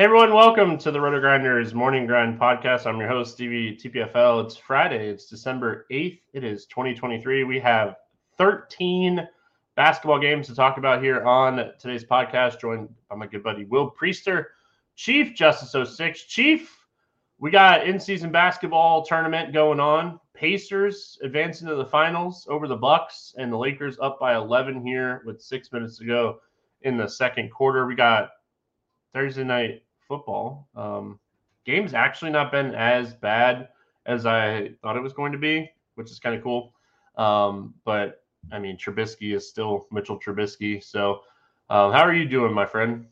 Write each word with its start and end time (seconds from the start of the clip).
Hey 0.00 0.04
everyone, 0.04 0.32
welcome 0.32 0.78
to 0.78 0.90
the 0.90 0.98
RotoGrinders 0.98 1.74
Morning 1.74 2.06
Grind 2.06 2.40
Podcast. 2.40 2.86
I'm 2.86 2.98
your 2.98 3.06
host, 3.06 3.34
Stevie 3.34 3.76
TPFL. 3.76 4.46
It's 4.46 4.56
Friday, 4.56 5.10
it's 5.10 5.26
December 5.26 5.84
8th. 5.90 6.22
It 6.32 6.42
is 6.42 6.64
2023. 6.64 7.44
We 7.44 7.60
have 7.60 7.96
13 8.38 9.28
basketball 9.76 10.18
games 10.18 10.46
to 10.46 10.54
talk 10.54 10.78
about 10.78 11.02
here 11.02 11.22
on 11.24 11.72
today's 11.78 12.02
podcast, 12.02 12.58
joined 12.58 12.88
by 13.10 13.16
my 13.16 13.26
good 13.26 13.42
buddy 13.42 13.66
Will 13.66 13.90
Priester, 13.90 14.46
Chief 14.96 15.34
Justice 15.34 15.94
06. 15.94 16.22
Chief, 16.22 16.74
we 17.38 17.50
got 17.50 17.86
in-season 17.86 18.32
basketball 18.32 19.04
tournament 19.04 19.52
going 19.52 19.80
on. 19.80 20.18
Pacers 20.32 21.18
advancing 21.22 21.68
to 21.68 21.74
the 21.74 21.84
finals 21.84 22.46
over 22.48 22.66
the 22.66 22.74
Bucks, 22.74 23.34
and 23.36 23.52
the 23.52 23.58
Lakers 23.58 23.98
up 24.00 24.18
by 24.18 24.34
11 24.34 24.82
here 24.82 25.20
with 25.26 25.42
six 25.42 25.70
minutes 25.72 25.98
to 25.98 26.06
go 26.06 26.40
in 26.84 26.96
the 26.96 27.06
second 27.06 27.50
quarter. 27.50 27.86
We 27.86 27.94
got 27.94 28.30
Thursday 29.12 29.44
night 29.44 29.82
football. 30.10 30.68
Um, 30.74 31.20
game's 31.64 31.94
actually 31.94 32.32
not 32.32 32.50
been 32.50 32.74
as 32.74 33.14
bad 33.14 33.68
as 34.06 34.26
I 34.26 34.72
thought 34.82 34.96
it 34.96 35.02
was 35.02 35.12
going 35.12 35.30
to 35.30 35.38
be, 35.38 35.70
which 35.94 36.10
is 36.10 36.18
kind 36.18 36.34
of 36.34 36.42
cool. 36.42 36.74
Um, 37.16 37.74
but 37.84 38.24
I 38.50 38.58
mean, 38.58 38.76
Trubisky 38.76 39.36
is 39.36 39.48
still 39.48 39.86
Mitchell 39.92 40.18
Trubisky. 40.18 40.82
So, 40.82 41.20
um, 41.70 41.92
how 41.92 42.00
are 42.00 42.12
you 42.12 42.28
doing, 42.28 42.52
my 42.52 42.66
friend? 42.66 43.06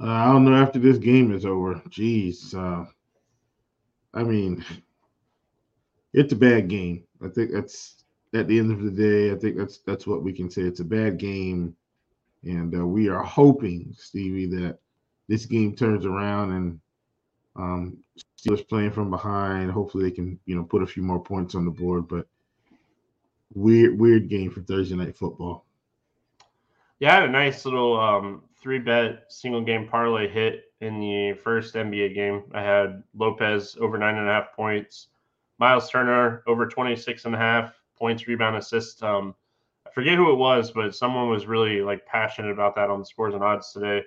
Uh, 0.00 0.06
I 0.06 0.32
don't 0.32 0.46
know 0.46 0.54
after 0.54 0.78
this 0.78 0.96
game 0.96 1.34
is 1.34 1.44
over. 1.44 1.74
Jeez. 1.90 2.54
Uh, 2.54 2.86
I 4.14 4.22
mean, 4.22 4.64
it's 6.14 6.32
a 6.32 6.36
bad 6.36 6.68
game. 6.68 7.04
I 7.22 7.28
think 7.28 7.52
that's 7.52 8.04
at 8.32 8.48
the 8.48 8.58
end 8.58 8.72
of 8.72 8.82
the 8.82 8.90
day. 8.90 9.30
I 9.30 9.36
think 9.36 9.58
that's 9.58 9.78
that's 9.86 10.06
what 10.06 10.22
we 10.22 10.32
can 10.32 10.50
say. 10.50 10.62
It's 10.62 10.80
a 10.80 10.84
bad 10.84 11.18
game, 11.18 11.76
and 12.44 12.74
uh, 12.74 12.86
we 12.86 13.10
are 13.10 13.22
hoping, 13.22 13.94
Stevie, 13.98 14.46
that 14.56 14.78
this 15.32 15.46
game 15.46 15.74
turns 15.74 16.04
around 16.04 16.52
and 16.52 16.80
um, 17.56 17.96
Steelers 18.38 18.68
playing 18.68 18.90
from 18.90 19.08
behind. 19.08 19.70
Hopefully, 19.70 20.04
they 20.04 20.10
can 20.10 20.38
you 20.44 20.54
know 20.54 20.62
put 20.62 20.82
a 20.82 20.86
few 20.86 21.02
more 21.02 21.18
points 21.18 21.54
on 21.54 21.64
the 21.64 21.70
board. 21.70 22.06
But 22.06 22.26
weird, 23.54 23.98
weird 23.98 24.28
game 24.28 24.50
for 24.50 24.60
Thursday 24.60 24.94
night 24.94 25.16
football. 25.16 25.64
Yeah, 26.98 27.12
I 27.12 27.14
had 27.14 27.28
a 27.30 27.32
nice 27.32 27.64
little 27.64 27.98
um, 27.98 28.42
three 28.60 28.78
bet 28.78 29.24
single 29.28 29.62
game 29.62 29.88
parlay 29.88 30.28
hit 30.28 30.64
in 30.82 31.00
the 31.00 31.32
first 31.42 31.74
NBA 31.74 32.14
game. 32.14 32.42
I 32.52 32.60
had 32.60 33.02
Lopez 33.16 33.78
over 33.80 33.96
nine 33.96 34.18
and 34.18 34.28
a 34.28 34.32
half 34.32 34.52
points, 34.52 35.08
Miles 35.58 35.88
Turner 35.88 36.42
over 36.46 36.66
26 36.66 37.24
and 37.24 37.34
a 37.34 37.38
half 37.38 37.74
points, 37.96 38.28
rebound, 38.28 38.56
assist. 38.56 39.02
Um, 39.02 39.34
I 39.86 39.90
forget 39.92 40.16
who 40.16 40.30
it 40.30 40.36
was, 40.36 40.72
but 40.72 40.94
someone 40.94 41.30
was 41.30 41.46
really 41.46 41.80
like 41.80 42.04
passionate 42.04 42.50
about 42.50 42.74
that 42.74 42.90
on 42.90 43.00
the 43.00 43.06
scores 43.06 43.32
and 43.32 43.42
odds 43.42 43.72
today 43.72 44.02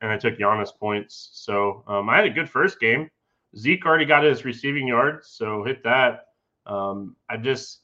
and 0.00 0.10
I 0.10 0.18
took 0.18 0.38
Giannis 0.38 0.76
points. 0.76 1.30
So 1.32 1.84
um, 1.86 2.08
I 2.08 2.16
had 2.16 2.26
a 2.26 2.30
good 2.30 2.50
first 2.50 2.80
game. 2.80 3.10
Zeke 3.56 3.86
already 3.86 4.04
got 4.04 4.24
his 4.24 4.44
receiving 4.44 4.86
yards, 4.86 5.28
so 5.28 5.64
hit 5.64 5.82
that. 5.84 6.26
Um, 6.66 7.16
I 7.28 7.36
just 7.36 7.80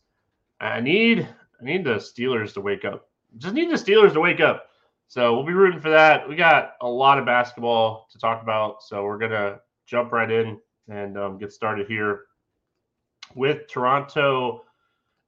I 0.61 0.81
need 0.81 1.26
I 1.61 1.64
need 1.64 1.85
the 1.85 1.94
Steelers 1.94 2.53
to 2.55 2.61
wake 2.61 2.85
up. 2.85 3.09
Just 3.38 3.55
need 3.55 3.70
the 3.70 3.76
Steelers 3.76 4.12
to 4.12 4.20
wake 4.20 4.41
up. 4.41 4.67
So 5.09 5.35
we'll 5.35 5.47
be 5.47 5.53
rooting 5.53 5.81
for 5.81 5.91
that. 5.91 6.29
We 6.29 6.37
got 6.37 6.73
a 6.81 6.88
lot 6.88 7.19
of 7.19 7.26
basketball 7.26 8.09
to 8.12 8.19
talk 8.19 8.43
about, 8.43 8.82
so 8.82 9.05
we're 9.05 9.19
gonna 9.19 9.61
jump 9.87 10.12
right 10.12 10.31
in 10.31 10.58
and 10.88 11.17
um, 11.17 11.38
get 11.38 11.53
started 11.53 11.87
here 11.87 12.23
with 13.35 13.69
Toronto 13.69 14.65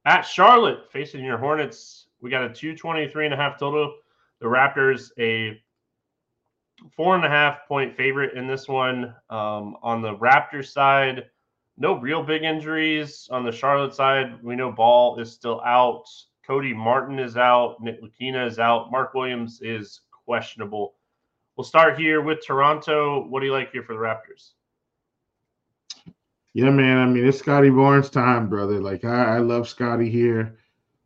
at 0.05 0.21
Charlotte 0.21 0.91
facing 0.91 1.23
your 1.23 1.37
Hornets. 1.37 2.07
We 2.21 2.29
got 2.29 2.43
a 2.43 2.49
223 2.49 3.25
and 3.25 3.33
a 3.33 3.37
half 3.37 3.59
total. 3.59 3.95
The 4.39 4.47
Raptors 4.47 5.09
a 5.19 5.61
four 6.95 7.15
and 7.15 7.25
a 7.25 7.29
half 7.29 7.67
point 7.67 7.95
favorite 7.95 8.37
in 8.37 8.47
this 8.47 8.67
one. 8.67 9.15
Um, 9.29 9.77
on 9.81 10.01
the 10.01 10.15
Raptors 10.15 10.71
side, 10.71 11.25
no 11.77 11.99
real 11.99 12.23
big 12.23 12.43
injuries. 12.43 13.27
On 13.31 13.43
the 13.43 13.51
Charlotte 13.51 13.93
side, 13.93 14.41
we 14.43 14.55
know 14.55 14.71
Ball 14.71 15.19
is 15.19 15.31
still 15.31 15.61
out. 15.61 16.05
Cody 16.45 16.73
Martin 16.73 17.19
is 17.19 17.37
out. 17.37 17.81
Nick 17.81 18.01
Ntilikina 18.01 18.47
is 18.47 18.59
out. 18.59 18.91
Mark 18.91 19.13
Williams 19.13 19.59
is 19.61 20.01
questionable. 20.25 20.95
We'll 21.55 21.65
start 21.65 21.97
here 21.97 22.21
with 22.21 22.45
Toronto. 22.45 23.25
What 23.27 23.39
do 23.39 23.45
you 23.45 23.53
like 23.53 23.71
here 23.71 23.83
for 23.83 23.93
the 23.93 23.99
Raptors? 23.99 24.51
Yeah, 26.53 26.69
man. 26.69 26.97
I 26.97 27.05
mean, 27.05 27.25
it's 27.25 27.39
Scottie 27.39 27.69
Barnes 27.69 28.09
time, 28.09 28.47
brother. 28.47 28.79
Like 28.79 29.03
I, 29.03 29.35
I 29.35 29.37
love 29.39 29.67
Scottie 29.67 30.09
here. 30.09 30.57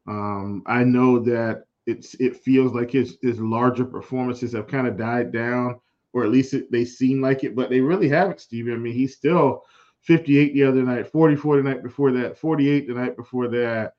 Um, 0.07 0.63
I 0.65 0.83
know 0.83 1.19
that 1.19 1.65
it's 1.89 2.13
it 2.15 2.37
feels 2.37 2.73
like 2.73 2.91
his 2.91 3.17
his 3.21 3.39
larger 3.39 3.85
performances 3.85 4.53
have 4.53 4.67
kind 4.67 4.87
of 4.87 4.97
died 4.97 5.31
down, 5.31 5.79
or 6.13 6.23
at 6.23 6.31
least 6.31 6.53
it, 6.53 6.71
they 6.71 6.85
seem 6.85 7.21
like 7.21 7.43
it, 7.43 7.55
but 7.55 7.69
they 7.69 7.81
really 7.81 8.09
haven't, 8.09 8.41
Stevie. 8.41 8.73
I 8.73 8.77
mean, 8.77 8.93
he's 8.93 9.15
still 9.15 9.63
58 10.01 10.53
the 10.53 10.63
other 10.63 10.83
night, 10.83 11.11
44 11.11 11.57
the 11.57 11.63
night 11.63 11.83
before 11.83 12.11
that, 12.13 12.37
48 12.37 12.87
the 12.87 12.93
night 12.93 13.17
before 13.17 13.47
that 13.49 13.93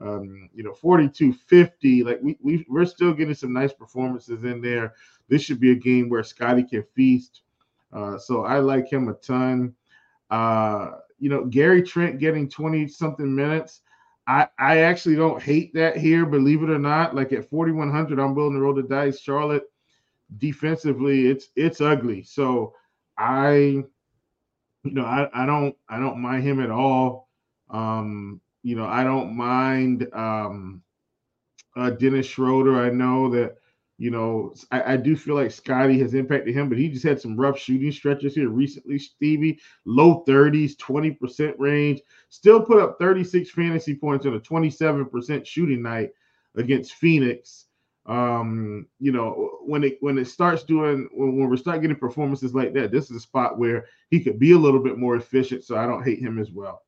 um, 0.00 0.50
you 0.54 0.62
know, 0.62 0.74
42 0.74 1.32
50. 1.32 2.04
Like 2.04 2.20
we, 2.22 2.36
we, 2.40 2.66
we're 2.68 2.84
still 2.84 3.12
getting 3.12 3.34
some 3.34 3.52
nice 3.52 3.72
performances 3.72 4.44
in 4.44 4.60
there. 4.60 4.94
This 5.28 5.42
should 5.42 5.60
be 5.60 5.72
a 5.72 5.76
game 5.76 6.08
where 6.08 6.22
Scottie 6.22 6.64
can 6.64 6.84
feast. 6.94 7.42
Uh, 7.92 8.18
so 8.18 8.44
I 8.44 8.58
like 8.58 8.90
him 8.90 9.08
a 9.08 9.14
ton. 9.14 9.74
Uh, 10.30 10.92
you 11.18 11.30
know, 11.30 11.44
Gary 11.44 11.82
Trent 11.82 12.18
getting 12.18 12.48
20 12.48 12.88
something 12.88 13.34
minutes. 13.34 13.80
I, 14.26 14.48
I 14.58 14.78
actually 14.78 15.16
don't 15.16 15.42
hate 15.42 15.72
that 15.74 15.96
here, 15.96 16.26
believe 16.26 16.62
it 16.62 16.70
or 16.70 16.78
not. 16.78 17.14
Like 17.14 17.32
at 17.32 17.48
4,100, 17.48 18.18
I'm 18.18 18.34
willing 18.34 18.54
to 18.54 18.60
roll 18.60 18.74
the 18.74 18.82
dice. 18.82 19.20
Charlotte 19.20 19.64
defensively, 20.38 21.28
it's 21.28 21.48
it's 21.54 21.80
ugly. 21.80 22.22
So 22.24 22.74
I, 23.18 23.52
you 23.56 23.86
know, 24.84 25.04
I, 25.04 25.28
I 25.32 25.46
don't 25.46 25.76
I 25.88 25.98
don't 25.98 26.20
mind 26.20 26.42
him 26.42 26.60
at 26.60 26.70
all. 26.70 27.28
Um, 27.70 28.40
you 28.62 28.74
know, 28.76 28.86
I 28.86 29.04
don't 29.04 29.36
mind 29.36 30.08
um, 30.12 30.82
uh, 31.76 31.90
Dennis 31.90 32.26
Schroeder. 32.26 32.80
I 32.80 32.90
know 32.90 33.30
that, 33.30 33.56
you 33.98 34.10
know, 34.10 34.54
I, 34.70 34.92
I, 34.92 34.96
do 34.98 35.16
feel 35.16 35.36
like 35.36 35.50
Scottie 35.50 35.98
has 36.00 36.12
impacted 36.12 36.54
him, 36.54 36.68
but 36.68 36.76
he 36.76 36.88
just 36.88 37.04
had 37.04 37.18
some 37.18 37.36
rough 37.36 37.58
shooting 37.58 37.90
stretches 37.90 38.34
here 38.34 38.50
recently, 38.50 38.98
Stevie. 38.98 39.58
Low 39.86 40.22
30s, 40.28 40.76
20% 40.76 41.54
range. 41.58 42.00
Still 42.28 42.62
put 42.62 42.82
up 42.82 42.98
36 43.00 43.50
fantasy 43.50 43.94
points 43.94 44.26
on 44.26 44.34
a 44.34 44.40
27% 44.40 45.46
shooting 45.46 45.82
night 45.82 46.10
against 46.56 46.94
Phoenix. 46.94 47.66
Um, 48.04 48.86
you 49.00 49.12
know, 49.12 49.58
when 49.64 49.82
it 49.82 49.96
when 50.00 50.16
it 50.18 50.26
starts 50.26 50.62
doing 50.62 51.08
when, 51.12 51.36
when 51.36 51.48
we 51.48 51.56
start 51.56 51.80
getting 51.80 51.96
performances 51.96 52.54
like 52.54 52.72
that, 52.74 52.92
this 52.92 53.10
is 53.10 53.16
a 53.16 53.20
spot 53.20 53.58
where 53.58 53.86
he 54.10 54.20
could 54.20 54.38
be 54.38 54.52
a 54.52 54.58
little 54.58 54.78
bit 54.78 54.96
more 54.96 55.16
efficient. 55.16 55.64
So 55.64 55.76
I 55.76 55.86
don't 55.86 56.04
hate 56.04 56.20
him 56.20 56.38
as 56.38 56.52
well. 56.52 56.82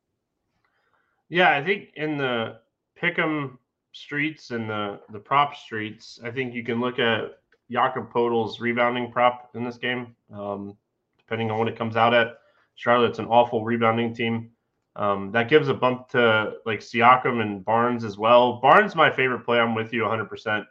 Yeah, 1.29 1.57
I 1.57 1.65
think 1.65 1.91
in 1.97 2.19
the 2.19 2.61
pick'em 3.03 3.59
streets 3.93 4.51
and 4.51 4.69
the 4.69 5.01
the 5.11 5.19
prop 5.19 5.57
streets, 5.57 6.19
I 6.23 6.31
think 6.31 6.55
you 6.55 6.63
can 6.63 6.81
look 6.81 6.99
at 6.99 7.39
Jakob 7.71 8.13
Poeltl's 8.13 8.61
rebounding 8.61 9.11
prop 9.11 9.51
in 9.55 9.65
this 9.65 9.77
game. 9.77 10.15
Um, 10.33 10.77
depending 11.19 11.51
on 11.51 11.59
what 11.59 11.69
it 11.69 11.77
comes 11.77 11.97
out 11.97 12.15
at, 12.15 12.39
Charlotte's 12.77 13.19
an 13.19 13.27
awful 13.27 13.65
rebounding 13.65 14.15
team. 14.15 14.51
Um, 14.97 15.31
that 15.33 15.49
gives 15.49 15.69
a 15.69 15.75
bump 15.75 16.09
to 16.11 16.55
like 16.67 16.81
Siakam 16.81 17.41
and 17.41 17.65
Barnes 17.65 18.05
as 18.05 18.19
well. 18.19 18.61
Barnes, 18.61 18.95
my 18.95 19.11
favorite 19.11 19.45
play. 19.45 19.59
I'm 19.59 19.75
with 19.75 19.93
you 19.93 20.03
100%. 20.03 20.65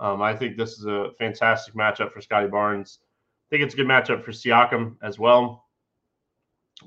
Um, 0.00 0.22
I 0.22 0.36
think 0.36 0.56
this 0.56 0.78
is 0.78 0.86
a 0.86 1.10
fantastic 1.18 1.74
matchup 1.74 2.12
for 2.12 2.20
Scottie 2.20 2.48
Barnes. 2.48 2.98
I 3.02 3.46
think 3.50 3.64
it's 3.64 3.74
a 3.74 3.76
good 3.76 3.86
matchup 3.86 4.22
for 4.22 4.30
Siakam 4.30 4.96
as 5.02 5.18
well 5.18 5.64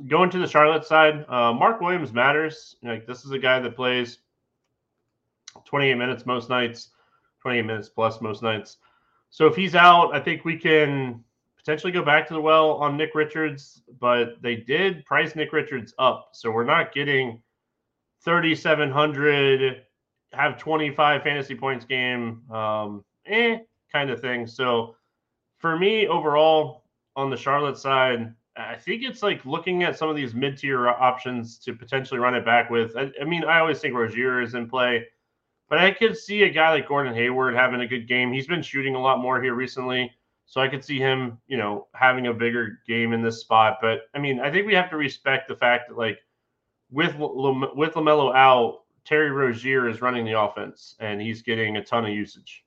going 0.07 0.29
to 0.29 0.39
the 0.39 0.47
Charlotte 0.47 0.85
side, 0.85 1.25
uh, 1.29 1.53
Mark 1.53 1.81
Williams 1.81 2.13
matters. 2.13 2.75
Like 2.83 3.05
this 3.05 3.25
is 3.25 3.31
a 3.31 3.39
guy 3.39 3.59
that 3.59 3.75
plays 3.75 4.19
28 5.63 5.95
minutes 5.95 6.25
most 6.25 6.49
nights, 6.49 6.89
28 7.41 7.61
minutes 7.63 7.89
plus 7.89 8.21
most 8.21 8.43
nights. 8.43 8.77
So 9.29 9.47
if 9.47 9.55
he's 9.55 9.75
out, 9.75 10.13
I 10.13 10.19
think 10.19 10.45
we 10.45 10.57
can 10.57 11.23
potentially 11.57 11.91
go 11.91 12.03
back 12.03 12.27
to 12.27 12.33
the 12.33 12.41
well 12.41 12.73
on 12.73 12.97
Nick 12.97 13.15
Richards, 13.15 13.81
but 13.99 14.41
they 14.41 14.55
did 14.55 15.05
price 15.05 15.35
Nick 15.35 15.51
Richards 15.51 15.93
up. 15.97 16.29
So 16.33 16.51
we're 16.51 16.63
not 16.63 16.93
getting 16.93 17.41
3,700, 18.23 19.83
have 20.33 20.57
25 20.57 21.23
fantasy 21.23 21.55
points 21.55 21.85
game, 21.85 22.41
um, 22.51 23.03
eh, 23.25 23.59
kind 23.91 24.09
of 24.09 24.21
thing. 24.21 24.47
So 24.47 24.95
for 25.59 25.77
me, 25.77 26.07
overall, 26.07 26.83
on 27.15 27.29
the 27.29 27.37
Charlotte 27.37 27.77
side, 27.77 28.33
I 28.57 28.75
think 28.75 29.03
it's 29.03 29.21
like 29.21 29.45
looking 29.45 29.83
at 29.83 29.97
some 29.97 30.09
of 30.09 30.15
these 30.15 30.33
mid 30.33 30.57
tier 30.57 30.87
options 30.87 31.57
to 31.59 31.73
potentially 31.73 32.19
run 32.19 32.35
it 32.35 32.45
back 32.45 32.69
with. 32.69 32.95
I, 32.95 33.11
I, 33.21 33.25
mean, 33.25 33.43
I 33.43 33.59
always 33.59 33.79
think 33.79 33.95
Rozier 33.95 34.41
is 34.41 34.53
in 34.53 34.69
play, 34.69 35.07
but 35.69 35.79
I 35.79 35.91
could 35.91 36.17
see 36.17 36.43
a 36.43 36.49
guy 36.49 36.71
like 36.71 36.87
Gordon 36.87 37.13
Hayward 37.15 37.55
having 37.55 37.81
a 37.81 37.87
good 37.87 38.07
game. 38.07 38.31
He's 38.31 38.47
been 38.47 38.61
shooting 38.61 38.95
a 38.95 39.01
lot 39.01 39.19
more 39.19 39.41
here 39.41 39.55
recently, 39.55 40.11
so 40.45 40.61
I 40.61 40.67
could 40.67 40.83
see 40.83 40.99
him, 40.99 41.39
you 41.47 41.57
know, 41.57 41.87
having 41.93 42.27
a 42.27 42.33
bigger 42.33 42.79
game 42.87 43.13
in 43.13 43.21
this 43.21 43.41
spot. 43.41 43.79
But 43.81 44.01
I 44.13 44.19
mean, 44.19 44.39
I 44.39 44.51
think 44.51 44.67
we 44.67 44.75
have 44.75 44.89
to 44.91 44.97
respect 44.97 45.47
the 45.47 45.55
fact 45.55 45.89
that 45.89 45.97
like 45.97 46.19
with 46.91 47.15
with 47.17 47.93
LaMelo 47.93 48.35
out, 48.35 48.83
Terry 49.05 49.31
Rozier 49.31 49.87
is 49.87 50.01
running 50.01 50.25
the 50.25 50.39
offense 50.39 50.95
and 50.99 51.21
he's 51.21 51.41
getting 51.41 51.77
a 51.77 51.83
ton 51.83 52.05
of 52.05 52.11
usage. 52.11 52.63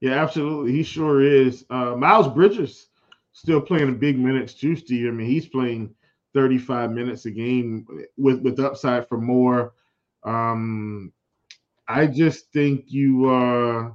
Yeah, 0.00 0.22
absolutely, 0.22 0.72
he 0.72 0.82
sure 0.82 1.22
is. 1.22 1.64
Uh, 1.70 1.94
Miles 1.96 2.28
Bridges 2.28 2.88
still 3.32 3.60
playing 3.60 3.88
a 3.88 3.92
big 3.92 4.18
minutes 4.18 4.54
too, 4.54 4.76
Steve. 4.76 5.08
I 5.08 5.10
mean, 5.10 5.28
he's 5.28 5.46
playing 5.46 5.94
35 6.34 6.90
minutes 6.90 7.26
a 7.26 7.30
game 7.30 7.86
with 8.16 8.40
with 8.40 8.58
upside 8.60 9.08
for 9.08 9.18
more. 9.18 9.72
Um, 10.24 11.12
I 11.88 12.06
just 12.06 12.52
think 12.52 12.84
you. 12.88 13.30
Uh, 13.30 13.90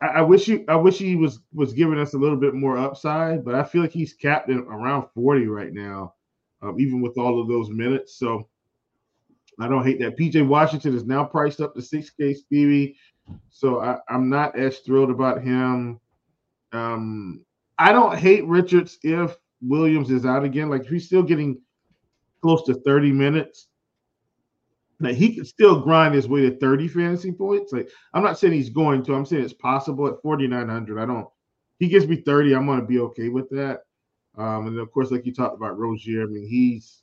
I, 0.00 0.20
wish 0.22 0.48
you. 0.48 0.64
I 0.68 0.76
wish 0.76 0.98
he 0.98 1.16
was 1.16 1.40
was 1.52 1.72
giving 1.72 1.98
us 1.98 2.14
a 2.14 2.18
little 2.18 2.36
bit 2.36 2.54
more 2.54 2.76
upside, 2.76 3.44
but 3.44 3.54
I 3.54 3.64
feel 3.64 3.82
like 3.82 3.92
he's 3.92 4.12
capped 4.12 4.50
at 4.50 4.58
around 4.58 5.06
40 5.14 5.46
right 5.46 5.72
now, 5.72 6.14
um, 6.62 6.78
even 6.78 7.00
with 7.00 7.16
all 7.16 7.40
of 7.40 7.48
those 7.48 7.70
minutes. 7.70 8.18
So 8.18 8.48
I 9.60 9.68
don't 9.68 9.84
hate 9.84 10.00
that. 10.00 10.18
PJ 10.18 10.46
Washington 10.46 10.94
is 10.94 11.04
now 11.04 11.24
priced 11.24 11.60
up 11.60 11.74
to 11.74 11.80
6K 11.80 12.36
Stevie. 12.36 12.96
So 13.50 13.80
I, 13.80 13.98
I'm 14.08 14.28
not 14.28 14.58
as 14.58 14.78
thrilled 14.80 15.10
about 15.10 15.42
him. 15.42 16.00
Um, 16.72 17.44
I 17.78 17.92
don't 17.92 18.18
hate 18.18 18.44
Richards 18.46 18.98
if 19.02 19.36
Williams 19.62 20.10
is 20.10 20.26
out 20.26 20.44
again. 20.44 20.68
Like 20.68 20.82
if 20.82 20.88
he's 20.88 21.06
still 21.06 21.22
getting 21.22 21.60
close 22.42 22.64
to 22.64 22.74
30 22.74 23.12
minutes, 23.12 23.68
now 25.00 25.10
he 25.10 25.34
could 25.34 25.46
still 25.46 25.80
grind 25.80 26.14
his 26.14 26.28
way 26.28 26.42
to 26.42 26.56
30 26.56 26.88
fantasy 26.88 27.32
points. 27.32 27.72
Like 27.72 27.90
I'm 28.12 28.22
not 28.22 28.38
saying 28.38 28.52
he's 28.52 28.70
going 28.70 29.02
to, 29.04 29.14
I'm 29.14 29.26
saying 29.26 29.44
it's 29.44 29.52
possible 29.52 30.06
at 30.06 30.22
4,900. 30.22 31.00
I 31.00 31.06
don't, 31.06 31.28
he 31.78 31.88
gives 31.88 32.06
me 32.06 32.16
30. 32.16 32.54
I'm 32.54 32.66
going 32.66 32.80
to 32.80 32.86
be 32.86 33.00
okay 33.00 33.28
with 33.28 33.48
that. 33.50 33.82
Um, 34.36 34.66
and 34.66 34.78
of 34.78 34.90
course, 34.92 35.10
like 35.10 35.26
you 35.26 35.32
talked 35.32 35.56
about 35.56 35.78
Rozier, 35.78 36.22
I 36.22 36.26
mean, 36.26 36.46
he's 36.46 37.02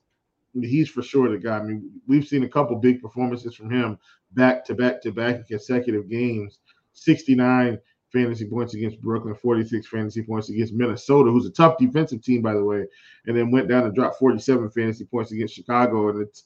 he's 0.54 0.89
for 0.89 1.01
sure 1.01 1.30
the 1.30 1.38
guy. 1.38 1.58
I 1.58 1.63
mean, 1.63 1.89
we've 2.08 2.27
seen 2.27 2.44
a 2.44 2.50
couple 2.50 2.75
big 2.75 3.01
performances 3.01 3.56
from 3.56 3.72
him 3.72 3.98
back 4.34 4.65
to 4.65 4.75
back 4.75 5.01
to 5.04 5.12
back 5.12 5.36
in 5.38 5.44
consecutive 5.44 6.10
games. 6.10 6.60
69 6.94 7.80
fantasy 8.12 8.46
points 8.46 8.74
against 8.74 9.01
Brooklyn, 9.01 9.34
46 9.34 9.88
fantasy 9.88 10.22
points 10.22 10.50
against 10.50 10.74
Minnesota, 10.74 11.32
who's 11.32 11.46
a 11.46 11.51
tough 11.51 11.77
defensive 11.77 12.22
team, 12.22 12.42
by 12.42 12.54
the 12.54 12.63
way, 12.63 12.86
and 13.25 13.38
then 13.38 13.51
went 13.51 13.70
down 13.70 13.86
and 13.86 13.96
dropped 13.96 14.20
47 14.20 14.70
fantasy 14.72 15.06
points 15.06 15.32
against 15.32 15.56
Chicago. 15.56 16.10
And 16.10 16.22
it's 16.22 16.44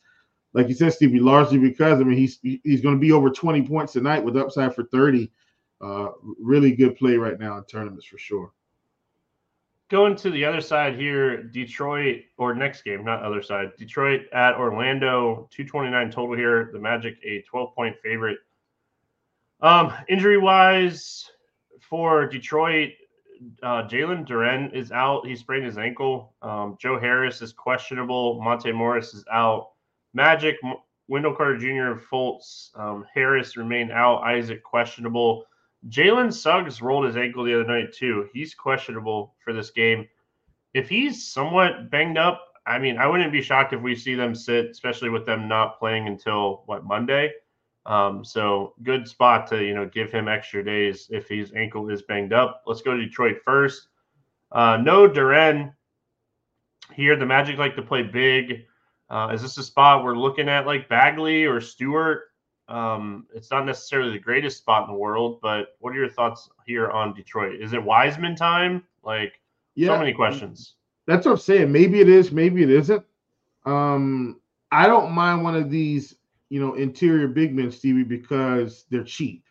like 0.55 0.69
you 0.69 0.73
said, 0.73 0.93
Stevie, 0.93 1.19
largely 1.19 1.59
because 1.59 1.99
I 1.99 2.03
mean 2.03 2.17
he's 2.17 2.39
he's 2.41 2.81
going 2.81 2.95
to 2.95 2.99
be 2.99 3.11
over 3.11 3.29
20 3.29 3.67
points 3.67 3.93
tonight 3.93 4.23
with 4.23 4.37
upside 4.37 4.73
for 4.73 4.85
30. 4.85 5.29
Uh, 5.81 6.07
really 6.39 6.71
good 6.71 6.95
play 6.95 7.17
right 7.17 7.37
now 7.37 7.57
in 7.57 7.63
tournaments 7.65 8.05
for 8.05 8.17
sure. 8.17 8.53
Going 9.89 10.15
to 10.15 10.31
the 10.31 10.45
other 10.45 10.61
side 10.61 10.95
here, 10.95 11.43
Detroit 11.43 12.23
or 12.37 12.55
next 12.55 12.83
game, 12.83 13.03
not 13.03 13.21
other 13.21 13.43
side. 13.43 13.73
Detroit 13.77 14.21
at 14.33 14.55
Orlando, 14.55 15.47
229 15.51 16.09
total 16.09 16.35
here. 16.35 16.69
The 16.71 16.79
Magic 16.79 17.17
a 17.23 17.41
12 17.41 17.75
point 17.75 17.95
favorite. 18.01 18.39
Um, 19.61 19.93
injury 20.07 20.37
wise, 20.37 21.29
for 21.81 22.25
Detroit, 22.25 22.91
uh, 23.61 23.83
Jalen 23.83 24.27
Duren 24.27 24.73
is 24.73 24.91
out. 24.91 25.27
He 25.27 25.35
sprained 25.35 25.65
his 25.65 25.77
ankle. 25.77 26.33
Um, 26.41 26.77
Joe 26.79 26.97
Harris 26.97 27.41
is 27.41 27.51
questionable. 27.51 28.41
Monte 28.41 28.71
Morris 28.71 29.13
is 29.13 29.25
out. 29.31 29.71
Magic, 30.15 30.55
Wendell 31.07 31.35
Carter 31.35 31.57
Jr., 31.57 31.99
Fultz, 31.99 32.69
um, 32.79 33.05
Harris 33.13 33.57
remain 33.57 33.91
out. 33.91 34.23
Isaac 34.23 34.63
questionable. 34.63 35.45
Jalen 35.89 36.33
Suggs 36.33 36.81
rolled 36.81 37.05
his 37.05 37.17
ankle 37.17 37.43
the 37.43 37.53
other 37.53 37.67
night 37.67 37.93
too. 37.93 38.27
He's 38.33 38.55
questionable 38.55 39.35
for 39.43 39.53
this 39.53 39.69
game. 39.69 40.07
If 40.73 40.89
he's 40.89 41.27
somewhat 41.27 41.91
banged 41.91 42.17
up, 42.17 42.41
I 42.65 42.79
mean, 42.79 42.97
I 42.97 43.05
wouldn't 43.05 43.31
be 43.31 43.43
shocked 43.43 43.73
if 43.73 43.81
we 43.81 43.95
see 43.95 44.15
them 44.15 44.33
sit, 44.33 44.71
especially 44.71 45.09
with 45.09 45.25
them 45.25 45.47
not 45.47 45.77
playing 45.77 46.07
until 46.07 46.63
what 46.65 46.85
Monday. 46.85 47.31
Um, 47.85 48.25
so 48.25 48.73
good 48.81 49.07
spot 49.07 49.47
to 49.49 49.63
you 49.63 49.75
know 49.75 49.85
give 49.85 50.11
him 50.11 50.27
extra 50.27 50.63
days 50.63 51.07
if 51.11 51.29
his 51.29 51.53
ankle 51.53 51.89
is 51.89 52.01
banged 52.01 52.33
up. 52.33 52.63
Let's 52.65 52.81
go 52.81 52.97
to 52.97 53.05
Detroit 53.05 53.37
first. 53.45 53.89
Uh, 54.51 54.77
no 54.81 55.07
Duren 55.07 55.73
here. 56.93 57.15
The 57.15 57.27
Magic 57.27 57.59
like 57.59 57.75
to 57.75 57.83
play 57.83 58.01
big. 58.01 58.65
Uh, 59.09 59.31
is 59.33 59.41
this 59.41 59.57
a 59.57 59.63
spot 59.63 60.03
we're 60.03 60.17
looking 60.17 60.49
at 60.49 60.65
like 60.65 60.89
Bagley 60.89 61.45
or 61.45 61.61
Stewart? 61.61 62.23
Um, 62.67 63.27
it's 63.33 63.51
not 63.51 63.65
necessarily 63.65 64.11
the 64.11 64.19
greatest 64.19 64.57
spot 64.57 64.87
in 64.87 64.93
the 64.93 64.99
world, 64.99 65.39
but 65.41 65.75
what 65.79 65.91
are 65.91 65.97
your 65.97 66.09
thoughts 66.09 66.49
here 66.65 66.89
on 66.89 67.13
Detroit? 67.13 67.61
Is 67.61 67.73
it 67.73 67.83
Wiseman 67.83 68.35
time? 68.35 68.83
Like, 69.03 69.33
yeah, 69.75 69.89
so 69.89 69.99
many 69.99 70.13
questions. 70.13 70.73
That's 71.05 71.25
what 71.25 71.33
I'm 71.33 71.37
saying. 71.37 71.71
Maybe 71.71 72.01
it 72.01 72.09
is, 72.09 72.31
maybe 72.31 72.63
it 72.63 72.71
isn't. 72.71 73.05
Um, 73.65 74.39
I 74.71 74.87
don't 74.87 75.11
mind 75.11 75.43
one 75.43 75.55
of 75.55 75.69
these, 75.69 76.15
you 76.49 76.59
know, 76.59 76.73
interior 76.73 77.27
big 77.27 77.53
men, 77.53 77.71
Stevie, 77.71 78.03
because 78.03 78.85
they're 78.89 79.03
cheap. 79.03 79.43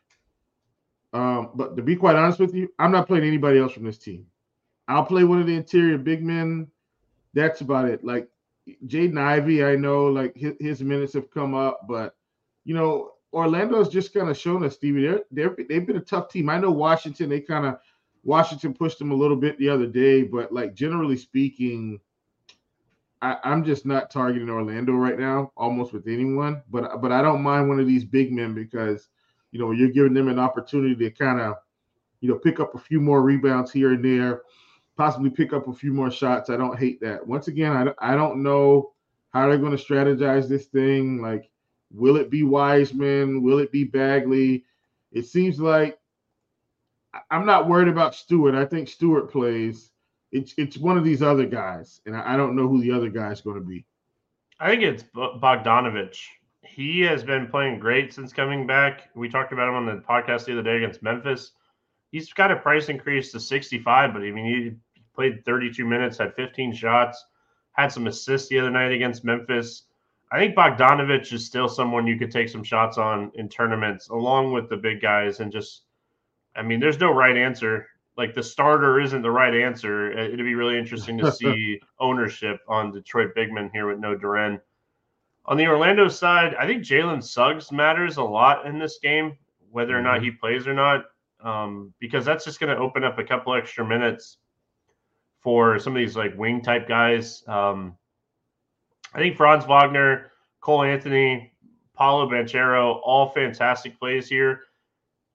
Um, 1.12 1.50
but 1.54 1.76
to 1.76 1.82
be 1.82 1.94
quite 1.94 2.16
honest 2.16 2.40
with 2.40 2.54
you, 2.54 2.72
I'm 2.80 2.90
not 2.90 3.06
playing 3.06 3.24
anybody 3.24 3.60
else 3.60 3.72
from 3.72 3.84
this 3.84 3.98
team. 3.98 4.26
I'll 4.88 5.04
play 5.04 5.22
one 5.22 5.40
of 5.40 5.46
the 5.46 5.54
interior 5.54 5.96
big 5.96 6.24
men. 6.24 6.66
That's 7.34 7.60
about 7.60 7.88
it. 7.88 8.04
Like 8.04 8.28
Jaden 8.86 9.18
Ivey, 9.18 9.64
I 9.64 9.76
know 9.76 10.06
like 10.06 10.36
his, 10.36 10.54
his, 10.58 10.82
minutes 10.82 11.12
have 11.14 11.30
come 11.30 11.54
up, 11.54 11.80
but 11.88 12.14
you 12.64 12.74
know, 12.74 13.12
Orlando's 13.32 13.88
just 13.88 14.14
kind 14.14 14.30
of 14.30 14.38
shown 14.38 14.64
us, 14.64 14.74
Stevie. 14.74 15.02
They're, 15.02 15.20
they're 15.30 15.56
they've 15.68 15.86
been 15.86 15.96
a 15.96 16.00
tough 16.00 16.28
team. 16.30 16.48
I 16.48 16.58
know 16.58 16.70
Washington, 16.70 17.28
they 17.28 17.40
kind 17.40 17.66
of 17.66 17.78
Washington 18.22 18.72
pushed 18.72 18.98
them 18.98 19.10
a 19.10 19.16
little 19.16 19.36
bit 19.36 19.58
the 19.58 19.68
other 19.68 19.86
day, 19.86 20.22
but 20.22 20.52
like 20.52 20.74
generally 20.74 21.16
speaking, 21.16 22.00
I, 23.20 23.36
am 23.44 23.64
just 23.64 23.86
not 23.86 24.10
targeting 24.10 24.48
Orlando 24.48 24.92
right 24.92 25.18
now, 25.18 25.52
almost 25.56 25.92
with 25.92 26.06
anyone. 26.06 26.62
But 26.70 27.00
but 27.02 27.12
I 27.12 27.22
don't 27.22 27.42
mind 27.42 27.68
one 27.68 27.80
of 27.80 27.86
these 27.86 28.04
big 28.04 28.32
men 28.32 28.54
because 28.54 29.08
you 29.52 29.58
know 29.58 29.72
you're 29.72 29.90
giving 29.90 30.14
them 30.14 30.28
an 30.28 30.38
opportunity 30.38 30.94
to 30.96 31.10
kind 31.10 31.40
of 31.40 31.56
you 32.20 32.28
know 32.28 32.38
pick 32.38 32.60
up 32.60 32.74
a 32.74 32.78
few 32.78 33.00
more 33.00 33.22
rebounds 33.22 33.72
here 33.72 33.92
and 33.92 34.04
there, 34.04 34.42
possibly 34.96 35.30
pick 35.30 35.52
up 35.52 35.68
a 35.68 35.72
few 35.72 35.92
more 35.92 36.10
shots. 36.10 36.50
I 36.50 36.56
don't 36.56 36.78
hate 36.78 37.00
that. 37.00 37.26
Once 37.26 37.48
again, 37.48 37.72
I 37.72 38.12
I 38.12 38.16
don't 38.16 38.42
know 38.42 38.92
how 39.32 39.48
they're 39.48 39.58
going 39.58 39.76
to 39.76 39.82
strategize 39.82 40.48
this 40.48 40.66
thing. 40.66 41.20
Like, 41.20 41.50
will 41.92 42.16
it 42.16 42.30
be 42.30 42.42
Wiseman? 42.42 43.42
Will 43.42 43.58
it 43.58 43.72
be 43.72 43.84
Bagley? 43.84 44.64
It 45.12 45.26
seems 45.26 45.60
like 45.60 45.98
I'm 47.30 47.46
not 47.46 47.68
worried 47.68 47.88
about 47.88 48.14
Stewart. 48.14 48.54
I 48.54 48.64
think 48.64 48.88
Stewart 48.88 49.30
plays. 49.30 49.90
It's 50.32 50.54
it's 50.56 50.76
one 50.76 50.98
of 50.98 51.04
these 51.04 51.22
other 51.22 51.46
guys, 51.46 52.00
and 52.06 52.16
I, 52.16 52.36
don't 52.36 52.56
know 52.56 52.66
who 52.66 52.80
the 52.80 52.90
other 52.90 53.08
guy 53.08 53.30
is 53.30 53.40
going 53.40 53.56
to 53.56 53.66
be. 53.66 53.84
I 54.58 54.68
think 54.68 54.82
it's 54.82 55.04
Bogdanovich. 55.14 56.18
He 56.62 57.00
has 57.02 57.22
been 57.22 57.46
playing 57.46 57.78
great 57.78 58.12
since 58.12 58.32
coming 58.32 58.66
back. 58.66 59.10
We 59.14 59.28
talked 59.28 59.52
about 59.52 59.68
him 59.68 59.74
on 59.74 59.86
the 59.86 60.02
podcast 60.02 60.46
the 60.46 60.52
other 60.52 60.62
day 60.62 60.78
against 60.78 61.02
Memphis. 61.02 61.52
He's 62.14 62.32
got 62.32 62.52
a 62.52 62.56
price 62.56 62.90
increase 62.90 63.32
to 63.32 63.40
65, 63.40 64.12
but 64.12 64.22
I 64.22 64.30
mean, 64.30 64.46
he 64.46 64.76
played 65.16 65.44
32 65.44 65.84
minutes, 65.84 66.18
had 66.18 66.32
15 66.36 66.72
shots, 66.72 67.24
had 67.72 67.88
some 67.88 68.06
assists 68.06 68.48
the 68.48 68.60
other 68.60 68.70
night 68.70 68.92
against 68.92 69.24
Memphis. 69.24 69.86
I 70.30 70.38
think 70.38 70.54
Bogdanovich 70.54 71.32
is 71.32 71.44
still 71.44 71.68
someone 71.68 72.06
you 72.06 72.16
could 72.16 72.30
take 72.30 72.48
some 72.48 72.62
shots 72.62 72.98
on 72.98 73.32
in 73.34 73.48
tournaments, 73.48 74.10
along 74.10 74.52
with 74.52 74.68
the 74.68 74.76
big 74.76 75.02
guys, 75.02 75.40
and 75.40 75.50
just 75.50 75.86
I 76.54 76.62
mean, 76.62 76.78
there's 76.78 77.00
no 77.00 77.10
right 77.10 77.36
answer. 77.36 77.88
Like 78.16 78.32
the 78.32 78.44
starter 78.44 79.00
isn't 79.00 79.22
the 79.22 79.30
right 79.32 79.52
answer. 79.52 80.12
It'd 80.12 80.38
be 80.38 80.54
really 80.54 80.78
interesting 80.78 81.18
to 81.18 81.32
see 81.40 81.80
ownership 81.98 82.60
on 82.68 82.92
Detroit 82.92 83.30
Bigman 83.36 83.72
here 83.72 83.88
with 83.88 83.98
no 83.98 84.14
Duren. 84.14 84.60
On 85.46 85.56
the 85.56 85.66
Orlando 85.66 86.06
side, 86.06 86.54
I 86.54 86.64
think 86.64 86.84
Jalen 86.84 87.24
Suggs 87.24 87.72
matters 87.72 88.18
a 88.18 88.22
lot 88.22 88.66
in 88.66 88.78
this 88.78 89.00
game, 89.02 89.36
whether 89.72 89.98
or 89.98 90.00
not 90.00 90.18
mm-hmm. 90.18 90.26
he 90.26 90.30
plays 90.30 90.68
or 90.68 90.74
not, 90.74 91.06
um, 91.44 91.92
because 92.00 92.24
that's 92.24 92.44
just 92.44 92.58
going 92.58 92.74
to 92.74 92.82
open 92.82 93.04
up 93.04 93.18
a 93.18 93.24
couple 93.24 93.54
extra 93.54 93.86
minutes 93.86 94.38
for 95.40 95.78
some 95.78 95.92
of 95.92 95.98
these 95.98 96.16
like 96.16 96.36
wing 96.36 96.62
type 96.62 96.88
guys. 96.88 97.44
Um, 97.46 97.96
I 99.14 99.18
think 99.18 99.36
Franz 99.36 99.64
Wagner, 99.66 100.32
Cole 100.60 100.82
Anthony, 100.82 101.52
Paolo 101.96 102.28
Banchero, 102.28 102.98
all 103.04 103.30
fantastic 103.30 103.98
plays 103.98 104.28
here. 104.28 104.62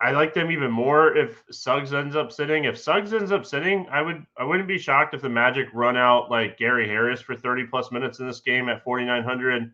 I 0.02 0.12
like 0.12 0.34
them 0.34 0.50
even 0.50 0.72
more 0.72 1.16
if 1.16 1.44
Suggs 1.52 1.94
ends 1.94 2.16
up 2.16 2.32
sitting. 2.32 2.64
If 2.64 2.78
Suggs 2.78 3.14
ends 3.14 3.32
up 3.32 3.46
sitting, 3.46 3.86
I 3.92 4.02
would 4.02 4.26
I 4.38 4.46
wouldn't 4.46 4.68
be 4.68 4.78
shocked 4.78 5.14
if 5.14 5.22
the 5.22 5.30
Magic 5.30 5.68
run 5.74 5.98
out 5.98 6.32
like 6.32 6.58
Gary 6.58 6.88
Harris 6.88 7.22
for 7.22 7.36
30 7.36 7.66
plus 7.66 7.92
minutes 7.92 8.20
in 8.20 8.28
this 8.28 8.40
game 8.40 8.70
at 8.70 8.84
4900. 8.84 9.72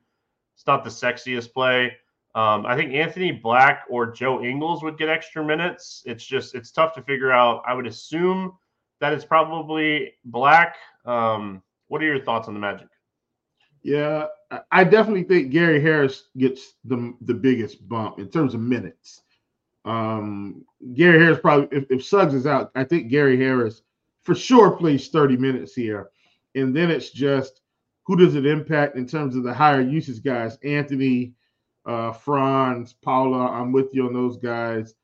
It's 0.55 0.67
not 0.67 0.83
the 0.83 0.89
sexiest 0.89 1.53
play. 1.53 1.95
Um, 2.35 2.65
I 2.65 2.75
think 2.75 2.93
Anthony 2.93 3.31
Black 3.31 3.85
or 3.89 4.11
Joe 4.11 4.43
Ingles 4.43 4.83
would 4.83 4.97
get 4.97 5.07
extra 5.07 5.43
minutes. 5.43 6.03
It's 6.05 6.25
just 6.25 6.53
it's 6.53 6.69
tough 6.69 6.93
to 6.95 7.01
figure 7.01 7.31
out. 7.31 7.63
I 7.65 7.73
would 7.73 7.87
assume 7.87 8.53
that 8.99 9.13
it's 9.13 9.23
probably 9.23 10.13
Black. 10.25 10.75
Um, 11.05 11.63
what 11.87 12.01
are 12.01 12.05
your 12.05 12.21
thoughts 12.21 12.49
on 12.49 12.53
the 12.53 12.59
Magic? 12.59 12.89
Yeah, 13.83 14.25
I 14.71 14.83
definitely 14.83 15.23
think 15.23 15.51
Gary 15.51 15.81
Harris 15.81 16.25
gets 16.37 16.73
the 16.83 17.13
the 17.21 17.33
biggest 17.33 17.87
bump 17.87 18.19
in 18.19 18.29
terms 18.29 18.53
of 18.53 18.59
minutes. 18.59 19.21
Um, 19.85 20.65
Gary 20.93 21.19
Harris 21.19 21.39
probably, 21.39 21.77
if, 21.77 21.85
if 21.89 22.03
Suggs 22.03 22.33
is 22.33 22.47
out, 22.47 22.71
I 22.75 22.83
think 22.83 23.09
Gary 23.09 23.37
Harris 23.37 23.83
for 24.23 24.35
sure 24.35 24.71
plays 24.71 25.07
30 25.09 25.37
minutes 25.37 25.73
here. 25.75 26.09
And 26.55 26.75
then 26.75 26.89
it's 26.89 27.11
just 27.11 27.61
who 28.03 28.15
does 28.17 28.35
it 28.35 28.45
impact 28.45 28.97
in 28.97 29.07
terms 29.07 29.35
of 29.35 29.43
the 29.43 29.53
higher 29.53 29.81
usage 29.81 30.23
guys? 30.23 30.57
Anthony, 30.63 31.33
uh, 31.85 32.11
Franz, 32.11 32.93
Paolo. 32.93 33.39
I'm 33.39 33.71
with 33.71 33.93
you 33.93 34.07
on 34.07 34.13
those 34.13 34.37
guys. 34.37 34.95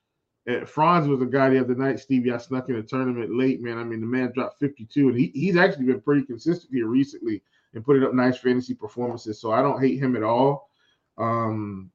Uh, 0.50 0.66
Franz 0.66 1.08
was 1.08 1.22
a 1.22 1.26
guy 1.26 1.50
the 1.50 1.60
other 1.60 1.76
night, 1.76 2.00
Stevie. 2.00 2.32
I 2.32 2.38
snuck 2.38 2.70
in 2.70 2.76
a 2.76 2.84
tournament 2.84 3.36
late, 3.36 3.62
man. 3.62 3.78
I 3.78 3.84
mean, 3.84 4.02
the 4.02 4.08
man 4.08 4.32
dropped 4.34 4.60
52, 4.60 5.10
and 5.10 5.18
he, 5.18 5.32
he's 5.36 5.56
actually 5.56 5.86
been 5.86 6.02
pretty 6.02 6.24
consistent 6.24 6.74
here 6.74 6.88
recently 6.88 7.44
and 7.74 7.86
putting 7.86 8.04
up 8.04 8.14
nice 8.14 8.38
fantasy 8.38 8.74
performances. 8.74 9.40
So 9.40 9.52
I 9.52 9.62
don't 9.62 9.82
hate 9.82 10.00
him 10.00 10.16
at 10.16 10.24
all. 10.24 10.70
Um, 11.18 11.92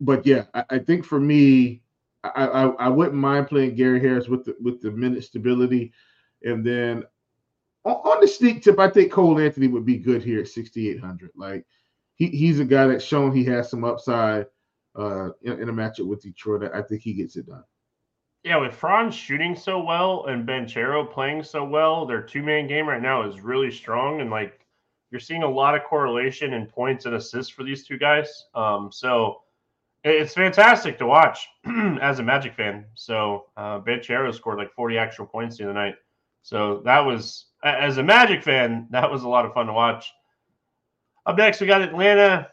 but 0.00 0.26
yeah, 0.26 0.44
I, 0.52 0.64
I, 0.70 0.78
think 0.78 1.04
for 1.04 1.18
me, 1.18 1.82
I, 2.22 2.46
I, 2.46 2.66
I 2.66 2.88
wouldn't 2.88 3.16
mind 3.16 3.48
playing 3.48 3.74
Gary 3.74 4.00
Harris 4.00 4.28
with 4.28 4.44
the 4.44 4.56
with 4.60 4.82
the 4.82 4.90
minute 4.90 5.24
stability, 5.24 5.92
and 6.42 6.64
then 6.64 7.04
on, 7.84 7.94
on 7.94 8.20
the 8.20 8.28
sneak 8.28 8.62
tip, 8.62 8.78
I 8.78 8.90
think 8.90 9.12
Cole 9.12 9.38
Anthony 9.38 9.68
would 9.68 9.86
be 9.86 9.96
good 9.96 10.22
here 10.22 10.40
at 10.40 10.48
6,800. 10.48 11.30
Like 11.36 11.64
he, 12.16 12.28
he's 12.28 12.60
a 12.60 12.64
guy 12.64 12.86
that's 12.86 13.04
shown 13.04 13.34
he 13.34 13.44
has 13.44 13.70
some 13.70 13.84
upside 13.84 14.46
uh, 14.98 15.30
in, 15.42 15.62
in, 15.62 15.68
a 15.68 15.72
matchup 15.72 16.06
with 16.06 16.22
Detroit. 16.22 16.70
I 16.72 16.82
think 16.82 17.02
he 17.02 17.14
gets 17.14 17.36
it 17.36 17.46
done. 17.46 17.64
Yeah, 18.44 18.58
with 18.58 18.74
Franz 18.74 19.14
shooting 19.14 19.56
so 19.56 19.82
well 19.82 20.26
and 20.26 20.46
Banchero 20.46 21.10
playing 21.10 21.42
so 21.42 21.64
well, 21.64 22.06
their 22.06 22.22
two 22.22 22.42
man 22.42 22.66
game 22.66 22.86
right 22.86 23.02
now 23.02 23.28
is 23.28 23.40
really 23.40 23.70
strong. 23.70 24.20
And 24.20 24.30
like 24.30 24.60
you're 25.10 25.20
seeing 25.20 25.42
a 25.42 25.50
lot 25.50 25.74
of 25.74 25.84
correlation 25.84 26.52
in 26.52 26.66
points 26.66 27.06
and 27.06 27.14
assists 27.14 27.50
for 27.50 27.64
these 27.64 27.86
two 27.86 27.98
guys. 27.98 28.44
Um, 28.54 28.90
so 28.92 29.40
it's 30.04 30.34
fantastic 30.34 30.98
to 30.98 31.06
watch 31.06 31.48
as 32.02 32.18
a 32.18 32.22
Magic 32.22 32.54
fan. 32.54 32.84
So 32.94 33.46
uh, 33.56 33.80
Banchero 33.80 34.34
scored 34.34 34.58
like 34.58 34.72
40 34.74 34.98
actual 34.98 35.26
points 35.26 35.56
the 35.56 35.64
other 35.64 35.72
night. 35.72 35.94
So 36.42 36.82
that 36.84 37.00
was, 37.00 37.46
as 37.64 37.96
a 37.96 38.02
Magic 38.02 38.42
fan, 38.42 38.86
that 38.90 39.10
was 39.10 39.22
a 39.22 39.28
lot 39.28 39.46
of 39.46 39.54
fun 39.54 39.66
to 39.66 39.72
watch. 39.72 40.12
Up 41.26 41.36
next, 41.36 41.60
we 41.60 41.66
got 41.66 41.82
Atlanta 41.82 42.50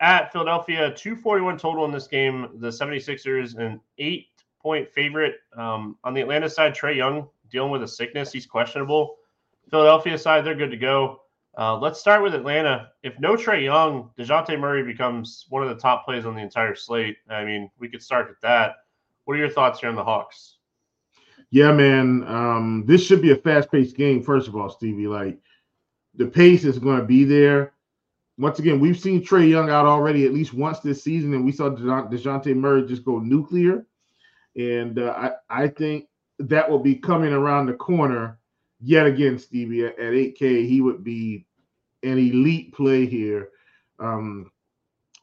at 0.00 0.32
Philadelphia. 0.32 0.94
241 0.94 1.58
total 1.58 1.84
in 1.84 1.92
this 1.92 2.06
game. 2.06 2.48
The 2.56 2.68
76ers, 2.68 3.58
an 3.58 3.80
eight 3.98 4.28
point 4.60 4.90
favorite. 4.90 5.36
Um, 5.56 5.96
on 6.04 6.14
the 6.14 6.20
Atlanta 6.20 6.48
side, 6.48 6.74
Trae 6.74 6.96
Young 6.96 7.28
dealing 7.50 7.70
with 7.70 7.82
a 7.82 7.88
sickness. 7.88 8.32
He's 8.32 8.46
questionable. 8.46 9.16
Philadelphia 9.70 10.18
side, 10.18 10.44
they're 10.44 10.54
good 10.54 10.70
to 10.70 10.76
go. 10.76 11.22
Uh, 11.58 11.76
let's 11.76 12.00
start 12.00 12.22
with 12.22 12.34
Atlanta. 12.34 12.90
If 13.02 13.18
no 13.18 13.34
Trae 13.34 13.64
Young, 13.64 14.10
Dejounte 14.18 14.58
Murray 14.58 14.84
becomes 14.84 15.46
one 15.48 15.62
of 15.62 15.68
the 15.68 15.74
top 15.74 16.04
plays 16.04 16.24
on 16.24 16.34
the 16.34 16.40
entire 16.40 16.74
slate. 16.74 17.16
I 17.28 17.44
mean, 17.44 17.70
we 17.78 17.88
could 17.88 18.02
start 18.02 18.28
with 18.28 18.40
that. 18.40 18.76
What 19.24 19.34
are 19.34 19.40
your 19.40 19.50
thoughts 19.50 19.80
here 19.80 19.88
on 19.88 19.96
the 19.96 20.04
Hawks? 20.04 20.56
Yeah, 21.50 21.72
man. 21.72 22.24
Um, 22.26 22.84
this 22.86 23.04
should 23.04 23.20
be 23.20 23.32
a 23.32 23.36
fast 23.36 23.70
paced 23.70 23.96
game, 23.96 24.22
first 24.22 24.48
of 24.48 24.56
all, 24.56 24.70
Stevie. 24.70 25.08
Like, 25.08 25.38
the 26.14 26.26
pace 26.26 26.64
is 26.64 26.78
going 26.78 26.98
to 26.98 27.04
be 27.04 27.24
there. 27.24 27.72
Once 28.38 28.58
again, 28.58 28.80
we've 28.80 28.98
seen 28.98 29.22
Trae 29.22 29.48
Young 29.48 29.70
out 29.70 29.86
already 29.86 30.24
at 30.24 30.32
least 30.32 30.54
once 30.54 30.80
this 30.80 31.02
season, 31.04 31.34
and 31.34 31.44
we 31.44 31.52
saw 31.52 31.70
Dejounte 31.70 32.54
Murray 32.56 32.86
just 32.86 33.04
go 33.04 33.18
nuclear. 33.18 33.86
And 34.56 34.98
uh, 34.98 35.30
I, 35.50 35.64
I 35.64 35.68
think 35.68 36.06
that 36.38 36.68
will 36.68 36.78
be 36.78 36.94
coming 36.94 37.32
around 37.32 37.66
the 37.66 37.74
corner 37.74 38.38
yet 38.80 39.06
again, 39.06 39.38
Stevie, 39.38 39.84
at, 39.84 39.98
at 39.98 40.12
8K, 40.12 40.66
he 40.66 40.80
would 40.80 41.04
be 41.04 41.46
an 42.02 42.18
elite 42.18 42.72
play 42.72 43.06
here. 43.06 43.50
Um, 43.98 44.50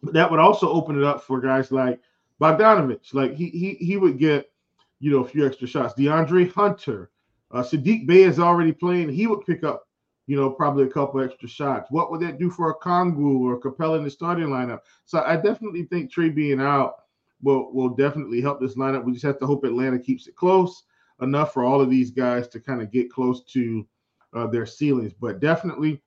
but 0.04 0.14
that 0.14 0.30
would 0.30 0.40
also 0.40 0.70
open 0.72 0.98
it 0.98 1.04
up 1.04 1.24
for 1.24 1.42
guys 1.42 1.72
like 1.72 2.00
Bogdanovich. 2.40 3.14
Like 3.14 3.34
he 3.34 3.50
he 3.50 3.74
he 3.74 3.98
would 3.98 4.20
get, 4.20 4.52
you 5.00 5.12
know, 5.12 5.24
a 5.24 5.28
few 5.28 5.46
extra 5.46 5.68
shots. 5.68 5.96
DeAndre 5.96 6.52
Hunter, 6.52 7.10
uh, 7.52 7.64
Saddiq 7.64 8.06
Bey 8.06 8.24
is 8.24 8.40
already 8.40 8.72
playing. 8.72 9.10
He 9.10 9.26
would 9.26 9.46
pick 9.46 9.64
up, 9.64 9.87
you 10.27 10.36
know, 10.36 10.50
probably 10.50 10.84
a 10.84 10.89
couple 10.89 11.22
extra 11.22 11.48
shots. 11.48 11.89
What 11.89 12.12
would 12.12 12.22
that 12.22 12.38
do 12.38 12.50
for 12.50 12.77
Okongwu 12.77 13.39
or 13.39 13.60
Capela 13.60 13.98
in 13.98 14.03
the 14.03 14.12
starting 14.12 14.48
lineup? 14.48 14.81
So 15.05 15.24
I 15.25 15.38
definitely 15.38 15.84
think 15.84 16.12
Trae 16.12 16.36
being 16.36 16.60
out 16.60 16.96
will 17.41 17.72
will 17.74 17.89
definitely 17.89 18.41
help 18.41 18.60
this 18.60 18.75
lineup. 18.75 19.05
We 19.05 19.13
just 19.13 19.25
have 19.25 19.39
to 19.39 19.48
hope 19.48 19.63
Atlanta 19.63 19.98
keeps 19.98 20.27
it 20.27 20.36
close 20.36 20.84
enough 21.22 21.53
for 21.53 21.63
all 21.63 21.81
of 21.81 21.89
these 21.89 22.12
guys 22.12 22.48
to 22.50 22.60
kind 22.60 22.81
of 22.81 22.91
get 22.91 23.12
close 23.12 23.43
to 23.46 23.88
uh, 24.34 24.48
their 24.48 24.65
ceilings. 24.65 25.13
But 25.13 25.39
definitely, 25.39 26.01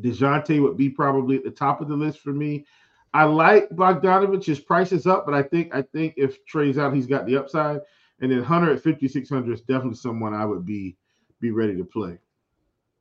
Dejounte 0.00 0.62
would 0.62 0.76
be 0.76 0.88
probably 0.88 1.36
at 1.36 1.44
the 1.44 1.50
top 1.50 1.80
of 1.80 1.88
the 1.88 1.96
list 1.96 2.20
for 2.20 2.32
me. 2.32 2.64
I 3.12 3.24
like 3.24 3.68
Bogdanovich. 3.70 4.44
His 4.44 4.60
price 4.60 4.92
is 4.92 5.08
up, 5.08 5.26
but 5.26 5.34
I 5.34 5.42
think 5.42 5.74
I 5.74 5.82
think 5.82 6.14
if 6.16 6.38
Trae's 6.46 6.78
out, 6.78 6.94
he's 6.94 7.06
got 7.06 7.26
the 7.26 7.36
upside. 7.36 7.80
And 8.20 8.30
then 8.30 8.44
Hunter 8.44 8.72
at 8.72 8.84
5,600 8.84 9.52
is 9.52 9.62
definitely 9.62 9.96
someone 9.96 10.34
I 10.34 10.44
would 10.44 10.64
be 10.64 10.96
be 11.40 11.50
ready 11.50 11.76
to 11.76 11.84
play. 11.84 12.18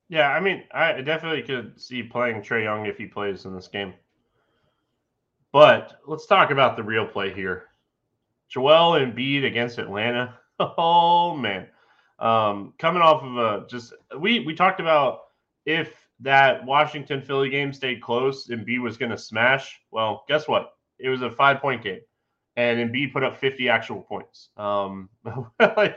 Yeah, 0.09 0.29
I 0.29 0.39
mean, 0.39 0.63
I 0.71 1.01
definitely 1.01 1.43
could 1.43 1.79
see 1.79 2.01
playing 2.01 2.41
Trae 2.41 2.63
Young 2.63 2.87
if 2.87 2.97
he 2.97 3.05
plays 3.05 3.45
in 3.45 3.55
this 3.55 3.67
game. 3.67 3.93
But 5.51 5.99
let's 6.07 6.25
talk 6.25 6.49
about 6.49 6.75
the 6.75 6.83
real 6.83 7.05
play 7.05 7.33
here. 7.33 7.65
Joel 8.49 8.99
Embiid 8.99 9.45
against 9.45 9.77
Atlanta. 9.77 10.35
Oh 10.77 11.37
man, 11.37 11.67
um, 12.19 12.73
coming 12.79 13.01
off 13.01 13.23
of 13.23 13.37
a 13.37 13.65
just 13.69 13.93
we 14.19 14.41
we 14.41 14.53
talked 14.53 14.81
about 14.81 15.19
if 15.65 15.95
that 16.19 16.65
Washington 16.65 17.21
Philly 17.21 17.49
game 17.49 17.71
stayed 17.71 18.01
close, 18.01 18.49
Embiid 18.49 18.81
was 18.81 18.97
going 18.97 19.11
to 19.11 19.17
smash. 19.17 19.79
Well, 19.91 20.25
guess 20.27 20.49
what? 20.49 20.73
It 20.97 21.07
was 21.07 21.21
a 21.21 21.31
five 21.31 21.61
point 21.61 21.81
game, 21.81 22.01
and 22.57 22.77
Embiid 22.77 23.13
put 23.13 23.23
up 23.23 23.37
50 23.37 23.69
actual 23.69 24.01
points. 24.01 24.49
Um, 24.57 25.07
like 25.61 25.95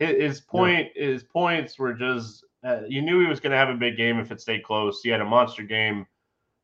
his 0.00 0.40
point, 0.40 0.88
yeah. 0.96 1.06
his 1.06 1.22
points 1.22 1.78
were 1.78 1.94
just 1.94 2.44
uh, 2.64 2.82
you 2.88 3.02
knew 3.02 3.20
he 3.20 3.26
was 3.26 3.40
going 3.40 3.52
to 3.52 3.56
have 3.56 3.68
a 3.68 3.74
big 3.74 3.96
game 3.96 4.18
if 4.18 4.30
it 4.30 4.40
stayed 4.40 4.62
close. 4.62 5.00
He 5.02 5.08
had 5.08 5.20
a 5.20 5.24
monster 5.24 5.62
game. 5.62 6.06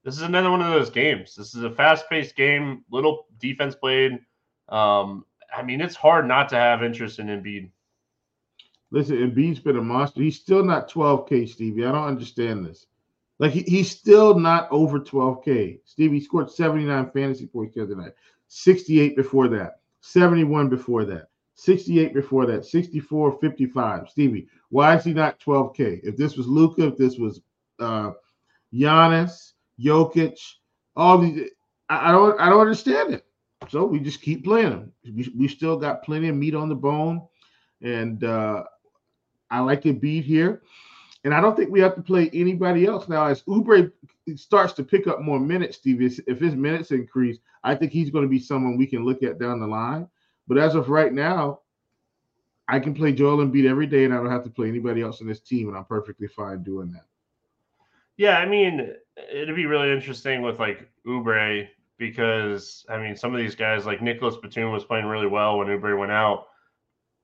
This 0.04 0.16
is 0.16 0.22
another 0.22 0.50
one 0.50 0.62
of 0.62 0.70
those 0.70 0.90
games. 0.90 1.34
This 1.34 1.54
is 1.54 1.62
a 1.62 1.70
fast 1.70 2.08
paced 2.08 2.36
game, 2.36 2.84
little 2.90 3.26
defense 3.38 3.74
played. 3.74 4.20
Um, 4.68 5.24
I 5.54 5.62
mean, 5.62 5.80
it's 5.80 5.96
hard 5.96 6.28
not 6.28 6.48
to 6.50 6.56
have 6.56 6.82
interest 6.82 7.18
in 7.18 7.26
Embiid. 7.26 7.70
Listen, 8.90 9.16
Embiid's 9.16 9.58
been 9.58 9.78
a 9.78 9.82
monster. 9.82 10.22
He's 10.22 10.38
still 10.38 10.64
not 10.64 10.90
12K, 10.90 11.48
Stevie. 11.48 11.84
I 11.84 11.92
don't 11.92 12.06
understand 12.06 12.64
this. 12.64 12.86
Like 13.38 13.52
he, 13.52 13.62
he's 13.62 13.90
still 13.90 14.38
not 14.38 14.68
over 14.70 15.00
12K. 15.00 15.80
Stevie 15.84 16.20
scored 16.20 16.50
79 16.50 17.10
fantasy 17.10 17.46
points 17.46 17.74
the 17.74 17.82
other 17.82 17.96
night, 17.96 18.12
68 18.48 19.16
before 19.16 19.48
that, 19.48 19.80
71 20.00 20.68
before 20.68 21.04
that, 21.06 21.28
68 21.56 22.14
before 22.14 22.46
that, 22.46 22.64
64, 22.64 23.38
55. 23.40 24.08
Stevie, 24.10 24.48
why 24.68 24.96
is 24.96 25.04
he 25.04 25.12
not 25.12 25.40
12K? 25.40 26.00
If 26.02 26.16
this 26.16 26.36
was 26.36 26.46
Luka, 26.46 26.86
if 26.86 26.96
this 26.96 27.16
was 27.16 27.40
uh 27.80 28.12
Giannis, 28.72 29.52
Jokic, 29.80 30.38
all 30.94 31.18
these, 31.18 31.50
I, 31.88 32.10
I 32.10 32.12
don't 32.12 32.40
I 32.40 32.48
don't 32.48 32.60
understand 32.60 33.14
it. 33.14 33.25
So 33.68 33.84
we 33.86 34.00
just 34.00 34.20
keep 34.20 34.44
playing 34.44 34.70
them. 34.70 34.92
We, 35.04 35.32
we 35.36 35.48
still 35.48 35.76
got 35.76 36.04
plenty 36.04 36.28
of 36.28 36.36
meat 36.36 36.54
on 36.54 36.68
the 36.68 36.75
bone. 36.75 37.26
And 37.82 38.22
uh 38.22 38.64
I 39.50 39.60
like 39.60 39.82
to 39.82 39.92
beat 39.92 40.25
here. 40.25 40.62
And 41.25 41.34
I 41.34 41.40
don't 41.40 41.56
think 41.56 41.70
we 41.70 41.80
have 41.80 41.96
to 41.96 42.02
play 42.02 42.30
anybody 42.32 42.86
else 42.86 43.08
now. 43.08 43.26
As 43.26 43.42
Oubre 43.44 43.90
starts 44.36 44.75
to 44.75 44.84
pick 44.84 45.06
up 45.06 45.22
more 45.22 45.40
minutes, 45.40 45.78
Steve, 45.78 46.02
if 46.02 46.38
his 46.38 46.54
minutes 46.54 46.90
increase, 46.92 47.38
I 47.64 47.75
think 47.75 47.92
he's 47.92 48.10
going 48.10 48.25
to 48.25 48.28
be 48.28 48.38
someone 48.38 48.76
we 48.76 48.86
can 48.86 49.04
look 49.04 49.22
at 49.22 49.38
down 49.38 49.58
the 49.58 49.66
line. 49.66 50.06
But 50.48 50.58
as 50.58 50.74
of 50.74 50.88
right 50.88 51.12
now, 51.12 51.60
I 52.68 52.80
can 52.80 52.94
play 52.94 53.12
Joel 53.12 53.38
Embiid 53.38 53.68
every 53.68 53.86
day, 53.86 54.04
and 54.04 54.12
I 54.12 54.16
don't 54.16 54.30
have 54.30 54.44
to 54.44 54.50
play 54.50 54.68
anybody 54.68 55.02
else 55.02 55.20
in 55.20 55.26
this 55.26 55.40
team, 55.40 55.68
and 55.68 55.76
I'm 55.76 55.84
perfectly 55.84 56.26
fine 56.26 56.62
doing 56.62 56.92
that. 56.92 57.06
Yeah, 58.16 58.38
I 58.38 58.46
mean, 58.46 58.94
it'd 59.32 59.54
be 59.54 59.66
really 59.66 59.92
interesting 59.92 60.42
with 60.42 60.58
like 60.58 60.88
Oubre 61.06 61.68
because 61.98 62.84
I 62.88 62.98
mean, 62.98 63.16
some 63.16 63.34
of 63.34 63.40
these 63.40 63.54
guys 63.54 63.86
like 63.86 64.02
Nicholas 64.02 64.36
Batum 64.36 64.72
was 64.72 64.84
playing 64.84 65.06
really 65.06 65.26
well 65.26 65.58
when 65.58 65.68
Oubre 65.68 65.98
went 65.98 66.12
out. 66.12 66.46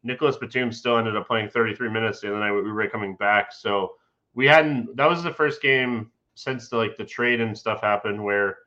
Nicholas 0.03 0.37
Batum 0.37 0.73
still 0.73 0.99
ended 0.99 1.17
up 1.17 1.27
playing 1.27 1.49
33 1.49 1.89
minutes 1.89 2.21
the 2.21 2.29
other 2.29 2.41
night 2.41 2.53
with 2.53 2.65
Oubre 2.65 2.91
coming 2.91 3.15
back. 3.17 3.53
So 3.53 3.95
we 4.35 4.47
hadn't. 4.47 4.97
That 4.97 5.09
was 5.09 5.23
the 5.23 5.33
first 5.33 5.63
game 5.63 6.11
since 6.35 6.69
the 6.69 6.77
like 6.77 6.97
the 6.97 7.05
trade 7.05 7.41
and 7.41 7.57
stuff 7.57 7.81
happened 7.81 8.23
where 8.23 8.59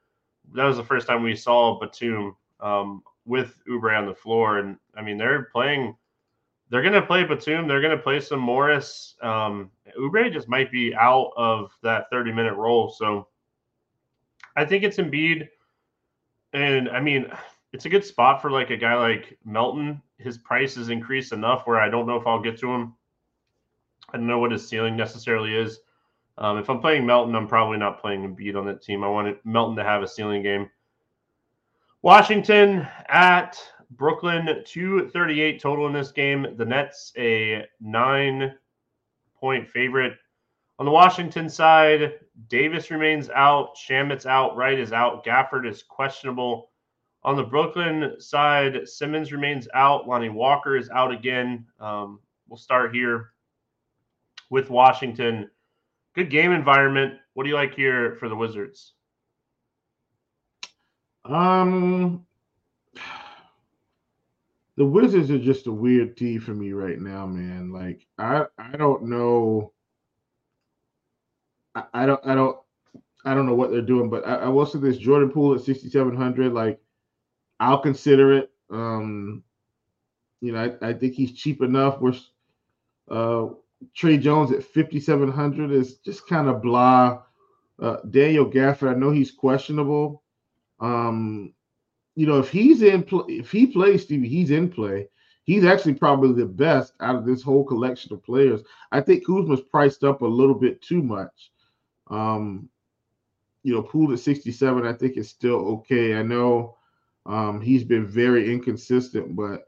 that 0.54 0.66
was 0.66 0.78
the 0.78 0.84
first 0.84 1.08
time 1.08 1.24
we 1.24 1.36
saw 1.36 1.80
Batum 1.80 2.36
um, 2.60 3.04
with 3.26 3.56
Oubre 3.70 3.98
on 3.98 4.06
the 4.06 4.16
floor. 4.16 4.60
And 4.60 4.78
I 4.96 5.02
mean, 5.02 5.18
they're 5.18 5.44
playing. 5.52 5.96
They're 6.70 6.82
going 6.82 6.94
to 6.94 7.02
play 7.02 7.24
Batum. 7.24 7.68
They're 7.68 7.82
going 7.82 7.96
to 7.96 8.04
play 8.04 8.20
some 8.20 8.40
Morris. 8.40 9.16
Um, 9.22 9.70
Oubre 10.00 10.32
just 10.34 10.50
might 10.50 10.72
be 10.72 10.96
out 10.96 11.32
of 11.38 11.72
that 11.84 12.10
30 12.12 12.32
minute 12.32 12.56
role. 12.56 12.90
So 12.90 13.28
I 14.56 14.66
think 14.66 14.84
it's 14.84 14.98
Embiid. 14.98 15.48
And 16.54 16.90
I 16.90 17.00
mean, 17.02 17.28
it's 17.74 17.86
a 17.86 17.90
good 17.90 18.06
spot 18.06 18.42
for 18.42 18.50
like 18.50 18.70
a 18.70 18.78
guy 18.78 18.96
like 18.96 19.38
Melton. 19.44 20.02
His 20.18 20.38
price 20.38 20.78
is 20.78 20.90
increased 20.90 21.34
enough 21.34 21.68
where 21.68 21.80
I 21.80 21.90
don't 21.90 22.08
know 22.08 22.16
if 22.16 22.26
I'll 22.26 22.42
get 22.42 22.58
to 22.60 22.72
him. 22.74 22.96
I 24.14 24.18
don't 24.18 24.28
know 24.28 24.40
what 24.40 24.52
his 24.52 24.68
ceiling 24.68 24.96
necessarily 24.96 25.54
is. 25.54 25.80
Um, 26.38 26.58
if 26.58 26.70
I'm 26.70 26.80
playing 26.80 27.06
Melton, 27.06 27.36
I'm 27.36 27.48
probably 27.48 27.78
not 27.78 28.00
playing 28.00 28.24
Embiid 28.24 28.56
on 28.56 28.66
that 28.66 28.82
team. 28.82 29.04
I 29.04 29.10
want 29.10 29.38
Melton 29.46 29.76
to 29.78 29.84
have 29.84 30.04
a 30.04 30.08
ceiling 30.08 30.42
game. 30.42 30.70
Washington 32.06 32.88
at 33.10 33.60
Brooklyn, 33.90 34.62
238 34.64 35.60
total 35.60 35.88
in 35.88 35.94
this 35.94 36.12
game. 36.12 36.46
The 36.56 36.64
Nets, 36.64 37.12
a 37.18 37.66
nine 37.82 38.54
point 39.40 39.68
favorite. 39.68 40.14
On 40.78 40.86
the 40.86 40.92
Washington 40.92 41.50
side, 41.50 42.14
Davis 42.48 42.92
remains 42.92 43.32
out. 43.32 43.76
Shamet's 43.76 44.28
out. 44.28 44.56
Wright 44.56 44.80
is 44.80 44.94
out. 44.94 45.26
Gafford 45.26 45.68
is 45.68 45.82
questionable. 45.82 46.70
On 47.24 47.36
the 47.36 47.42
Brooklyn 47.42 48.14
side, 48.20 48.88
Simmons 48.88 49.32
remains 49.32 49.68
out. 49.74 50.08
Lonnie 50.08 50.30
Walker 50.30 50.78
is 50.78 50.92
out 50.92 51.12
again. 51.12 51.66
Um, 51.80 52.20
we'll 52.48 52.58
start 52.58 52.94
here 52.94 53.32
with 54.52 54.70
Washington. 54.70 55.50
Good 56.14 56.30
game 56.30 56.52
environment. 56.52 57.16
What 57.34 57.46
do 57.46 57.50
you 57.50 57.56
like 57.56 57.74
here 57.74 58.16
for 58.20 58.30
the 58.30 58.36
Wizards? 58.36 58.95
Um, 61.26 62.26
the 64.78 64.86
Wizards 64.86 65.32
are 65.32 65.40
just 65.40 65.68
a 65.68 65.72
weird 65.72 66.18
team 66.18 66.40
for 66.42 66.54
me 66.54 66.74
right 66.74 67.00
now, 67.00 67.26
man. 67.26 67.72
Like 67.72 68.08
I, 68.18 68.46
I 68.58 68.78
don't 68.78 69.04
know. 69.04 69.74
I, 71.76 71.84
I 71.94 72.06
don't, 72.06 72.26
I 72.26 72.36
don't, 72.36 72.58
I 73.26 73.34
don't 73.34 73.46
know 73.48 73.56
what 73.56 73.72
they're 73.72 73.82
doing. 73.82 74.10
But 74.10 74.28
I, 74.28 74.36
I 74.36 74.48
will 74.50 74.66
say 74.66 74.80
this: 74.80 74.98
Jordan 74.98 75.32
Poole 75.32 75.56
at 75.56 75.62
sixty 75.62 75.90
seven 75.90 76.16
hundred. 76.16 76.54
Like 76.54 76.80
I'll 77.60 77.80
consider 77.80 78.34
it. 78.34 78.52
Um, 78.70 79.44
you 80.42 80.52
know, 80.52 80.78
I, 80.82 80.90
I 80.90 80.94
think 80.94 81.16
he's 81.16 81.34
cheap 81.34 81.62
enough. 81.62 82.00
We're 82.02 82.14
uh, 83.10 83.48
Tre 83.96 84.18
Jones 84.18 84.52
at 84.52 84.64
5,700 84.64 85.72
is 85.72 85.98
just 85.98 86.28
kind 86.28 86.48
of 86.48 86.62
blah. 86.62 87.22
Uh, 87.82 87.98
Daniel 88.10 88.50
Gafford, 88.50 88.90
I 88.92 88.96
know 88.96 89.12
he's 89.12 89.32
questionable. 89.32 90.24
Um, 90.80 91.54
you 92.16 92.28
know, 92.28 92.40
if 92.40 92.50
he's 92.50 92.82
in 92.82 93.04
play, 93.04 93.26
if 93.28 93.52
he 93.52 93.68
plays 93.68 94.04
Stevie, 94.04 94.30
he's 94.30 94.52
in 94.52 94.70
play. 94.70 95.10
He's 95.44 95.64
actually 95.64 95.94
probably 95.94 96.34
the 96.34 96.48
best 96.48 96.94
out 97.02 97.16
of 97.16 97.26
this 97.26 97.44
whole 97.44 97.64
collection 97.64 98.14
of 98.14 98.24
players. 98.24 98.62
I 98.92 99.02
think 99.02 99.26
Kuzma's 99.26 99.62
priced 99.62 100.04
up 100.04 100.22
a 100.22 100.28
little 100.28 100.56
bit 100.56 100.82
too 100.82 101.04
much. 101.04 101.52
Um, 102.10 102.70
you 103.64 103.74
know, 103.74 103.84
Poole 103.84 104.14
at 104.14 104.20
67, 104.20 104.86
I 104.86 104.94
think 104.94 105.18
is 105.18 105.30
still 105.30 105.68
okay. 105.68 106.16
I 106.16 106.24
know 106.24 106.78
um, 107.26 107.62
he's 107.62 107.84
been 107.84 108.08
very 108.08 108.52
inconsistent, 108.52 109.36
but 109.36 109.66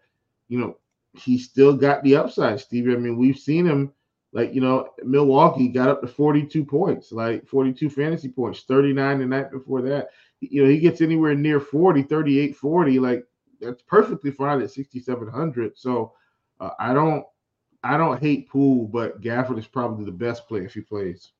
you 0.48 0.60
know, 0.60 0.78
he's 1.14 1.46
still 1.46 1.76
got 1.76 2.04
the 2.04 2.16
upside, 2.16 2.60
Stevie. 2.60 2.94
I 2.94 2.98
mean, 2.98 3.18
we've 3.18 3.38
seen 3.38 3.66
him 3.66 3.94
like, 4.34 4.54
you 4.54 4.62
know, 4.62 4.90
Milwaukee 5.04 5.68
got 5.68 5.90
up 5.90 6.02
to 6.02 6.08
42 6.08 6.66
points, 6.66 7.12
like 7.12 7.48
42 7.48 7.90
fantasy 7.90 8.30
points, 8.30 8.62
39 8.68 9.20
the 9.20 9.26
night 9.26 9.52
before 9.52 9.82
that. 9.84 10.10
You 10.40 10.64
know, 10.64 10.70
he 10.70 10.80
gets 10.80 11.02
anywhere 11.02 11.36
near 11.36 11.60
40, 11.60 12.04
38, 12.04 12.56
40, 12.56 13.00
like 13.00 13.26
that's 13.60 13.82
perfectly 13.84 14.32
fine 14.32 14.62
at 14.62 14.72
6700. 14.72 15.78
So 15.78 16.14
uh, 16.60 16.72
I 16.80 16.94
don't 16.94 17.26
I 17.84 17.98
don't 17.98 18.20
hate 18.20 18.50
Poole, 18.50 18.86
but 18.88 19.22
Gafford 19.22 19.60
is 19.60 19.68
probably 19.68 20.06
the 20.06 20.12
best 20.12 20.48
play 20.48 20.62
if 20.62 20.74
he 20.74 20.82
plays. 20.82 21.32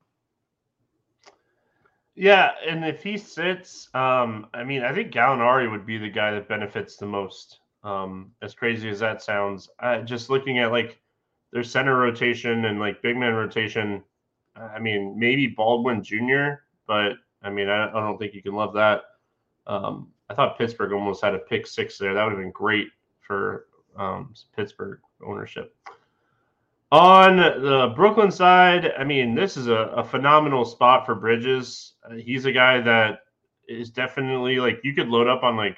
Yeah, 2.14 2.52
and 2.66 2.84
if 2.84 3.02
he 3.02 3.16
sits, 3.16 3.88
um, 3.94 4.48
I 4.52 4.64
mean, 4.64 4.82
I 4.82 4.92
think 4.92 5.12
Gallinari 5.12 5.70
would 5.70 5.86
be 5.86 5.98
the 5.98 6.08
guy 6.08 6.32
that 6.32 6.48
benefits 6.48 6.96
the 6.96 7.06
most. 7.06 7.60
Um, 7.84 8.32
as 8.42 8.54
crazy 8.54 8.88
as 8.88 8.98
that 8.98 9.22
sounds, 9.22 9.68
just 10.04 10.28
looking 10.28 10.58
at 10.58 10.72
like 10.72 11.00
their 11.52 11.62
center 11.62 11.96
rotation 11.96 12.64
and 12.64 12.80
like 12.80 13.02
big 13.02 13.16
man 13.16 13.34
rotation. 13.34 14.02
I 14.56 14.80
mean, 14.80 15.16
maybe 15.16 15.46
Baldwin 15.46 16.02
Jr., 16.02 16.62
but 16.88 17.12
I 17.42 17.50
mean, 17.50 17.68
I, 17.68 17.88
I 17.88 18.00
don't 18.00 18.18
think 18.18 18.34
you 18.34 18.42
can 18.42 18.54
love 18.54 18.74
that. 18.74 19.02
Um, 19.66 20.08
I 20.28 20.34
thought 20.34 20.58
Pittsburgh 20.58 20.92
almost 20.92 21.22
had 21.22 21.34
a 21.34 21.38
pick 21.38 21.66
six 21.66 21.98
there. 21.98 22.14
That 22.14 22.24
would 22.24 22.32
have 22.32 22.40
been 22.40 22.50
great 22.50 22.88
for 23.20 23.66
um, 23.96 24.34
Pittsburgh 24.56 25.00
ownership. 25.24 25.74
On 26.90 27.36
the 27.36 27.92
Brooklyn 27.94 28.30
side, 28.30 28.92
I 28.98 29.04
mean, 29.04 29.34
this 29.34 29.58
is 29.58 29.68
a, 29.68 29.74
a 29.74 30.04
phenomenal 30.04 30.64
spot 30.64 31.04
for 31.04 31.14
Bridges. 31.14 31.94
Uh, 32.02 32.14
he's 32.14 32.46
a 32.46 32.52
guy 32.52 32.80
that 32.80 33.20
is 33.68 33.90
definitely 33.90 34.58
like 34.58 34.80
you 34.82 34.94
could 34.94 35.08
load 35.08 35.28
up 35.28 35.42
on 35.42 35.56
like 35.56 35.76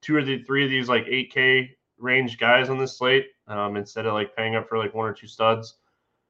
two 0.00 0.16
or 0.16 0.24
the, 0.24 0.42
three 0.42 0.64
of 0.64 0.70
these 0.70 0.88
like 0.88 1.06
8K 1.06 1.70
range 1.98 2.38
guys 2.38 2.70
on 2.70 2.78
this 2.78 2.98
slate 2.98 3.26
um, 3.46 3.76
instead 3.76 4.06
of 4.06 4.14
like 4.14 4.34
paying 4.34 4.56
up 4.56 4.68
for 4.68 4.78
like 4.78 4.94
one 4.94 5.08
or 5.08 5.12
two 5.12 5.28
studs. 5.28 5.76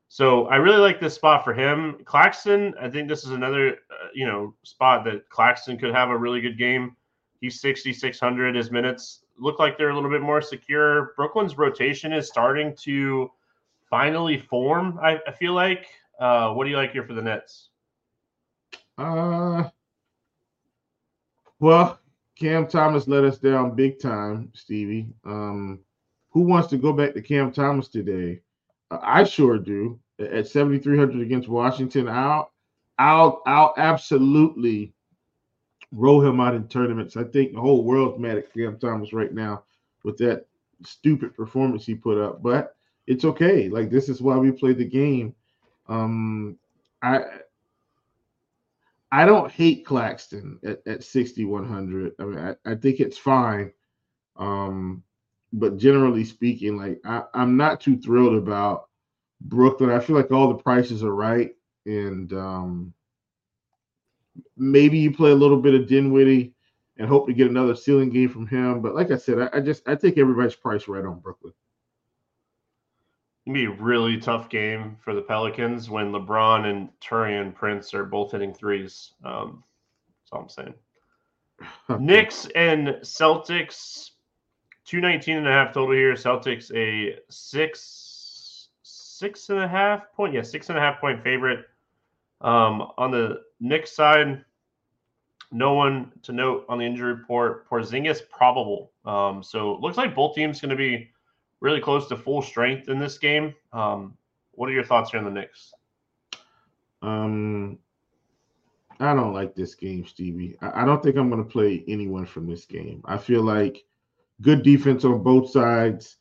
So 0.08 0.46
I 0.46 0.56
really 0.56 0.78
like 0.78 1.00
this 1.00 1.14
spot 1.14 1.44
for 1.44 1.52
him. 1.52 1.98
Claxton, 2.04 2.74
I 2.80 2.88
think 2.88 3.08
this 3.08 3.24
is 3.24 3.30
another 3.30 3.72
uh, 3.90 4.08
you 4.14 4.26
know 4.26 4.54
spot 4.62 5.04
that 5.04 5.28
Claxton 5.28 5.78
could 5.78 5.94
have 5.94 6.10
a 6.10 6.16
really 6.16 6.40
good 6.40 6.58
game. 6.58 6.96
He's 7.40 7.60
6,600. 7.60 8.56
His 8.56 8.70
minutes 8.70 9.24
look 9.38 9.58
like 9.58 9.78
they're 9.78 9.90
a 9.90 9.94
little 9.94 10.10
bit 10.10 10.22
more 10.22 10.40
secure. 10.40 11.12
Brooklyn's 11.16 11.56
rotation 11.56 12.12
is 12.12 12.26
starting 12.26 12.74
to 12.82 13.30
finally 13.88 14.38
form, 14.38 14.98
I, 15.00 15.18
I 15.26 15.32
feel 15.32 15.52
like. 15.52 15.86
Uh, 16.18 16.52
what 16.52 16.64
do 16.64 16.70
you 16.70 16.76
like 16.76 16.92
here 16.92 17.04
for 17.04 17.14
the 17.14 17.22
Nets? 17.22 17.68
Uh, 18.96 19.68
well, 21.60 22.00
Cam 22.34 22.66
Thomas 22.66 23.06
let 23.06 23.24
us 23.24 23.38
down 23.38 23.76
big 23.76 24.00
time, 24.00 24.50
Stevie. 24.54 25.12
Um, 25.24 25.80
who 26.30 26.40
wants 26.40 26.68
to 26.68 26.76
go 26.76 26.92
back 26.92 27.14
to 27.14 27.22
Cam 27.22 27.52
Thomas 27.52 27.88
today? 27.88 28.40
I 28.90 29.24
sure 29.24 29.58
do. 29.58 29.98
At 30.18 30.48
7,300 30.48 31.20
against 31.20 31.48
Washington, 31.48 32.08
I'll, 32.08 32.52
I'll, 32.98 33.42
I'll 33.46 33.74
absolutely 33.76 34.92
roll 35.92 36.20
him 36.20 36.40
out 36.40 36.54
in 36.54 36.66
tournaments. 36.68 37.16
I 37.16 37.24
think 37.24 37.52
the 37.52 37.60
whole 37.60 37.84
world's 37.84 38.18
mad 38.18 38.38
at 38.38 38.52
Cam 38.52 38.78
Thomas 38.78 39.12
right 39.12 39.32
now 39.32 39.62
with 40.04 40.18
that 40.18 40.46
stupid 40.84 41.34
performance 41.36 41.86
he 41.86 41.94
put 41.94 42.18
up, 42.18 42.42
but 42.42 42.76
it's 43.06 43.24
okay. 43.24 43.68
Like 43.68 43.90
this 43.90 44.08
is 44.08 44.20
why 44.20 44.36
we 44.36 44.50
play 44.50 44.72
the 44.72 44.84
game. 44.84 45.34
Um, 45.88 46.58
I 47.02 47.20
I 49.10 49.24
don't 49.24 49.50
hate 49.50 49.86
Claxton 49.86 50.58
at, 50.64 50.86
at 50.86 51.02
6,100. 51.02 52.12
I 52.18 52.24
mean, 52.24 52.38
I, 52.38 52.70
I 52.70 52.74
think 52.74 53.00
it's 53.00 53.16
fine. 53.16 53.72
Um, 54.36 55.02
but 55.52 55.76
generally 55.76 56.24
speaking, 56.24 56.76
like 56.76 57.00
I, 57.04 57.24
I'm 57.34 57.56
not 57.56 57.80
too 57.80 57.98
thrilled 57.98 58.34
about 58.34 58.88
Brooklyn. 59.40 59.90
I 59.90 60.00
feel 60.00 60.16
like 60.16 60.30
all 60.30 60.48
the 60.48 60.62
prices 60.62 61.02
are 61.02 61.14
right. 61.14 61.54
And 61.86 62.32
um, 62.32 62.94
maybe 64.56 64.98
you 64.98 65.12
play 65.12 65.30
a 65.30 65.36
little 65.36 65.60
bit 65.60 65.74
of 65.74 65.86
Dinwiddie 65.86 66.52
and 66.98 67.08
hope 67.08 67.26
to 67.26 67.32
get 67.32 67.48
another 67.48 67.74
ceiling 67.74 68.10
game 68.10 68.28
from 68.28 68.46
him. 68.46 68.80
But 68.82 68.94
like 68.94 69.10
I 69.10 69.16
said, 69.16 69.38
I, 69.38 69.58
I 69.58 69.60
just 69.60 69.88
I 69.88 69.94
take 69.94 70.18
everybody's 70.18 70.56
price 70.56 70.88
right 70.88 71.04
on 71.04 71.20
Brooklyn. 71.20 71.52
It'd 73.46 73.54
be 73.54 73.64
a 73.64 73.70
really 73.70 74.18
tough 74.18 74.50
game 74.50 74.98
for 75.00 75.14
the 75.14 75.22
Pelicans 75.22 75.88
when 75.88 76.12
LeBron 76.12 76.66
and 76.66 76.90
Taurean 77.00 77.54
Prince 77.54 77.94
are 77.94 78.04
both 78.04 78.32
hitting 78.32 78.52
threes. 78.52 79.12
Um, 79.24 79.64
that's 80.20 80.32
all 80.32 80.42
I'm 80.42 80.48
saying. 80.50 80.74
Knicks 81.98 82.46
and 82.54 82.88
Celtics, 83.02 84.10
219 84.88 85.36
and 85.36 85.46
a 85.46 85.52
half 85.52 85.74
total 85.74 85.94
here. 85.94 86.14
Celtics 86.14 86.74
a 86.74 87.18
six, 87.28 88.68
six 88.82 89.50
and 89.50 89.60
a 89.60 89.68
half 89.68 90.10
point. 90.14 90.32
Yeah, 90.32 90.40
six 90.40 90.70
and 90.70 90.78
a 90.78 90.80
half 90.80 90.98
point 90.98 91.22
favorite. 91.22 91.66
Um, 92.40 92.90
on 92.96 93.10
the 93.10 93.42
Knicks 93.60 93.92
side, 93.92 94.42
no 95.52 95.74
one 95.74 96.10
to 96.22 96.32
note 96.32 96.64
on 96.70 96.78
the 96.78 96.86
injury 96.86 97.12
report. 97.12 97.68
Porzingis 97.68 98.20
probable. 98.30 98.92
Um, 99.04 99.42
so 99.42 99.76
looks 99.76 99.98
like 99.98 100.14
both 100.14 100.34
teams 100.34 100.58
going 100.58 100.70
to 100.70 100.76
be 100.76 101.10
really 101.60 101.80
close 101.80 102.08
to 102.08 102.16
full 102.16 102.40
strength 102.40 102.88
in 102.88 102.98
this 102.98 103.18
game. 103.18 103.54
Um, 103.74 104.16
what 104.52 104.70
are 104.70 104.72
your 104.72 104.84
thoughts 104.84 105.10
here 105.10 105.18
on 105.18 105.26
the 105.26 105.30
Knicks? 105.30 105.70
Um, 107.02 107.78
I 109.00 109.14
don't 109.14 109.34
like 109.34 109.54
this 109.54 109.74
game, 109.74 110.06
Stevie. 110.06 110.56
I 110.62 110.86
don't 110.86 111.02
think 111.02 111.16
I'm 111.16 111.28
going 111.28 111.44
to 111.44 111.50
play 111.50 111.84
anyone 111.86 112.24
from 112.24 112.46
this 112.46 112.64
game. 112.64 113.02
I 113.04 113.18
feel 113.18 113.42
like 113.42 113.84
good 114.42 114.62
defense 114.62 115.04
on 115.04 115.22
both 115.22 115.50
sides, 115.50 116.16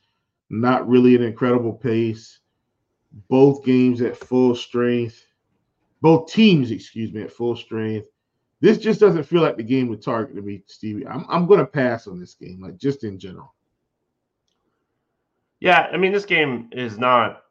not 0.50 0.88
really 0.88 1.16
an 1.16 1.24
incredible 1.24 1.74
pace. 1.74 2.40
Both 3.30 3.64
games 3.64 4.02
at 4.02 4.18
full 4.18 4.56
strength 4.56 5.28
both 6.02 6.32
teams, 6.32 6.72
excuse 6.72 7.12
me, 7.12 7.24
at 7.24 7.32
full 7.32 7.56
strength. 7.56 8.08
This 8.60 8.78
just 8.78 9.00
doesn't 9.00 9.24
feel 9.24 9.42
like 9.42 9.58
the 9.58 9.64
game 9.64 9.88
with 9.88 10.04
target 10.04 10.36
to 10.36 10.42
me, 10.42 10.64
Stevie. 10.66 11.08
I'm 11.08 11.26
I'm 11.30 11.46
going 11.46 11.60
to 11.60 11.66
pass 11.66 12.08
on 12.08 12.20
this 12.20 12.34
game, 12.34 12.62
like 12.62 12.78
just 12.78 13.04
in 13.04 13.20
general. 13.20 13.54
Yeah, 15.60 15.90
I 15.92 15.98
mean, 15.98 16.12
this 16.12 16.26
game 16.26 16.70
is 16.72 16.98
not 16.98 17.44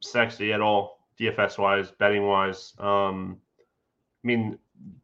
sexy 0.00 0.52
at 0.52 0.60
all, 0.60 1.06
DFS 1.18 1.58
wise, 1.58 1.90
betting 1.90 2.26
wise. 2.26 2.74
Um, 2.78 3.38
I 4.22 4.26
mean, 4.26 4.58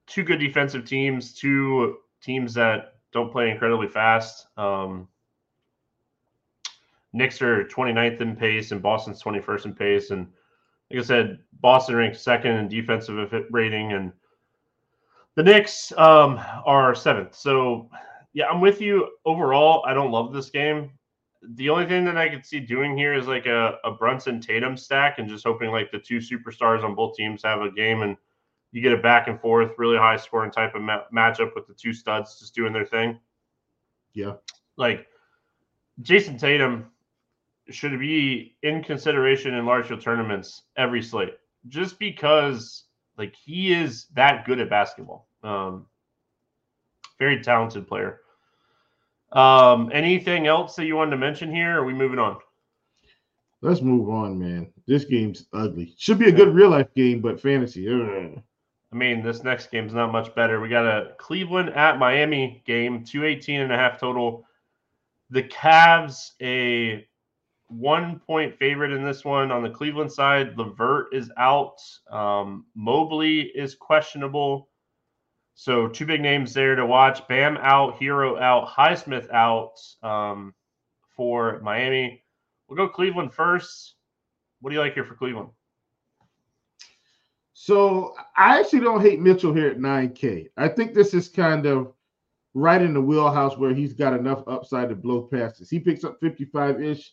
two 0.07 0.25
good 0.25 0.39
defensive 0.39 0.85
teams, 0.85 1.33
two 1.33 1.99
teams 2.23 2.55
that 2.55 2.98
don't 3.19 3.33
play 3.33 3.51
incredibly 3.51 3.89
fast. 3.89 4.47
Um, 4.57 5.09
Knicks 7.13 7.43
are 7.43 7.65
29th 7.65 8.21
in 8.21 8.37
pace, 8.37 8.71
and 8.71 8.81
Boston's 8.81 9.23
21st 9.23 9.65
in 9.67 9.75
pace, 9.75 10.11
and 10.11 10.29
like 10.91 11.01
I 11.01 11.03
said, 11.03 11.39
Boston 11.61 11.97
ranked 11.97 12.19
second 12.19 12.53
in 12.53 12.69
defensive 12.69 13.33
rating, 13.51 13.93
and 13.93 14.13
the 15.35 15.43
Knicks 15.43 15.93
um, 15.97 16.41
are 16.65 16.95
seventh. 16.95 17.35
So, 17.35 17.91
yeah, 18.35 18.47
I'm 18.47 18.61
with 18.61 18.81
you. 18.81 19.09
Overall, 19.25 19.83
I 19.87 19.95
don't 19.95 20.13
love 20.13 20.33
this 20.33 20.51
game. 20.51 20.93
The 21.55 21.71
only 21.71 21.87
thing 21.87 22.05
that 22.05 22.17
I 22.17 22.29
could 22.29 22.45
see 22.45 22.61
doing 22.61 22.97
here 22.97 23.15
is 23.15 23.27
like 23.27 23.47
a, 23.47 23.79
a 23.85 23.91
Brunson 23.91 24.41
Tatum 24.41 24.77
stack, 24.77 25.19
and 25.19 25.29
just 25.29 25.47
hoping 25.47 25.71
like 25.71 25.91
the 25.91 25.99
two 25.99 26.19
superstars 26.19 26.85
on 26.85 26.95
both 26.95 27.17
teams 27.17 27.43
have 27.43 27.63
a 27.63 27.71
game, 27.71 28.03
and 28.03 28.17
you 28.73 28.83
get 28.83 28.93
a 28.93 28.99
back 28.99 29.29
and 29.29 29.41
forth, 29.41 29.73
really 29.79 29.97
high 29.97 30.17
scoring 30.17 30.51
type 30.51 30.75
of 30.75 30.83
ma- 30.83 31.05
matchup 31.15 31.55
with 31.55 31.67
the 31.67 31.75
two 31.75 31.93
studs 31.93 32.39
just 32.39 32.55
doing 32.55 32.73
their 32.73 32.85
thing. 32.85 33.19
Yeah, 34.15 34.35
like 34.77 35.07
Jayson 36.03 36.39
Tatum 36.39 36.87
should 37.71 37.99
be 37.99 38.57
in 38.63 38.83
consideration 38.83 39.55
in 39.55 39.67
large 39.67 39.87
field 39.87 40.01
tournaments 40.01 40.63
every 40.77 41.03
slate, 41.03 41.39
just 41.69 41.99
because 41.99 42.85
like 43.17 43.35
he 43.35 43.73
is 43.73 44.07
that 44.15 44.47
good 44.47 44.61
at 44.61 44.71
basketball. 44.71 45.29
Um, 45.43 45.87
very 47.19 47.43
talented 47.43 47.87
player. 47.87 48.21
Um, 49.33 49.91
anything 49.93 50.47
else 50.47 50.77
that 50.77 50.87
you 50.87 50.97
wanted 50.97 51.11
to 51.11 51.17
mention 51.19 51.55
here? 51.55 51.81
are 51.81 51.85
we 51.85 51.93
moving 51.93 52.19
on? 52.19 52.39
Let's 53.61 53.83
move 53.83 54.09
on, 54.09 54.39
man. 54.39 54.73
This 54.87 55.05
game's 55.05 55.47
ugly. 55.53 55.95
Should 55.99 56.19
be 56.19 56.29
a 56.29 56.33
good 56.33 56.55
real 56.55 56.71
life 56.71 56.95
game, 56.95 57.21
but 57.21 57.41
fantasy. 57.41 57.89
Ugh. 57.89 58.41
I 58.93 58.97
mean, 58.97 59.23
this 59.23 59.45
next 59.45 59.71
game's 59.71 59.93
not 59.93 60.13
much 60.13 60.35
better. 60.35 60.61
We 60.61 60.69
got 60.69 60.87
a 60.87 61.15
Cleveland 61.19 61.71
at 61.71 61.99
Miami 61.99 62.63
game, 62.67 63.05
218 63.05 63.61
and 63.61 63.73
a 63.73 63.77
half 63.77 64.01
total. 64.01 64.47
The 65.31 65.43
Cavs, 65.43 66.31
a 66.41 67.07
one 67.69 68.19
point 68.19 68.57
favorite 68.59 68.93
in 68.93 69.05
this 69.05 69.27
one 69.27 69.53
on 69.53 69.63
the 69.63 69.71
Cleveland 69.71 70.11
side. 70.11 70.57
LeVert 70.57 71.09
is 71.13 71.31
out. 71.37 71.77
Um, 72.11 72.65
Mobley 72.75 73.43
is 73.55 73.75
questionable. 73.75 74.71
So 75.55 75.89
two 75.89 76.07
big 76.07 76.23
names 76.23 76.55
there 76.55 76.75
to 76.75 76.87
watch. 76.87 77.27
Bam 77.29 77.59
out, 77.59 78.01
Herro 78.01 78.41
out, 78.41 78.69
Highsmith 78.69 79.31
out 79.33 79.75
um, 80.03 80.55
for 81.15 81.61
Miami. 81.63 82.25
We'll 82.69 82.77
go 82.77 82.89
Cleveland 82.89 83.35
first. 83.35 83.97
What 84.61 84.71
do 84.71 84.75
you 84.75 84.81
like 84.81 84.95
here 84.95 85.05
for 85.05 85.15
Cleveland? 85.15 85.51
So 87.61 88.15
I 88.37 88.61
actually 88.61 88.81
don't 88.81 89.01
hate 89.01 89.19
Mitchell 89.19 89.53
here 89.53 89.67
at 89.67 89.79
9K. 89.79 90.47
I 90.57 90.69
think 90.69 90.95
this 90.95 91.13
is 91.13 91.29
kind 91.29 91.67
of 91.67 91.93
right 92.55 92.81
in 92.81 92.95
the 92.95 93.01
wheelhouse 93.01 93.59
where 93.59 93.75
he's 93.75 93.93
got 93.93 94.13
enough 94.13 94.45
upside 94.47 94.91
to 94.91 94.95
blow 94.95 95.23
passes. 95.23 95.69
He 95.69 95.81
picks 95.81 96.05
up 96.05 96.21
55 96.21 96.81
ish 96.81 97.13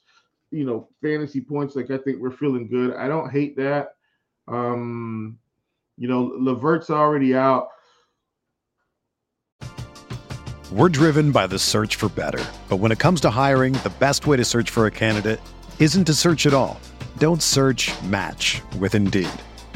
you 0.52 0.64
know, 0.64 0.88
fantasy 1.02 1.42
points. 1.42 1.76
Like 1.76 1.90
I 1.90 1.98
think 1.98 2.20
we're 2.20 2.30
feeling 2.30 2.68
good. 2.68 2.96
I 2.96 3.08
don't 3.08 3.32
hate 3.32 3.58
that. 3.58 3.96
Um, 4.48 5.40
you 5.98 6.08
know, 6.08 6.32
LeVert's 6.38 6.92
already 6.92 7.36
out. 7.36 7.70
We're 10.72 10.90
driven 10.90 11.32
by 11.32 11.48
the 11.48 11.58
search 11.58 11.96
for 11.96 12.08
better. 12.08 12.46
But 12.70 12.78
when 12.78 12.92
it 12.92 13.00
comes 13.00 13.20
to 13.22 13.32
hiring, 13.32 13.74
the 13.74 13.94
best 14.00 14.28
way 14.28 14.38
to 14.38 14.46
search 14.46 14.70
for 14.70 14.86
a 14.86 14.92
candidate 14.92 15.42
isn't 15.80 16.06
to 16.06 16.14
search 16.14 16.46
at 16.46 16.54
all. 16.54 16.80
Don't 17.18 17.42
search 17.42 17.92
match 18.04 18.62
with 18.78 18.94
Indeed. 18.94 19.30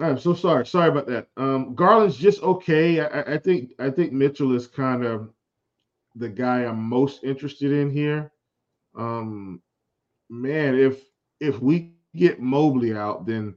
I'm 0.00 0.18
so 0.18 0.34
sorry. 0.34 0.66
Sorry 0.66 0.88
about 0.88 1.06
that. 1.06 1.28
Um, 1.36 1.74
Garland's 1.74 2.16
just 2.16 2.42
okay. 2.42 3.00
I, 3.00 3.34
I 3.34 3.38
think 3.38 3.72
I 3.78 3.90
think 3.90 4.12
Mitchell 4.12 4.54
is 4.54 4.66
kind 4.66 5.04
of 5.04 5.30
the 6.14 6.28
guy 6.28 6.64
I'm 6.64 6.82
most 6.82 7.24
interested 7.24 7.72
in 7.72 7.90
here. 7.90 8.32
Um, 8.96 9.62
man, 10.28 10.78
if 10.78 11.02
if 11.40 11.60
we 11.60 11.92
get 12.14 12.40
Mobley 12.40 12.94
out, 12.94 13.26
then 13.26 13.56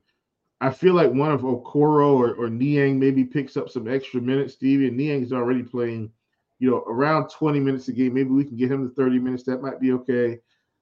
I 0.61 0.69
feel 0.71 0.93
like 0.93 1.11
one 1.11 1.31
of 1.31 1.41
Okoro 1.41 2.15
or, 2.15 2.33
or 2.33 2.49
Niang 2.49 2.99
maybe 2.99 3.23
picks 3.23 3.55
up 3.55 3.69
some 3.69 3.87
extra 3.87 4.19
minutes. 4.19 4.53
Stevie 4.53 4.89
and 4.89 4.97
Niang's 4.97 5.31
already 5.31 5.63
playing, 5.63 6.11
you 6.59 6.69
know, 6.69 6.83
around 6.87 7.29
20 7.29 7.59
minutes 7.59 7.87
a 7.87 7.93
game. 7.93 8.13
Maybe 8.13 8.29
we 8.29 8.43
can 8.43 8.57
get 8.57 8.71
him 8.71 8.87
to 8.87 8.93
30 8.93 9.19
minutes. 9.19 9.43
That 9.43 9.61
might 9.61 9.79
be 9.79 9.93
okay. 9.93 10.39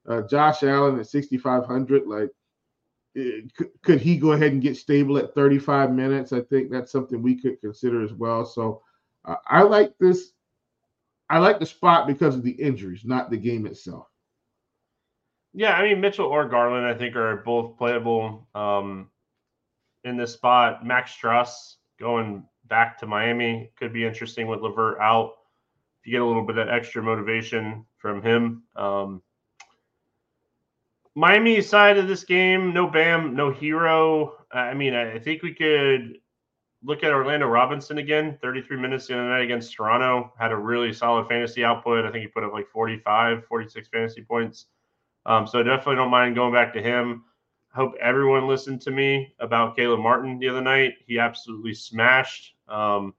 Uh, 0.07 0.21
Josh 0.23 0.63
Allen 0.63 0.99
at 0.99 1.07
6,500, 1.07 2.07
like, 2.07 2.29
could, 3.55 3.69
could 3.83 4.01
he 4.01 4.17
go 4.17 4.33
ahead 4.33 4.51
and 4.51 4.61
get 4.61 4.77
stable 4.77 5.17
at 5.17 5.33
35 5.33 5.91
minutes? 5.91 6.33
I 6.33 6.41
think 6.41 6.69
that's 6.69 6.91
something 6.91 7.21
we 7.21 7.39
could 7.39 7.59
consider 7.61 8.03
as 8.03 8.13
well. 8.13 8.45
So 8.45 8.81
uh, 9.25 9.35
I 9.47 9.63
like 9.63 9.93
this. 9.99 10.31
I 11.29 11.39
like 11.39 11.59
the 11.59 11.65
spot 11.65 12.07
because 12.07 12.35
of 12.35 12.43
the 12.43 12.51
injuries, 12.51 13.03
not 13.03 13.29
the 13.29 13.37
game 13.37 13.65
itself. 13.65 14.07
Yeah, 15.53 15.73
I 15.73 15.83
mean 15.83 15.99
Mitchell 15.99 16.27
or 16.27 16.47
Garland, 16.47 16.85
I 16.85 16.93
think 16.93 17.15
are 17.15 17.37
both 17.37 17.77
playable 17.77 18.47
um, 18.53 19.09
in 20.03 20.15
this 20.15 20.33
spot. 20.33 20.85
Max 20.85 21.11
Strus 21.11 21.75
going 21.99 22.43
back 22.65 22.99
to 22.99 23.07
Miami 23.07 23.71
could 23.77 23.91
be 23.91 24.05
interesting 24.05 24.47
with 24.47 24.61
LeVert 24.61 24.99
out. 24.99 25.33
If 25.99 26.07
you 26.07 26.11
get 26.11 26.21
a 26.21 26.25
little 26.25 26.45
bit 26.45 26.57
of 26.57 26.69
extra 26.69 27.01
motivation 27.01 27.85
from 27.97 28.21
him. 28.21 28.63
Um, 28.75 29.21
Miami 31.17 31.59
side 31.61 31.97
of 31.97 32.07
this 32.07 32.23
game, 32.23 32.75
no 32.75 32.85
Bam, 32.85 33.35
no 33.35 33.51
Herro. 33.51 34.33
I 34.51 34.75
mean, 34.75 34.93
I 34.93 35.17
think 35.17 35.41
we 35.41 35.51
could 35.51 36.19
look 36.83 37.03
at 37.03 37.11
Orlando 37.11 37.47
Robinson 37.47 37.97
again. 37.97 38.37
33 38.39 38.77
minutes 38.77 39.07
the 39.07 39.15
other 39.15 39.27
night 39.27 39.41
against 39.41 39.73
Toronto. 39.73 40.31
Had 40.37 40.51
a 40.51 40.55
really 40.55 40.93
solid 40.93 41.27
fantasy 41.27 41.65
output. 41.65 42.05
I 42.05 42.11
think 42.11 42.21
he 42.21 42.27
put 42.27 42.43
up 42.43 42.53
like 42.53 42.67
45, 42.69 43.45
46 43.47 43.87
fantasy 43.87 44.21
points. 44.21 44.67
Um, 45.25 45.47
so 45.47 45.59
I 45.59 45.63
definitely 45.63 45.95
don't 45.95 46.11
mind 46.11 46.35
going 46.35 46.53
back 46.53 46.71
to 46.73 46.83
him. 46.83 47.23
I 47.73 47.77
Hope 47.77 47.95
everyone 47.99 48.47
listened 48.47 48.81
to 48.81 48.91
me 48.91 49.33
about 49.39 49.75
Caleb 49.75 50.01
Martin 50.01 50.37
the 50.37 50.49
other 50.49 50.61
night. 50.61 50.93
He 51.07 51.17
absolutely 51.17 51.73
smashed. 51.73 52.53
Um, 52.67 53.15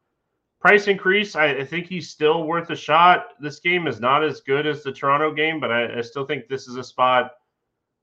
price 0.61 0.87
increase, 0.87 1.35
I, 1.35 1.47
I, 1.47 1.65
think 1.65 1.89
he's 1.89 2.11
still 2.11 2.45
worth 2.45 2.71
a 2.71 2.77
shot. 2.77 3.31
This 3.41 3.59
game 3.59 3.89
is 3.89 3.99
not 3.99 4.23
as 4.23 4.41
good 4.41 4.69
as 4.69 4.85
the 4.85 4.93
Toronto 4.93 5.35
game, 5.35 5.59
but 5.59 5.73
I, 5.73 5.99
I 5.99 6.01
still 6.03 6.27
think 6.27 6.47
this 6.47 6.69
is 6.69 6.77
a 6.77 6.85
spot 6.85 7.33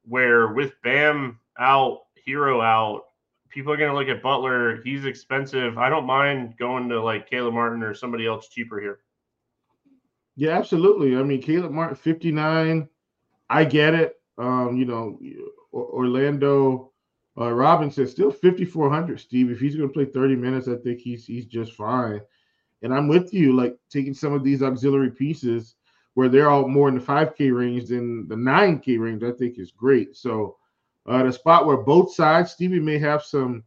where 0.08 0.54
with 0.54 0.74
Bam 0.84 1.40
out, 1.60 2.02
Herro 2.28 2.64
out, 2.64 3.04
people 3.50 3.72
are 3.72 3.78
going 3.78 3.92
to 3.92 3.98
look 3.98 4.10
at 4.10 4.24
Butler. 4.24 4.82
He's 4.84 5.06
expensive. 5.06 5.78
I 5.78 5.90
don't 5.90 6.06
mind 6.06 6.56
going 6.58 6.90
to 6.90 7.02
like 7.02 7.30
Caleb 7.30 7.54
Martin 7.54 7.84
or 7.84 7.94
somebody 7.94 8.28
else 8.28 8.50
cheaper 8.50 8.80
here. 8.80 9.00
Yeah, 10.36 10.58
absolutely. 10.58 11.16
I 11.16 11.24
mean, 11.24 11.42
Caleb 11.42 11.72
Martin, 11.72 11.96
59 11.96 12.90
I 13.50 13.64
get 13.64 13.94
it. 13.94 14.16
Um, 14.38 14.76
you 14.76 14.86
know, 14.86 15.20
Orlando 15.74 16.92
uh, 17.40 17.52
Robinson 17.52 18.08
still 18.08 18.32
5400. 18.32 19.20
Steve, 19.20 19.52
if 19.52 19.60
he's 19.60 19.76
going 19.76 19.90
to 19.90 19.94
play 19.94 20.06
30 20.06 20.36
minutes, 20.36 20.68
I 20.68 20.76
think 20.76 21.00
he's 21.00 21.26
he's 21.26 21.46
just 21.46 21.74
fine. 21.74 22.22
And 22.82 22.94
I'm 22.94 23.08
with 23.08 23.34
you, 23.34 23.56
like 23.56 23.78
taking 23.90 24.14
some 24.14 24.34
of 24.34 24.44
these 24.44 24.62
auxiliary 24.62 25.12
pieces 25.12 25.76
where 26.16 26.30
they're 26.30 26.50
all 26.50 26.68
more 26.68 26.90
in 26.90 26.96
the 26.96 27.02
5K 27.02 27.56
range 27.56 27.90
than 27.90 28.28
the 28.28 28.36
9K 28.36 29.00
range. 29.00 29.24
I 29.24 29.32
think 29.32 29.60
is 29.60 29.72
great. 29.72 30.16
So 30.16 30.58
uh, 31.06 31.24
the 31.24 31.32
spot 31.32 31.66
where 31.66 31.78
both 31.78 32.14
sides, 32.14 32.52
Stevie 32.52 32.80
may 32.80 32.98
have 32.98 33.24
some 33.24 33.64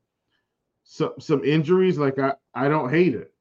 some 0.85 1.13
some 1.21 1.45
injuries. 1.45 1.99
Like 1.99 2.19
I 2.19 2.33
I 2.55 2.69
don't 2.69 2.91
hate 2.91 3.15
it. 3.15 3.33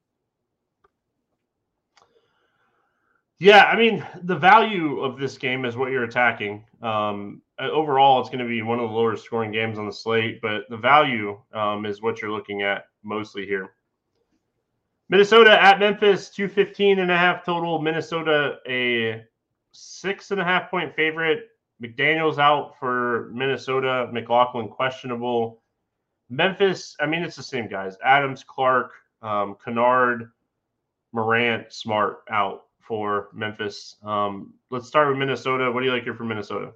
Yeah, 3.40 3.64
I 3.64 3.76
mean, 3.76 4.04
the 4.24 4.34
value 4.34 5.00
of 5.00 5.18
this 5.18 5.38
game 5.38 5.64
is 5.64 5.76
what 5.76 5.92
you're 5.92 6.04
attacking. 6.04 6.64
Um, 6.82 7.40
uh, 7.60 7.70
overall, 7.70 8.20
it's 8.20 8.28
going 8.28 8.40
to 8.40 8.48
be 8.48 8.62
one 8.62 8.80
of 8.80 8.88
the 8.88 8.94
lower 8.94 9.16
scoring 9.16 9.52
games 9.52 9.78
on 9.78 9.86
the 9.86 9.92
slate, 9.92 10.40
but 10.42 10.62
the 10.70 10.76
value 10.76 11.40
um, 11.54 11.86
is 11.86 12.02
what 12.02 12.20
you're 12.20 12.32
looking 12.32 12.62
at 12.62 12.86
mostly 13.04 13.46
here. 13.46 13.74
Minnesota 15.08 15.62
at 15.62 15.78
Memphis, 15.78 16.28
215 16.30 16.98
and 16.98 17.10
a 17.10 17.16
half 17.16 17.44
total. 17.44 17.80
Minnesota, 17.80 18.58
a 18.68 19.24
six 19.72 20.30
and 20.30 20.40
a 20.40 20.44
half 20.44 20.70
point 20.70 20.94
favorite. 20.94 21.48
McDaniels 21.82 22.38
out 22.38 22.78
for 22.78 23.30
Minnesota. 23.32 24.08
McLaughlin 24.12 24.68
questionable. 24.68 25.62
Memphis, 26.28 26.94
I 27.00 27.06
mean, 27.06 27.22
it's 27.22 27.36
the 27.36 27.42
same 27.42 27.68
guys. 27.68 27.96
Adams, 28.04 28.44
Clark, 28.44 28.92
um, 29.22 29.56
Kennard, 29.64 30.30
Morant, 31.12 31.72
Smart 31.72 32.18
out 32.30 32.64
for 32.80 33.28
Memphis. 33.32 33.96
Um, 34.02 34.54
let's 34.70 34.88
start 34.88 35.08
with 35.08 35.16
Minnesota. 35.16 35.70
What 35.70 35.80
do 35.80 35.86
you 35.86 35.92
like 35.92 36.02
here 36.02 36.14
for 36.14 36.24
Minnesota? 36.24 36.72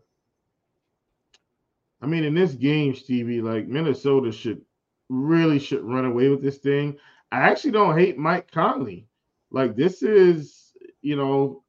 I 2.00 2.06
mean, 2.06 2.24
in 2.24 2.34
this 2.34 2.52
game, 2.52 2.94
Stevie, 2.94 3.42
like 3.42 3.66
Minnesota 3.66 4.32
should 4.32 4.62
really 5.08 5.58
should 5.58 5.82
run 5.82 6.06
away 6.06 6.28
with 6.28 6.42
this 6.42 6.58
thing. 6.58 6.96
I 7.32 7.40
actually 7.40 7.72
don't 7.72 7.98
hate 7.98 8.18
Mike 8.18 8.50
Conley. 8.50 9.08
Like 9.50 9.74
this 9.74 10.02
is, 10.02 10.72
you 11.00 11.16
know, 11.16 11.64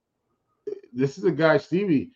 this 0.94 1.18
is 1.18 1.24
a 1.24 1.32
guy, 1.32 1.58
Stevie, 1.58 2.12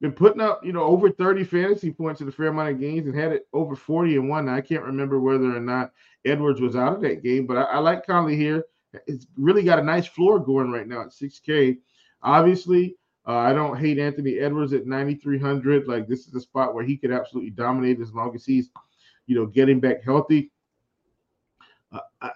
been 0.00 0.12
putting 0.12 0.40
up, 0.40 0.64
you 0.64 0.72
know, 0.72 0.82
over 0.82 1.10
30 1.10 1.44
fantasy 1.44 1.90
points 1.90 2.22
in 2.22 2.28
a 2.28 2.32
fair 2.32 2.48
amount 2.48 2.70
of 2.70 2.80
games 2.80 3.06
and 3.06 3.14
had 3.14 3.32
it 3.32 3.46
over 3.52 3.76
40 3.76 4.16
and 4.16 4.28
one. 4.30 4.48
I 4.48 4.62
can't 4.62 4.82
remember 4.82 5.20
whether 5.20 5.54
or 5.54 5.60
not 5.60 5.92
Edwards 6.24 6.60
was 6.60 6.76
out 6.76 6.94
of 6.94 7.02
that 7.02 7.22
game, 7.22 7.46
but 7.46 7.58
I, 7.58 7.62
I 7.62 7.78
like 7.78 8.06
Conley 8.06 8.36
here 8.36 8.64
it's 9.06 9.26
really 9.36 9.62
got 9.62 9.78
a 9.78 9.82
nice 9.82 10.06
floor 10.06 10.38
going 10.38 10.70
right 10.70 10.86
now 10.86 11.02
at 11.02 11.08
6K. 11.08 11.78
Obviously, 12.22 12.96
uh, 13.26 13.36
I 13.36 13.52
don't 13.52 13.78
hate 13.78 13.98
Anthony 13.98 14.38
Edwards 14.38 14.72
at 14.72 14.86
9,300. 14.86 15.88
Like 15.88 16.06
this 16.06 16.26
is 16.26 16.34
a 16.34 16.40
spot 16.40 16.74
where 16.74 16.84
he 16.84 16.96
could 16.96 17.12
absolutely 17.12 17.50
dominate 17.50 18.00
as 18.00 18.12
long 18.12 18.34
as 18.34 18.44
he's, 18.44 18.70
you 19.26 19.34
know, 19.34 19.46
getting 19.46 19.80
back 19.80 20.02
healthy. 20.02 20.50
Uh, 21.92 22.00
I, 22.20 22.30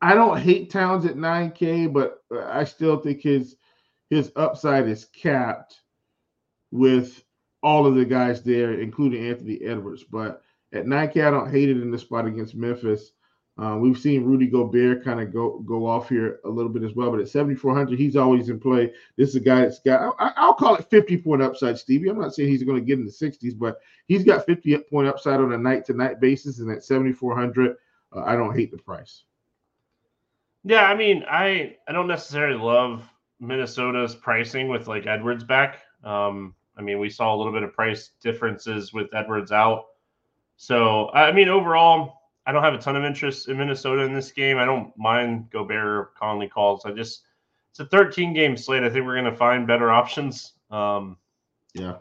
I 0.00 0.14
don't 0.14 0.38
hate 0.38 0.70
Towns 0.70 1.06
at 1.06 1.16
9K, 1.16 1.92
but 1.92 2.22
I 2.32 2.64
still 2.64 2.98
think 2.98 3.22
his 3.22 3.56
his 4.10 4.30
upside 4.36 4.88
is 4.88 5.06
capped 5.06 5.80
with 6.70 7.24
all 7.62 7.86
of 7.86 7.96
the 7.96 8.04
guys 8.04 8.42
there, 8.42 8.80
including 8.80 9.26
Anthony 9.26 9.60
Edwards. 9.62 10.04
But 10.04 10.42
at 10.72 10.86
9K, 10.86 11.26
I 11.26 11.30
don't 11.30 11.50
hate 11.50 11.70
it 11.70 11.80
in 11.80 11.90
the 11.90 11.98
spot 11.98 12.26
against 12.26 12.54
Memphis. 12.54 13.12
Uh, 13.58 13.78
we've 13.80 13.98
seen 13.98 14.22
Rudy 14.22 14.46
Gobert 14.46 15.02
kind 15.02 15.18
of 15.18 15.32
go 15.32 15.60
go 15.60 15.86
off 15.86 16.10
here 16.10 16.40
a 16.44 16.48
little 16.48 16.70
bit 16.70 16.82
as 16.82 16.94
well, 16.94 17.10
but 17.10 17.20
at 17.20 17.28
7,400, 17.30 17.98
he's 17.98 18.14
always 18.14 18.50
in 18.50 18.60
play. 18.60 18.92
This 19.16 19.30
is 19.30 19.36
a 19.36 19.40
guy 19.40 19.62
that's 19.62 19.80
got, 19.80 20.14
I, 20.18 20.46
will 20.46 20.52
call 20.52 20.76
it 20.76 20.90
50 20.90 21.16
point 21.18 21.40
upside, 21.40 21.78
Stevie. 21.78 22.10
I'm 22.10 22.20
not 22.20 22.34
saying 22.34 22.50
he's 22.50 22.62
going 22.62 22.78
to 22.78 22.84
get 22.84 22.98
in 22.98 23.06
the 23.06 23.10
60s, 23.10 23.58
but 23.58 23.78
he's 24.08 24.24
got 24.24 24.44
50 24.44 24.76
point 24.90 25.08
upside 25.08 25.40
on 25.40 25.54
a 25.54 25.58
night 25.58 25.86
to 25.86 25.94
night 25.94 26.20
basis. 26.20 26.58
And 26.58 26.70
at 26.70 26.84
7,400, 26.84 27.76
uh, 28.14 28.20
I 28.20 28.36
don't 28.36 28.54
hate 28.54 28.70
the 28.70 28.78
price. 28.78 29.24
Yeah, 30.66 30.82
I 30.82 30.96
mean, 30.96 31.24
I 31.30 31.76
I 31.86 31.92
don't 31.92 32.08
necessarily 32.08 32.58
love 32.58 33.08
Minnesota's 33.38 34.16
pricing 34.16 34.66
with 34.66 34.88
like 34.88 35.06
Edwards 35.06 35.44
back. 35.44 35.78
Um, 36.02 36.56
I 36.76 36.82
mean, 36.82 36.98
we 36.98 37.08
saw 37.08 37.32
a 37.32 37.36
little 37.36 37.52
bit 37.52 37.62
of 37.62 37.72
price 37.72 38.10
differences 38.20 38.92
with 38.92 39.14
Edwards 39.14 39.52
out. 39.52 39.84
So, 40.56 41.10
I 41.10 41.30
mean, 41.30 41.48
overall, 41.48 42.30
I 42.46 42.52
don't 42.52 42.64
have 42.64 42.74
a 42.74 42.78
ton 42.78 42.96
of 42.96 43.04
interest 43.04 43.48
in 43.48 43.58
Minnesota 43.58 44.02
in 44.02 44.12
this 44.12 44.32
game. 44.32 44.58
I 44.58 44.64
don't 44.64 44.92
mind 44.98 45.50
Gobert 45.50 45.86
or 45.86 46.10
Conley 46.18 46.48
calls. 46.48 46.84
I 46.84 46.90
just 46.90 47.22
it's 47.70 47.78
a 47.78 47.86
13 47.86 48.34
game 48.34 48.56
slate. 48.56 48.82
I 48.82 48.90
think 48.90 49.06
we're 49.06 49.14
going 49.14 49.30
to 49.30 49.36
find 49.36 49.68
better 49.68 49.92
options. 49.92 50.54
Um, 50.72 51.16
yeah. 51.74 51.98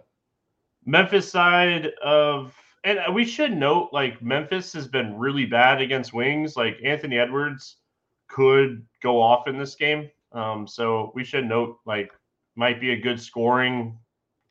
Memphis 0.86 1.30
side 1.30 1.92
of 2.04 2.52
and 2.84 3.14
we 3.14 3.26
should 3.26 3.56
note 3.56 3.90
like 3.94 4.24
Memphis 4.24 4.74
has 4.74 4.88
been 4.88 5.20
really 5.20 5.46
bad 5.46 5.82
against 5.82 6.14
wings. 6.14 6.58
Like 6.58 6.80
Anthony 6.84 7.20
Edwards 7.20 7.78
could 8.28 8.86
go 9.02 9.22
off 9.22 9.48
in 9.48 9.58
this 9.58 9.76
game. 9.76 10.10
Um, 10.32 10.68
so 10.68 11.12
we 11.16 11.24
should 11.24 11.46
note 11.46 11.78
like 11.86 12.12
might 12.56 12.80
be 12.80 12.92
a 12.92 13.00
good 13.00 13.20
scoring 13.20 13.98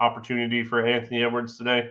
opportunity 0.00 0.62
for 0.62 0.86
Anthony 0.86 1.22
Edwards 1.22 1.58
today. 1.58 1.90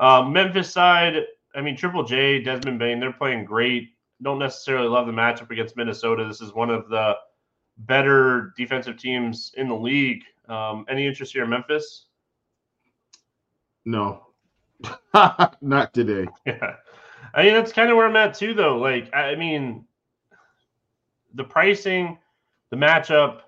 Um, 0.00 0.32
Memphis 0.32 0.70
side, 0.70 1.24
I 1.54 1.60
mean, 1.60 1.76
Triple 1.76 2.04
J, 2.04 2.40
Desmond 2.42 2.78
Bane, 2.78 3.00
they're 3.00 3.12
playing 3.12 3.44
great. 3.44 3.90
Don't 4.22 4.38
necessarily 4.38 4.88
love 4.88 5.06
the 5.06 5.12
matchup 5.12 5.50
against 5.50 5.76
Minnesota. 5.76 6.24
This 6.26 6.40
is 6.40 6.52
one 6.52 6.70
of 6.70 6.88
the 6.88 7.14
better 7.78 8.52
defensive 8.56 8.96
teams 8.96 9.52
in 9.56 9.68
the 9.68 9.74
league. 9.74 10.22
Um, 10.48 10.84
any 10.88 11.06
interest 11.06 11.32
here 11.32 11.44
in 11.44 11.50
Memphis? 11.50 12.06
No, 13.84 14.28
Not 15.60 15.94
today. 15.94 16.26
Yeah. 16.46 16.76
I 17.34 17.42
mean, 17.42 17.52
that's 17.52 17.72
kind 17.72 17.90
of 17.90 17.96
where 17.96 18.06
I'm 18.06 18.16
at 18.16 18.34
too, 18.34 18.54
though. 18.54 18.78
Like, 18.78 19.14
I 19.14 19.34
mean, 19.34 19.84
the 21.34 21.44
pricing, 21.44 22.18
the 22.70 22.76
matchup, 22.76 23.40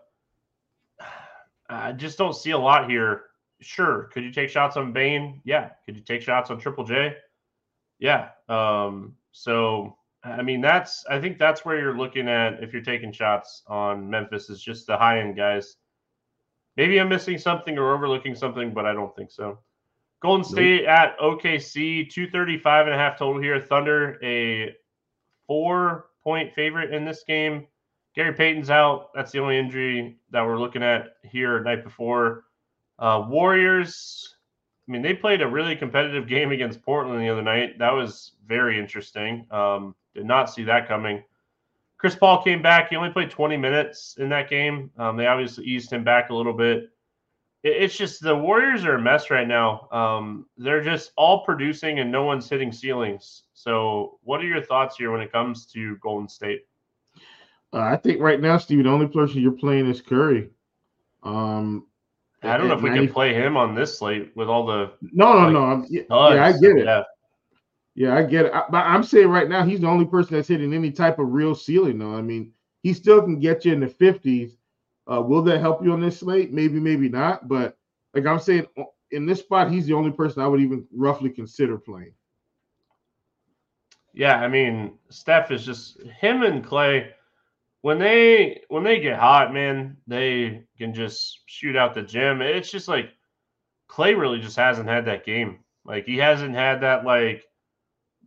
I 1.69 1.93
just 1.93 2.19
don't 2.19 2.35
see 2.35 2.51
a 2.51 2.59
lot 2.59 2.91
here. 2.91 3.25
Sure. 3.61 4.11
Could 4.13 4.25
you 4.25 4.33
take 4.33 4.49
shots 4.49 4.77
on 4.77 4.93
Bane? 4.93 5.41
Yeah. 5.45 5.71
Could 5.85 5.97
you 5.97 6.03
take 6.03 6.23
shots 6.23 6.51
on 6.51 6.59
Triple 6.59 6.85
J? 6.85 7.15
Yeah. 7.99 8.31
Um, 8.49 9.15
so 9.33 9.97
I 10.25 10.43
mean 10.43 10.61
that's 10.61 11.05
I 11.09 11.21
think 11.21 11.39
that's 11.39 11.65
where 11.65 11.79
you're 11.79 11.97
looking 11.97 12.29
at 12.29 12.63
if 12.63 12.73
you're 12.73 12.83
taking 12.83 13.13
shots 13.13 13.63
on 13.67 14.09
Memphis 14.09 14.51
is 14.51 14.63
just 14.63 14.87
the 14.87 14.97
high 14.97 15.21
end 15.21 15.37
guys. 15.37 15.77
Maybe 16.77 16.99
I'm 16.99 17.09
missing 17.09 17.39
something 17.39 17.79
or 17.79 17.95
overlooking 17.95 18.35
something, 18.35 18.73
but 18.73 18.87
I 18.87 18.93
don't 18.93 19.15
think 19.15 19.31
so. 19.31 19.59
Golden 20.23 20.45
State 20.45 20.83
nope. 20.83 20.89
at 20.89 21.19
OKC, 21.19 22.11
235 22.11 22.87
and 22.87 22.95
a 22.95 22.99
half 22.99 23.19
total 23.19 23.41
here. 23.41 23.61
Thunder, 23.61 24.19
a 24.23 24.75
four 25.47 26.10
point 26.31 26.55
favorite 26.55 26.95
in 26.95 27.05
this 27.05 27.25
game. 27.27 27.67
Gary 28.15 28.33
Payton's 28.33 28.71
out. 28.71 29.13
That's 29.17 29.33
the 29.33 29.41
only 29.41 29.59
injury 29.59 30.17
that 30.31 30.47
we're 30.47 30.61
looking 30.61 30.81
at 30.81 31.17
here 31.25 31.61
night 31.65 31.83
before. 31.83 32.45
Uh, 33.01 33.27
Warriors, 33.29 34.37
I 34.89 34.93
mean, 34.93 35.03
they 35.03 35.13
played 35.13 35.43
a 35.43 35.49
really 35.49 35.75
competitive 35.75 36.29
game 36.29 36.53
against 36.53 36.83
Portland 36.83 37.21
the 37.21 37.29
other 37.29 37.43
night. 37.43 37.81
That 37.81 37.93
was 37.93 38.35
very 38.47 38.79
interesting. 38.79 39.45
Um, 39.51 39.97
did 40.15 40.25
not 40.25 40.55
see 40.55 40.63
that 40.63 40.87
coming. 40.87 41.25
Chris 41.99 42.15
Paul 42.15 42.45
came 42.45 42.63
back. 42.63 42.91
He 42.91 42.97
only 42.97 43.11
played 43.11 43.33
20 43.33 43.57
minutes 43.57 44.15
in 44.21 44.29
that 44.29 44.49
game. 44.49 44.93
Um, 44.99 45.17
they 45.17 45.27
obviously 45.27 45.65
eased 45.65 45.93
him 45.93 46.05
back 46.05 46.31
a 46.31 46.35
little 46.35 46.53
bit. 46.53 46.91
It, 47.63 47.83
it's 47.83 47.97
just 47.97 48.23
the 48.23 48.37
Warriors 48.37 48.85
are 48.85 48.95
a 48.95 49.01
mess 49.01 49.31
right 49.31 49.47
now. 49.47 49.89
Um, 49.93 50.47
they're 50.57 50.83
just 50.83 51.13
all 51.17 51.45
producing 51.45 51.99
and 51.99 52.11
no 52.11 52.25
one's 52.25 52.49
hitting 52.49 52.73
ceilings. 52.73 53.45
So, 53.55 54.19
what 54.23 54.41
are 54.41 54.47
your 54.47 54.63
thoughts 54.63 54.97
here 54.97 55.11
when 55.11 55.21
it 55.21 55.33
comes 55.33 55.67
to 55.67 55.97
Golden 55.97 56.29
State? 56.29 56.63
Uh, 57.73 57.81
I 57.81 57.97
think 57.97 58.21
right 58.21 58.41
now, 58.41 58.59
Steve, 58.59 58.85
the 58.85 58.91
only 58.91 59.07
person 59.07 59.41
you're 59.41 59.53
playing 59.53 59.89
is 59.89 60.01
Curry. 60.01 60.51
Um, 61.23 61.87
I 62.43 62.57
don't 62.57 62.69
know 62.69 62.75
if 62.75 62.83
we 62.83 62.91
90... 62.91 63.07
can 63.07 63.15
play 63.15 63.35
him 63.35 63.57
on 63.57 63.75
this 63.75 63.99
slate 63.99 64.33
with 64.35 64.49
all 64.49 64.67
the. 64.67 64.93
No, 65.13 65.33
no, 65.33 65.45
like, 65.45 65.53
no. 65.53 65.87
Yeah, 65.89 66.35
yeah, 66.35 66.45
I 66.47 66.53
get 66.53 66.77
it. 66.77 66.85
Yeah. 66.87 67.03
Yeah, 67.95 68.17
I 68.17 68.23
get 68.23 68.47
it. 68.47 68.53
I, 68.55 68.63
but 68.71 68.87
I'm 68.87 69.03
saying 69.03 69.29
right 69.29 69.49
now, 69.49 69.65
he's 69.65 69.81
the 69.81 69.89
only 69.89 70.07
person 70.07 70.37
that's 70.37 70.49
hitting 70.49 70.73
any 70.73 70.91
type 70.91 71.19
of 71.19 71.29
real 71.29 71.55
ceiling, 71.55 71.99
though. 71.99 72.15
I 72.15 72.23
mean, 72.23 72.53
he 72.83 72.95
still 72.95 73.21
can 73.21 73.41
get 73.41 73.65
you 73.65 73.73
in 73.73 73.81
the 73.81 73.89
50s. 73.89 74.53
Uh, 75.11 75.21
will 75.21 75.43
that 75.43 75.61
help 75.61 75.83
you 75.85 75.93
on 75.93 76.01
this 76.01 76.21
slate? 76.21 76.53
Maybe, 76.53 76.79
maybe 76.79 77.09
not. 77.09 77.49
But 77.49 77.77
like 78.15 78.27
I'm 78.27 78.39
saying, 78.39 78.67
in 79.11 79.27
this 79.27 79.41
spot, 79.41 79.71
he's 79.71 79.87
the 79.87 79.95
only 79.95 80.13
person 80.13 80.43
I 80.43 80.47
would 80.47 80.61
even 80.61 80.87
roughly 80.93 81.31
consider 81.31 81.79
playing. 81.79 82.15
Yeah, 84.13 84.37
I 84.37 84.49
mean, 84.49 84.99
Steph 85.09 85.51
is 85.51 85.65
just 85.65 86.01
him 86.03 86.43
and 86.43 86.65
Clay 86.65 87.13
when 87.83 87.99
they 87.99 88.63
when 88.69 88.85
they 88.85 89.01
get 89.01 89.19
hot, 89.19 89.53
man, 89.53 89.97
they 90.07 90.65
can 90.77 90.93
just 90.93 91.41
shoot 91.47 91.77
out 91.77 91.95
the 91.95 92.03
gym. 92.03 92.43
It's 92.43 92.71
just 92.71 92.89
like 92.89 93.11
Clay 93.89 94.15
really 94.15 94.41
just 94.41 94.57
hasn't 94.57 94.89
had 94.89 95.07
that 95.07 95.25
game. 95.25 95.61
Like 95.85 96.05
he 96.05 96.19
hasn't 96.19 96.55
had 96.55 96.83
that 96.83 97.05
like 97.05 97.45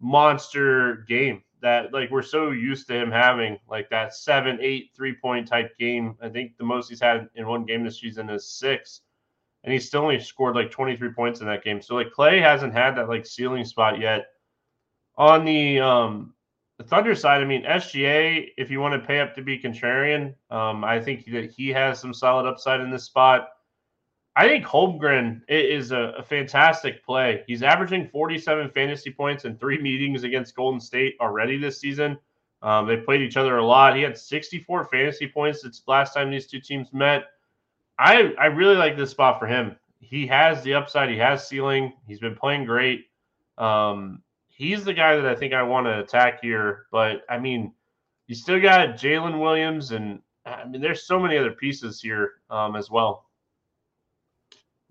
monster 0.01 1.05
game 1.07 1.43
that 1.63 1.93
like 1.93 2.11
we're 2.11 2.21
so 2.21 2.51
used 2.51 2.87
to 2.87 2.93
him 2.93 3.09
having 3.09 3.57
like 3.67 3.89
that 3.89 4.13
seven, 4.13 4.59
eight, 4.61 4.91
three 4.95 5.15
point 5.15 5.47
type 5.47 5.75
game. 5.79 6.15
I 6.21 6.29
think 6.29 6.57
the 6.57 6.63
most 6.63 6.89
he's 6.89 7.01
had 7.01 7.29
in 7.35 7.47
one 7.47 7.65
game 7.65 7.83
this 7.83 7.99
season 7.99 8.29
is 8.29 8.47
six. 8.47 9.01
And 9.63 9.73
he 9.73 9.79
still 9.79 10.01
only 10.01 10.19
scored 10.19 10.55
like 10.55 10.71
23 10.71 11.13
points 11.13 11.39
in 11.39 11.47
that 11.47 11.63
game. 11.63 11.81
So 11.81 11.95
like 11.95 12.11
Clay 12.11 12.39
hasn't 12.39 12.73
had 12.73 12.95
that 12.97 13.07
like 13.07 13.25
ceiling 13.25 13.63
spot 13.63 13.97
yet. 13.97 14.25
On 15.15 15.45
the 15.45 15.79
um 15.79 16.33
the 16.77 16.83
Thunder 16.83 17.15
side, 17.15 17.41
I 17.41 17.45
mean, 17.45 17.63
SGA, 17.63 18.49
if 18.57 18.69
you 18.69 18.79
want 18.79 18.99
to 18.99 19.07
pay 19.07 19.19
up 19.19 19.35
to 19.35 19.41
be 19.41 19.59
contrarian, 19.59 20.33
um, 20.49 20.83
I 20.83 20.99
think 20.99 21.25
that 21.31 21.51
he 21.51 21.69
has 21.69 21.99
some 21.99 22.13
solid 22.13 22.47
upside 22.47 22.81
in 22.81 22.89
this 22.89 23.05
spot. 23.05 23.49
I 24.35 24.47
think 24.47 24.65
Holmgren 24.65 25.41
is 25.47 25.91
a, 25.91 26.15
a, 26.17 26.23
fantastic 26.23 27.05
play. 27.05 27.43
He's 27.45 27.61
averaging 27.61 28.07
47 28.07 28.71
fantasy 28.71 29.11
points 29.11 29.45
in 29.45 29.57
three 29.57 29.79
meetings 29.79 30.23
against 30.23 30.55
Golden 30.55 30.79
State 30.79 31.15
already 31.21 31.57
this 31.57 31.79
season. 31.79 32.17
Um, 32.63 32.87
they 32.87 32.97
played 32.97 33.21
each 33.21 33.37
other 33.37 33.57
a 33.57 33.65
lot. 33.65 33.95
He 33.95 34.01
had 34.01 34.17
64 34.17 34.85
fantasy 34.85 35.27
points. 35.27 35.63
It's 35.65 35.83
last 35.85 36.13
time 36.13 36.31
these 36.31 36.47
two 36.47 36.59
teams 36.59 36.91
met. 36.93 37.25
I 37.99 38.33
I 38.39 38.45
really 38.45 38.75
like 38.75 38.97
this 38.97 39.11
spot 39.11 39.39
for 39.39 39.45
him. 39.45 39.75
He 39.99 40.25
has 40.27 40.63
the 40.63 40.73
upside. 40.73 41.09
He 41.09 41.17
has 41.17 41.47
ceiling. 41.47 41.93
He's 42.07 42.19
been 42.19 42.35
playing 42.35 42.65
great. 42.65 43.05
Um, 43.57 44.23
he's 44.47 44.83
the 44.83 44.93
guy 44.93 45.15
that 45.15 45.25
I 45.25 45.35
think 45.35 45.53
I 45.53 45.61
want 45.61 45.85
to 45.87 45.99
attack 45.99 46.41
here. 46.41 46.87
But 46.91 47.23
I 47.29 47.37
mean, 47.37 47.73
you 48.27 48.35
still 48.35 48.59
got 48.59 48.97
Jalen 48.97 49.39
Williams, 49.39 49.91
and 49.91 50.21
I 50.45 50.65
mean, 50.65 50.81
there's 50.81 51.05
so 51.05 51.19
many 51.19 51.37
other 51.37 51.51
pieces 51.51 52.01
here 52.01 52.31
um, 52.49 52.75
as 52.75 52.89
well. 52.89 53.25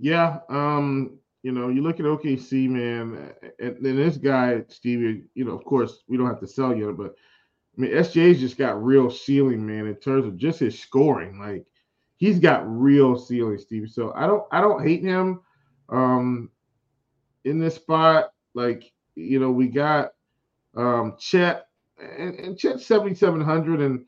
Yeah, 0.02 0.40
um, 0.48 1.20
you 1.44 1.52
know, 1.52 1.68
you 1.68 1.80
look 1.80 2.00
at 2.00 2.06
OKC, 2.06 2.68
man, 2.68 3.32
and, 3.60 3.76
and 3.76 3.98
this 3.98 4.16
guy, 4.16 4.64
Stevie. 4.68 5.22
You 5.34 5.44
know, 5.44 5.52
of 5.52 5.64
course, 5.64 6.02
we 6.08 6.16
don't 6.16 6.26
have 6.26 6.40
to 6.40 6.46
sell 6.48 6.76
you, 6.76 6.92
but 6.98 7.14
I 7.78 7.80
mean, 7.80 7.92
SJ's 7.92 8.40
just 8.40 8.58
got 8.58 8.82
real 8.82 9.12
ceiling, 9.12 9.64
man, 9.64 9.86
in 9.86 9.94
terms 9.94 10.26
of 10.26 10.36
just 10.36 10.58
his 10.58 10.76
scoring. 10.76 11.38
Like, 11.38 11.64
he's 12.16 12.40
got 12.40 12.64
real 12.66 13.16
ceiling, 13.16 13.58
Stevie. 13.58 13.86
So 13.86 14.12
I 14.16 14.26
don't, 14.26 14.42
I 14.50 14.60
don't 14.60 14.84
hate 14.84 15.04
him 15.04 15.40
um, 15.88 16.50
in 17.44 17.60
this 17.60 17.76
spot. 17.76 18.32
Like, 18.54 18.92
you 19.14 19.38
know, 19.38 19.52
we 19.52 19.68
got 19.68 20.14
um, 20.76 21.14
Chet 21.20 21.68
and, 22.00 22.34
and 22.40 22.58
Chet 22.58 22.80
7,700. 22.80 23.80
And 23.80 24.04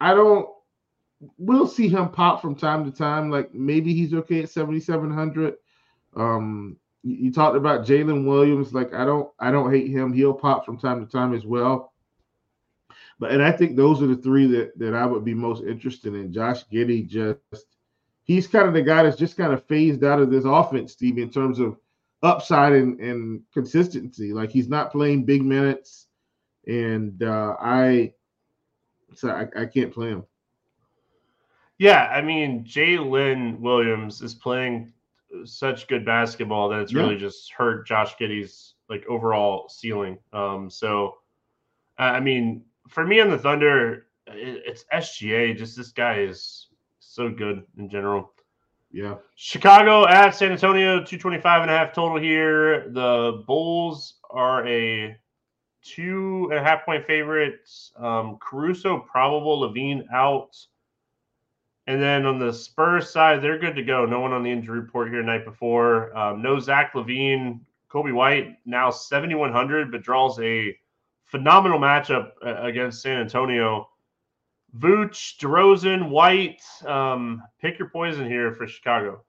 I 0.00 0.14
don't, 0.14 0.48
we'll 1.36 1.66
see 1.66 1.88
him 1.88 2.08
pop 2.10 2.40
from 2.40 2.54
time 2.54 2.84
to 2.84 2.96
time. 2.96 3.30
Like 3.30 3.52
maybe 3.54 3.94
he's 3.94 4.14
okay 4.14 4.42
at 4.42 4.50
7,700. 4.50 5.54
Um, 6.16 6.76
you, 7.02 7.32
talked 7.32 7.56
about 7.56 7.86
Jalen 7.86 8.26
Williams. 8.26 8.74
Like 8.74 8.94
I 8.94 9.04
don't, 9.04 9.30
I 9.38 9.50
don't 9.50 9.72
hate 9.72 9.90
him. 9.90 10.12
He'll 10.12 10.34
pop 10.34 10.64
from 10.64 10.78
time 10.78 11.04
to 11.04 11.10
time 11.10 11.34
as 11.34 11.44
well. 11.44 11.92
But 13.18 13.32
and 13.32 13.42
I 13.42 13.50
think 13.50 13.76
those 13.76 14.00
are 14.00 14.06
the 14.06 14.16
three 14.16 14.46
that 14.46 14.78
that 14.78 14.94
I 14.94 15.04
would 15.04 15.24
be 15.24 15.34
most 15.34 15.64
interested 15.64 16.14
in. 16.14 16.32
Josh 16.32 16.64
Giddey 16.72 17.06
just 17.06 17.66
he's 18.24 18.46
kind 18.46 18.68
of 18.68 18.74
the 18.74 18.82
guy 18.82 19.02
that's 19.02 19.16
just 19.16 19.36
kind 19.36 19.52
of 19.52 19.66
phased 19.66 20.04
out 20.04 20.20
of 20.20 20.30
this 20.30 20.44
offense, 20.44 20.92
Steve, 20.92 21.18
in 21.18 21.30
terms 21.30 21.58
of 21.58 21.76
upside 22.22 22.74
and, 22.74 23.00
and 23.00 23.42
consistency. 23.52 24.32
Like 24.32 24.50
he's 24.50 24.68
not 24.68 24.92
playing 24.92 25.24
big 25.24 25.42
minutes, 25.42 26.06
and 26.68 27.20
uh, 27.22 27.56
I 27.60 28.12
so 29.14 29.30
I, 29.30 29.62
I 29.62 29.66
can't 29.66 29.92
play 29.92 30.10
him. 30.10 30.24
Yeah, 31.78 32.10
I 32.12 32.20
mean 32.20 32.64
Jalen 32.64 33.60
Williams 33.60 34.20
is 34.20 34.34
playing 34.34 34.92
such 35.44 35.88
good 35.88 36.04
basketball 36.04 36.68
that 36.70 36.80
it's 36.80 36.92
yeah. 36.92 37.02
really 37.02 37.16
just 37.16 37.52
hurt 37.52 37.86
Josh 37.86 38.16
Giddey's 38.16 38.74
like 38.88 39.04
overall 39.08 39.68
ceiling. 39.68 40.18
Um, 40.32 40.70
so 40.70 41.18
I 41.98 42.20
mean, 42.20 42.64
for 42.88 43.04
me 43.04 43.20
on 43.20 43.30
the 43.30 43.38
Thunder, 43.38 44.06
it's 44.26 44.84
SGA. 44.92 45.56
Just 45.56 45.76
this 45.76 45.90
guy 45.90 46.20
is 46.20 46.68
so 47.00 47.28
good 47.28 47.64
in 47.76 47.90
general. 47.90 48.32
Yeah. 48.90 49.16
Chicago 49.34 50.06
at 50.06 50.30
San 50.30 50.52
Antonio, 50.52 50.96
225 50.96 51.62
and 51.62 51.70
a 51.70 51.76
half 51.76 51.92
total 51.92 52.18
here. 52.18 52.88
The 52.90 53.42
Bulls 53.46 54.14
are 54.30 54.66
a 54.66 55.16
two 55.82 56.48
and 56.50 56.58
a 56.58 56.62
half 56.62 56.84
point 56.84 57.04
favorites. 57.06 57.92
Um, 57.98 58.38
Caruso 58.40 59.00
probable, 59.00 59.60
LaVine 59.60 60.04
out. 60.12 60.56
And 61.88 62.02
then 62.02 62.26
on 62.26 62.38
the 62.38 62.52
Spurs 62.52 63.08
side, 63.08 63.40
they're 63.40 63.58
good 63.58 63.74
to 63.76 63.82
go. 63.82 64.04
No 64.04 64.20
one 64.20 64.34
on 64.34 64.42
the 64.42 64.50
injury 64.50 64.78
report 64.78 65.08
here 65.08 65.22
night 65.22 65.46
before. 65.46 66.14
Um, 66.14 66.42
no 66.42 66.60
Zach 66.60 66.92
LaVine. 66.92 67.60
Coby 67.90 68.12
White 68.12 68.58
now 68.66 68.90
7,100, 68.90 69.90
but 69.90 70.02
draws 70.02 70.38
a 70.38 70.76
phenomenal 71.24 71.78
matchup 71.78 72.32
uh, 72.44 72.56
against 72.62 73.00
San 73.00 73.22
Antonio. 73.22 73.88
Vooch, 74.78 75.38
DeRozan, 75.38 76.10
White. 76.10 76.60
Um, 76.84 77.42
pick 77.58 77.78
your 77.78 77.88
poison 77.88 78.26
here 78.26 78.52
for 78.52 78.66
Chicago. 78.66 79.24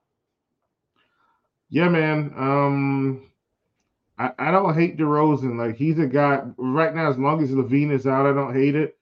Yeah, 1.70 1.88
man. 1.88 2.30
Um, 2.36 3.30
I, 4.18 4.32
I 4.38 4.50
don't 4.50 4.74
hate 4.74 4.98
DeRozan. 4.98 5.56
Like 5.56 5.76
he's 5.76 5.98
a 5.98 6.06
guy 6.06 6.42
right 6.58 6.94
now. 6.94 7.08
As 7.08 7.16
long 7.16 7.42
as 7.42 7.52
Levine 7.52 7.90
is 7.90 8.06
out, 8.06 8.26
I 8.26 8.34
don't 8.34 8.54
hate 8.54 8.76
it. 8.76 8.98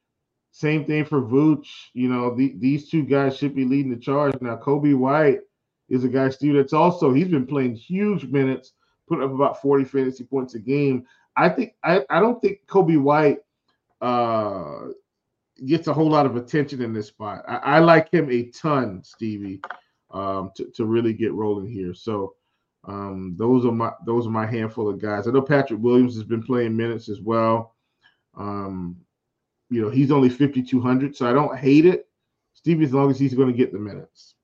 Same 0.51 0.85
thing 0.85 1.05
for 1.05 1.23
Vooch. 1.23 1.69
You 1.95 2.09
know, 2.09 2.35
the, 2.35 2.55
these 2.59 2.89
two 2.91 3.05
guys 3.05 3.37
should 3.37 3.55
be 3.55 3.65
leading 3.65 3.91
the 3.91 3.97
charge 4.01 4.35
now. 4.41 4.57
Coby 4.57 4.97
White 4.97 5.41
is 5.89 6.05
a 6.05 6.09
guy, 6.09 6.29
Steve, 6.31 6.55
that's 6.55 6.73
also 6.73 7.13
he's 7.13 7.29
been 7.29 7.47
playing 7.47 7.77
huge 7.77 8.25
minutes, 8.27 8.73
putting 9.09 9.25
up 9.25 9.33
about 9.33 9.61
40 9.63 9.85
fantasy 9.85 10.25
points 10.25 10.55
a 10.55 10.59
game. 10.59 11.05
I 11.37 11.49
think 11.49 11.75
I, 11.85 12.05
I 12.11 12.21
don't 12.21 12.41
think 12.41 12.61
Coby 12.67 13.01
White 13.01 13.39
uh 14.01 14.89
gets 15.67 15.89
a 15.89 15.93
whole 15.93 16.09
lot 16.11 16.27
of 16.27 16.37
attention 16.37 16.83
in 16.83 16.93
this 16.93 17.09
spot. 17.09 17.43
I, 17.49 17.57
I 17.57 17.79
like 17.81 18.13
him 18.13 18.31
a 18.31 18.45
ton, 18.51 19.03
Stevie, 19.05 19.61
um, 20.13 20.53
to, 20.57 20.67
to 20.77 20.85
really 20.85 21.13
get 21.13 21.33
rolling 21.33 21.69
here. 21.69 21.95
So 21.95 22.35
Um, 22.85 23.35
those 23.37 23.65
are 23.67 23.73
my 23.73 23.93
those 24.07 24.27
are 24.27 24.31
my 24.31 24.47
handful 24.47 24.89
of 24.89 25.01
guys. 25.01 25.27
I 25.27 25.31
know 25.33 25.43
Patrick 25.43 25.81
Williams 25.83 26.15
has 26.15 26.25
been 26.25 26.43
playing 26.43 26.77
minutes 26.77 27.09
as 27.09 27.21
well. 27.21 27.75
Um, 28.37 28.97
you 29.71 29.83
know, 29.83 29.91
he's 29.91 30.11
only 30.11 30.29
5,200, 30.29 31.17
so 31.17 31.29
I 31.29 31.33
don't 31.33 31.57
hate 31.57 31.87
it, 31.87 32.09
Stevie, 32.55 32.85
as 32.85 32.95
long 32.95 33.11
as 33.11 33.19
he's 33.19 33.35
going 33.35 33.49
to 33.49 33.57
get 33.57 33.73
the 33.73 33.79
minutes. 33.79 34.35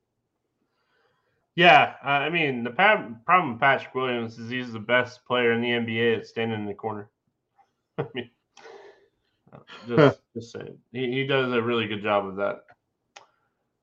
Yeah, 1.56 1.94
I 2.02 2.30
mean 2.30 2.64
the 2.64 2.70
problem 2.70 3.52
with 3.52 3.60
Patrick 3.60 3.94
Williams 3.94 4.38
is 4.38 4.50
he's 4.50 4.72
the 4.72 4.80
best 4.80 5.24
player 5.24 5.52
in 5.52 5.60
the 5.60 5.68
NBA 5.68 6.18
at 6.18 6.26
standing 6.26 6.58
in 6.60 6.66
the 6.66 6.74
corner. 6.74 7.08
I 7.98 8.06
mean, 8.12 8.30
just, 9.86 10.18
just 10.34 10.52
saying, 10.52 10.76
he, 10.92 11.12
he 11.12 11.26
does 11.26 11.52
a 11.52 11.62
really 11.62 11.86
good 11.86 12.02
job 12.02 12.26
of 12.26 12.36
that. 12.36 12.64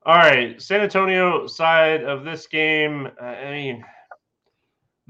All 0.06 0.18
right, 0.18 0.62
San 0.62 0.82
Antonio 0.82 1.48
side 1.48 2.04
of 2.04 2.26
this 2.26 2.46
game. 2.48 3.08
I 3.22 3.52
mean, 3.52 3.86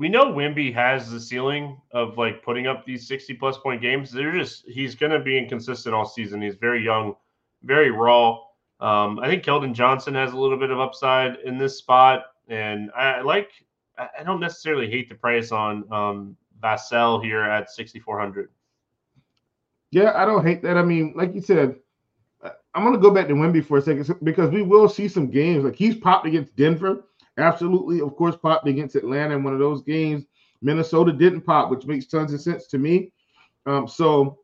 we 0.02 0.10
know 0.10 0.34
Wemby 0.34 0.74
has 0.74 1.12
the 1.12 1.20
ceiling 1.20 1.80
of 1.92 2.18
like 2.18 2.42
putting 2.42 2.66
up 2.66 2.84
these 2.84 3.08
60 3.08 3.36
plus 3.36 3.60
point 3.60 3.84
games. 3.84 4.10
They're 4.10 4.36
just 4.36 4.66
he's 4.66 4.96
going 4.96 5.12
to 5.12 5.20
be 5.20 5.38
inconsistent 5.38 5.94
all 5.94 6.06
season. 6.06 6.42
He's 6.42 6.56
very 6.56 6.84
young, 6.84 7.14
very 7.62 7.92
raw. 7.92 8.40
Um, 8.80 9.20
I 9.20 9.28
think 9.28 9.44
Keldon 9.44 9.76
Johnson 9.76 10.16
has 10.16 10.34
a 10.34 10.38
little 10.38 10.58
bit 10.58 10.72
of 10.72 10.80
upside 10.80 11.36
in 11.42 11.60
this 11.60 11.78
spot. 11.78 12.24
And 12.48 12.90
I 12.98 13.22
like, 13.22 13.52
I 13.96 14.24
don't 14.24 14.40
necessarily 14.40 14.90
hate 14.90 15.08
the 15.08 15.14
price 15.14 15.52
on 15.52 15.86
um, 15.94 16.36
Vassell 16.64 17.24
here 17.24 17.44
at 17.44 17.70
6,400. 17.70 18.50
Yeah, 19.92 20.14
I 20.16 20.26
don't 20.26 20.44
hate 20.44 20.64
that. 20.64 20.78
I 20.78 20.82
mean, 20.82 21.14
like 21.16 21.36
you 21.36 21.42
said, 21.42 21.76
I'm 22.74 22.84
going 22.84 22.96
to 22.96 23.00
go 23.00 23.12
back 23.12 23.28
to 23.28 23.36
Wemby 23.36 23.64
for 23.64 23.78
a 23.78 23.82
second 23.84 24.16
because 24.24 24.50
we 24.50 24.64
will 24.64 24.90
see 24.90 25.08
some 25.08 25.30
games. 25.30 25.64
Like 25.64 25.76
he's 25.76 25.96
popped 25.96 26.26
against 26.26 26.56
Denver. 26.56 27.06
Absolutely. 27.38 28.02
Of 28.02 28.16
course, 28.16 28.36
popped 28.36 28.68
against 28.68 28.96
Atlanta 28.96 29.36
in 29.36 29.44
one 29.44 29.54
of 29.54 29.60
those 29.60 29.82
games. 29.82 30.26
Minnesota 30.62 31.12
didn't 31.12 31.42
pop, 31.42 31.72
which 31.72 31.86
makes 31.86 32.06
tons 32.06 32.34
of 32.34 32.42
sense 32.42 32.68
to 32.68 32.78
me. 32.78 33.12
Um, 33.66 33.88
so 33.88 34.40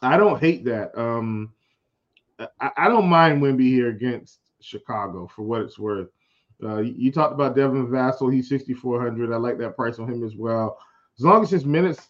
I 0.00 0.16
don't 0.16 0.40
hate 0.40 0.64
that. 0.64 0.96
Um, 0.98 1.52
I, 2.60 2.70
I, 2.76 2.88
don't 2.88 3.08
mind 3.08 3.40
Wemby 3.42 3.68
here 3.68 3.88
against 3.88 4.40
Chicago 4.60 5.28
for 5.34 5.42
what 5.42 5.60
it's 5.60 5.78
worth. 5.78 6.08
Uh, 6.62 6.78
you 6.78 7.10
talked 7.10 7.34
about 7.34 7.56
Devin 7.56 7.88
Vassell. 7.88 8.32
He's 8.32 8.48
6,400. 8.48 9.32
I 9.32 9.36
like 9.36 9.58
that 9.58 9.76
price 9.76 9.98
on 9.98 10.10
him 10.10 10.24
as 10.24 10.36
well. 10.36 10.78
As 11.18 11.24
long 11.24 11.42
as 11.42 11.50
his 11.50 11.64
minutes 11.64 12.08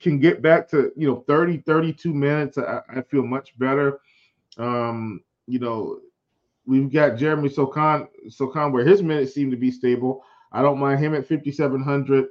can 0.00 0.18
get 0.18 0.42
back 0.42 0.68
to, 0.70 0.92
you 0.96 1.08
know, 1.08 1.24
30, 1.26 1.58
32 1.58 2.12
minutes, 2.12 2.58
I, 2.58 2.80
I 2.88 3.02
feel 3.02 3.22
much 3.22 3.58
better. 3.58 4.00
Um, 4.58 5.22
you 5.46 5.58
know, 5.58 6.00
we've 6.66 6.92
got 6.92 7.16
Jeremy 7.16 7.48
Sochan, 7.48 8.08
Sochan 8.28 8.72
where 8.72 8.84
his 8.84 9.02
minutes 9.02 9.34
seem 9.34 9.50
to 9.50 9.56
be 9.56 9.70
stable. 9.70 10.24
I 10.52 10.62
don't 10.62 10.78
mind 10.78 11.00
him 11.00 11.14
at 11.14 11.28
5,700. 11.28 12.26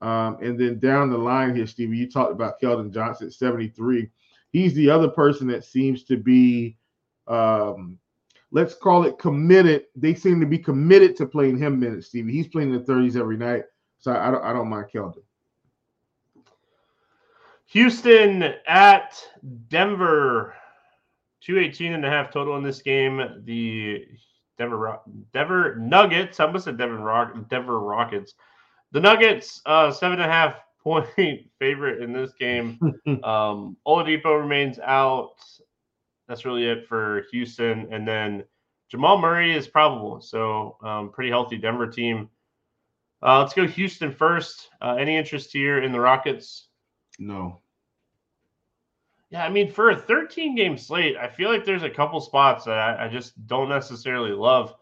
Um, 0.00 0.38
and 0.40 0.58
then 0.58 0.78
down 0.78 1.10
the 1.10 1.18
line 1.18 1.56
here, 1.56 1.66
Stevie, 1.66 1.96
you 1.96 2.10
talked 2.10 2.32
about 2.32 2.60
Keldon 2.60 2.92
Johnson 2.92 3.28
at 3.28 3.32
73. 3.32 4.08
He's 4.50 4.74
the 4.74 4.88
other 4.90 5.08
person 5.08 5.48
that 5.48 5.64
seems 5.64 6.04
to 6.04 6.16
be 6.16 6.76
um, 7.26 7.98
let's 8.50 8.74
call 8.74 9.04
it 9.04 9.18
committed. 9.18 9.84
They 9.94 10.14
seem 10.14 10.40
to 10.40 10.46
be 10.46 10.58
committed 10.58 11.16
to 11.16 11.26
playing 11.26 11.58
him 11.58 11.78
minutes, 11.78 12.08
Stevie. 12.08 12.32
He's 12.32 12.48
playing 12.48 12.72
in 12.72 12.84
the 12.84 12.92
30s 12.92 13.16
every 13.16 13.36
night. 13.36 13.64
So 13.98 14.14
I 14.14 14.30
don't 14.30 14.44
I 14.44 14.52
don't 14.52 14.68
mind 14.68 14.86
Keldon. 14.92 15.22
Houston 17.66 18.54
at 18.66 19.22
Denver. 19.68 20.54
218 21.40 21.94
and 21.94 22.04
a 22.04 22.10
half 22.10 22.32
total 22.32 22.56
in 22.56 22.62
this 22.62 22.82
game. 22.82 23.42
The 23.44 24.04
Denver 24.58 25.00
Denver 25.32 25.76
Nuggets. 25.76 26.40
I 26.40 26.44
almost 26.44 26.64
said 26.64 26.76
Denver 26.76 26.98
Rock 26.98 27.34
Denver 27.48 27.80
Rockets. 27.80 28.34
The 28.92 29.00
Nuggets, 29.00 29.62
uh, 29.66 29.90
seven 29.90 30.20
and 30.20 30.28
a 30.28 30.32
half 30.32 30.56
point 30.82 31.06
favorite 31.58 32.02
in 32.02 32.12
this 32.12 32.32
game. 32.38 32.78
um, 33.24 33.76
Oladipo 33.86 34.40
remains 34.40 34.78
out. 34.78 35.34
That's 36.26 36.44
really 36.44 36.66
it 36.66 36.86
for 36.86 37.24
Houston. 37.30 37.88
And 37.92 38.06
then 38.06 38.44
Jamal 38.90 39.18
Murray 39.18 39.54
is 39.54 39.66
probable. 39.66 40.20
So 40.20 40.76
um, 40.82 41.10
pretty 41.10 41.30
healthy 41.30 41.56
Denver 41.58 41.86
team. 41.86 42.28
Uh, 43.22 43.40
let's 43.40 43.54
go 43.54 43.66
Houston 43.66 44.12
first. 44.12 44.68
Uh, 44.80 44.96
any 44.98 45.16
interest 45.16 45.52
here 45.52 45.82
in 45.82 45.92
the 45.92 46.00
Rockets? 46.00 46.68
No. 47.18 47.60
Yeah, 49.30 49.44
I 49.44 49.50
mean, 49.50 49.70
for 49.70 49.90
a 49.90 49.96
13 49.96 50.54
game 50.56 50.78
slate, 50.78 51.16
I 51.16 51.28
feel 51.28 51.50
like 51.50 51.64
there's 51.64 51.82
a 51.82 51.90
couple 51.90 52.20
spots 52.20 52.64
that 52.64 52.78
I, 52.78 53.04
I 53.06 53.08
just 53.08 53.46
don't 53.46 53.68
necessarily 53.68 54.32
love. 54.32 54.74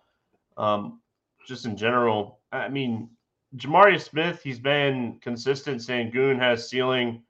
Um, 0.57 1.01
just 1.47 1.67
in 1.67 1.77
general, 1.77 2.41
I 2.53 2.69
mean, 2.69 3.11
Jabari 3.57 4.01
Smith, 4.01 4.41
he's 4.43 4.59
been 4.59 5.19
consistent. 5.21 5.81
Sengun 5.81 6.39
has 6.39 6.69
ceiling. 6.69 7.23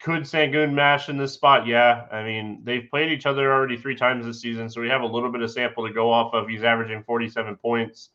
Could 0.00 0.22
Sengun 0.22 0.72
mash 0.72 1.08
in 1.08 1.16
this 1.16 1.34
spot? 1.34 1.66
Yeah. 1.66 2.06
I 2.10 2.24
mean, 2.24 2.62
they've 2.64 2.88
played 2.90 3.12
each 3.12 3.26
other 3.26 3.52
already 3.52 3.76
three 3.76 3.94
times 3.94 4.24
this 4.24 4.40
season, 4.40 4.68
so 4.68 4.80
we 4.80 4.88
have 4.88 5.02
a 5.02 5.06
little 5.06 5.30
bit 5.30 5.42
of 5.42 5.50
sample 5.50 5.86
to 5.86 5.92
go 5.92 6.10
off 6.10 6.34
of. 6.34 6.48
He's 6.48 6.64
averaging 6.64 7.02
47 7.04 7.56
points. 7.56 8.10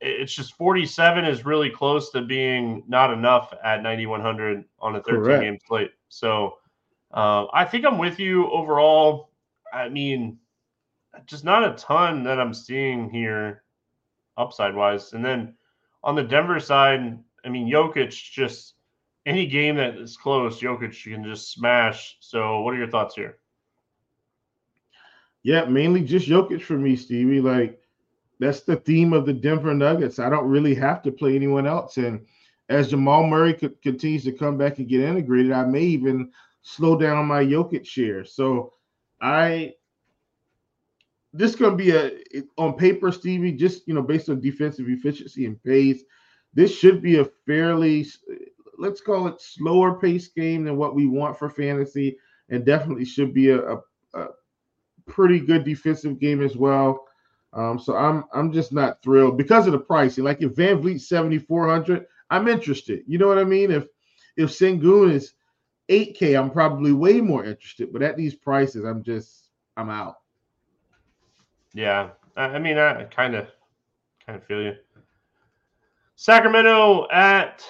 It's 0.00 0.34
just 0.34 0.54
47 0.56 1.24
is 1.24 1.44
really 1.46 1.70
close 1.70 2.10
to 2.10 2.20
being 2.20 2.84
not 2.86 3.10
enough 3.12 3.52
at 3.64 3.82
9,100 3.82 4.64
on 4.78 4.96
a 4.96 5.02
13 5.02 5.14
Correct. 5.22 5.42
game 5.42 5.58
slate. 5.66 5.90
So 6.08 6.58
uh, 7.12 7.46
I 7.52 7.64
think 7.64 7.84
I'm 7.84 7.98
with 7.98 8.18
you 8.18 8.50
overall. 8.50 9.30
I 9.72 9.88
mean, 9.88 10.38
just 11.26 11.44
not 11.44 11.64
a 11.64 11.76
ton 11.76 12.24
that 12.24 12.40
I'm 12.40 12.54
seeing 12.54 13.10
here 13.10 13.62
upside 14.36 14.74
wise. 14.74 15.12
And 15.12 15.24
then 15.24 15.54
on 16.02 16.14
the 16.14 16.22
Denver 16.22 16.60
side, 16.60 17.18
I 17.44 17.48
mean, 17.48 17.70
Jokic 17.70 18.10
just 18.10 18.74
any 19.24 19.46
game 19.46 19.76
that 19.76 19.96
is 19.96 20.16
close, 20.16 20.60
Jokic 20.60 21.02
can 21.02 21.24
just 21.24 21.52
smash. 21.52 22.16
So, 22.20 22.60
what 22.60 22.74
are 22.74 22.78
your 22.78 22.90
thoughts 22.90 23.14
here? 23.14 23.38
Yeah, 25.42 25.64
mainly 25.64 26.02
just 26.02 26.28
Jokic 26.28 26.62
for 26.62 26.76
me, 26.76 26.96
Stevie. 26.96 27.40
Like 27.40 27.80
that's 28.38 28.60
the 28.60 28.76
theme 28.76 29.12
of 29.12 29.26
the 29.26 29.32
Denver 29.32 29.74
Nuggets. 29.74 30.18
I 30.18 30.28
don't 30.28 30.48
really 30.48 30.74
have 30.74 31.02
to 31.02 31.12
play 31.12 31.34
anyone 31.34 31.66
else. 31.66 31.96
And 31.96 32.26
as 32.68 32.90
Jamal 32.90 33.26
Murray 33.26 33.54
continues 33.54 34.24
to 34.24 34.32
come 34.32 34.58
back 34.58 34.78
and 34.78 34.88
get 34.88 35.00
integrated, 35.00 35.52
I 35.52 35.64
may 35.64 35.82
even 35.82 36.32
slow 36.66 36.98
down 36.98 37.26
my 37.26 37.44
Jokic 37.44 37.86
share. 37.86 38.24
So 38.24 38.72
I 39.20 39.74
this 41.32 41.54
gonna 41.54 41.76
be 41.76 41.92
a 41.92 42.10
on 42.58 42.74
paper, 42.74 43.12
Stevie, 43.12 43.52
just 43.52 43.86
you 43.86 43.94
know, 43.94 44.02
based 44.02 44.28
on 44.28 44.40
defensive 44.40 44.88
efficiency 44.88 45.46
and 45.46 45.62
pace, 45.62 46.02
this 46.54 46.76
should 46.76 47.00
be 47.00 47.18
a 47.18 47.24
fairly 47.46 48.04
let's 48.78 49.00
call 49.00 49.28
it 49.28 49.40
slower 49.40 49.98
pace 50.00 50.28
game 50.28 50.64
than 50.64 50.76
what 50.76 50.96
we 50.96 51.06
want 51.06 51.38
for 51.38 51.48
fantasy, 51.48 52.18
and 52.48 52.66
definitely 52.66 53.04
should 53.04 53.32
be 53.32 53.50
a, 53.50 53.60
a, 53.60 53.82
a 54.14 54.26
pretty 55.06 55.38
good 55.38 55.64
defensive 55.64 56.18
game 56.18 56.42
as 56.42 56.56
well. 56.56 57.06
Um, 57.52 57.78
so 57.78 57.96
I'm 57.96 58.24
I'm 58.34 58.52
just 58.52 58.72
not 58.72 59.00
thrilled 59.02 59.38
because 59.38 59.66
of 59.66 59.72
the 59.72 59.78
pricing. 59.78 60.24
Like 60.24 60.42
if 60.42 60.56
VanVleet 60.56 61.00
7,400, 61.00 62.06
I'm 62.28 62.48
interested. 62.48 63.04
You 63.06 63.18
know 63.18 63.28
what 63.28 63.38
I 63.38 63.44
mean? 63.44 63.70
If 63.70 63.86
if 64.36 64.50
Sengun 64.50 65.12
is 65.12 65.34
8K, 65.88 66.38
I'm 66.38 66.50
probably 66.50 66.92
way 66.92 67.20
more 67.20 67.44
interested. 67.44 67.92
But 67.92 68.02
at 68.02 68.16
these 68.16 68.34
prices, 68.34 68.84
I'm 68.84 69.02
just 69.02 69.50
I'm 69.76 69.90
out. 69.90 70.16
Yeah, 71.72 72.10
I 72.36 72.58
mean, 72.58 72.78
I 72.78 73.04
kind 73.04 73.34
of 73.34 73.48
kind 74.24 74.36
of 74.36 74.44
feel 74.44 74.62
you. 74.62 74.74
Sacramento 76.16 77.06
at 77.10 77.64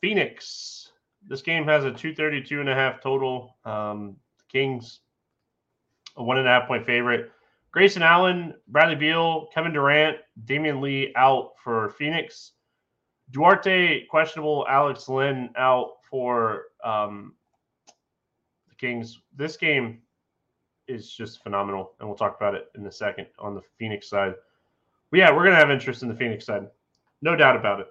Phoenix. 0.00 0.90
This 1.28 1.42
game 1.42 1.64
has 1.66 1.84
a 1.84 1.92
232 1.92 2.60
and 2.60 2.68
a 2.68 2.74
half 2.74 3.00
total. 3.00 3.56
Um, 3.64 4.16
Kings, 4.50 5.00
a 6.16 6.22
one 6.24 6.38
and 6.38 6.46
a 6.46 6.50
half 6.50 6.66
point 6.66 6.84
favorite. 6.84 7.30
Grayson 7.70 8.02
Allen, 8.02 8.54
Bradley 8.68 8.96
Beal, 8.96 9.46
Kevin 9.54 9.72
Durant, 9.72 10.18
Damion 10.44 10.80
Lee 10.80 11.12
out 11.16 11.52
for 11.62 11.90
Phoenix. 11.90 12.52
Duarte 13.30 14.06
questionable, 14.06 14.66
Alex 14.68 15.08
Len 15.08 15.50
out 15.56 15.92
for 16.12 16.66
um, 16.84 17.34
the 18.68 18.76
Kings. 18.76 19.18
This 19.34 19.56
game 19.56 20.02
is 20.86 21.10
just 21.10 21.42
phenomenal, 21.42 21.94
and 21.98 22.08
we'll 22.08 22.18
talk 22.18 22.36
about 22.36 22.54
it 22.54 22.70
in 22.76 22.86
a 22.86 22.92
second 22.92 23.26
on 23.40 23.56
the 23.56 23.62
Phoenix 23.78 24.08
side. 24.08 24.34
But 25.10 25.18
yeah, 25.18 25.34
we're 25.34 25.42
gonna 25.42 25.56
have 25.56 25.70
interest 25.70 26.02
in 26.02 26.08
the 26.08 26.14
Phoenix 26.14 26.46
side, 26.46 26.68
no 27.22 27.34
doubt 27.34 27.56
about 27.56 27.80
it 27.80 27.88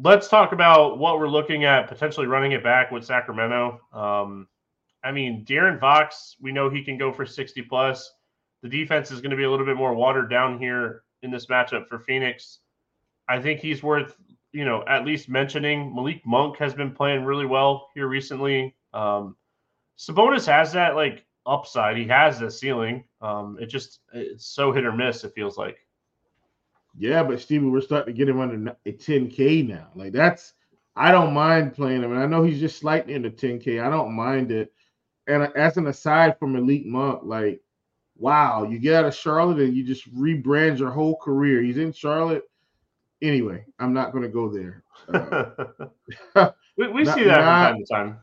let's 0.00 0.28
talk 0.28 0.52
about 0.52 0.98
what 0.98 1.18
we're 1.18 1.28
looking 1.28 1.64
at 1.64 1.88
potentially 1.88 2.26
running 2.26 2.52
it 2.52 2.62
back 2.62 2.90
with 2.90 3.04
Sacramento. 3.04 3.80
Um, 3.92 4.48
I 5.04 5.12
mean, 5.12 5.44
De'Aaron 5.44 5.80
Fox, 5.80 6.36
we 6.40 6.52
know 6.52 6.70
he 6.70 6.82
can 6.82 6.96
go 6.96 7.12
for 7.12 7.26
60 7.26 7.62
plus. 7.62 8.12
The 8.62 8.68
defense 8.68 9.10
is 9.10 9.20
going 9.20 9.32
to 9.32 9.36
be 9.36 9.44
a 9.44 9.50
little 9.50 9.66
bit 9.66 9.76
more 9.76 9.94
watered 9.94 10.30
down 10.30 10.58
here 10.58 11.02
in 11.22 11.30
this 11.30 11.46
matchup 11.46 11.88
for 11.88 11.98
Phoenix. 11.98 12.60
I 13.28 13.40
think 13.40 13.60
he's 13.60 13.82
worth, 13.82 14.16
you 14.52 14.64
know, 14.64 14.84
at 14.86 15.04
least 15.04 15.28
mentioning. 15.28 15.94
Malik 15.94 16.22
Monk 16.26 16.56
has 16.58 16.74
been 16.74 16.92
playing 16.92 17.24
really 17.24 17.46
well 17.46 17.88
here 17.94 18.06
recently. 18.06 18.74
Um, 18.92 19.36
Sabonis 19.98 20.46
has 20.46 20.72
that 20.72 20.94
like 20.94 21.24
upside. 21.46 21.96
He 21.96 22.06
has 22.08 22.38
the 22.38 22.50
ceiling. 22.50 23.04
Um, 23.20 23.58
it 23.60 23.66
just 23.66 24.00
it's 24.12 24.46
so 24.46 24.72
hit 24.72 24.84
or 24.84 24.92
miss. 24.92 25.24
It 25.24 25.34
feels 25.34 25.56
like. 25.56 25.78
Yeah, 26.98 27.22
but 27.22 27.40
Stevie, 27.40 27.66
we're 27.66 27.80
starting 27.80 28.14
to 28.14 28.18
get 28.18 28.28
him 28.28 28.40
under 28.40 28.76
a 28.84 28.92
10K 28.92 29.66
now. 29.66 29.88
Like 29.94 30.12
that's 30.12 30.52
I 30.94 31.10
don't 31.10 31.32
mind 31.32 31.74
playing 31.74 32.02
him. 32.02 32.12
And 32.12 32.20
I 32.20 32.26
know 32.26 32.42
he's 32.42 32.60
just 32.60 32.78
slightly 32.78 33.14
into 33.14 33.30
10K. 33.30 33.82
I 33.82 33.88
don't 33.88 34.12
mind 34.12 34.52
it. 34.52 34.72
And 35.26 35.44
as 35.56 35.76
an 35.76 35.86
aside 35.86 36.38
from 36.38 36.52
Malik 36.52 36.84
Monk, 36.84 37.20
like, 37.24 37.62
wow, 38.16 38.64
you 38.64 38.78
get 38.78 38.96
out 38.96 39.04
of 39.06 39.14
Charlotte 39.14 39.60
and 39.60 39.74
you 39.74 39.84
just 39.84 40.12
rebrand 40.14 40.78
your 40.78 40.90
whole 40.90 41.16
career. 41.16 41.62
He's 41.62 41.78
in 41.78 41.92
Charlotte. 41.92 42.44
Anyway, 43.22 43.64
I'm 43.78 43.94
not 43.94 44.12
going 44.12 44.24
to 44.24 44.28
go 44.28 44.48
there. 44.48 44.82
Uh, 46.34 46.50
we, 46.76 46.88
we 46.88 47.02
not, 47.04 47.14
see 47.14 47.24
that 47.24 47.40
not, 47.40 47.72
from 47.72 47.76
time 47.76 47.78
to 47.78 47.84
time. 47.84 48.20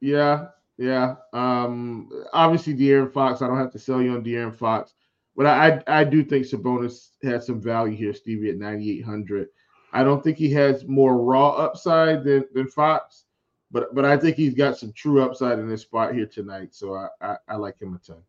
Yeah, 0.00 0.46
yeah. 0.76 1.14
Um, 1.32 2.10
obviously, 2.32 2.74
De'Aaron 2.74 3.12
Fox. 3.12 3.40
I 3.40 3.46
don't 3.46 3.58
have 3.58 3.72
to 3.72 3.78
sell 3.78 4.02
you 4.02 4.12
on 4.12 4.24
De'Aaron 4.24 4.54
Fox, 4.54 4.94
but 5.36 5.46
I, 5.46 5.76
I, 5.86 6.00
I 6.00 6.04
do 6.04 6.24
think 6.24 6.46
Sabonis 6.46 7.10
has 7.22 7.46
some 7.46 7.60
value 7.60 7.96
here, 7.96 8.12
Stevie, 8.12 8.50
at 8.50 8.56
9,800. 8.56 9.48
I 9.92 10.02
don't 10.02 10.22
think 10.22 10.36
he 10.36 10.52
has 10.52 10.84
more 10.86 11.16
raw 11.16 11.50
upside 11.50 12.24
than, 12.24 12.44
than 12.52 12.68
Fox, 12.68 13.26
but 13.70 13.94
but 13.94 14.04
I 14.04 14.16
think 14.16 14.36
he's 14.36 14.54
got 14.54 14.78
some 14.78 14.92
true 14.92 15.22
upside 15.22 15.58
in 15.58 15.68
this 15.68 15.82
spot 15.82 16.14
here 16.14 16.26
tonight. 16.26 16.74
So 16.74 16.94
I, 16.94 17.08
I, 17.20 17.36
I 17.48 17.56
like 17.56 17.80
him 17.80 17.94
a 17.94 17.98
ton. 17.98 18.22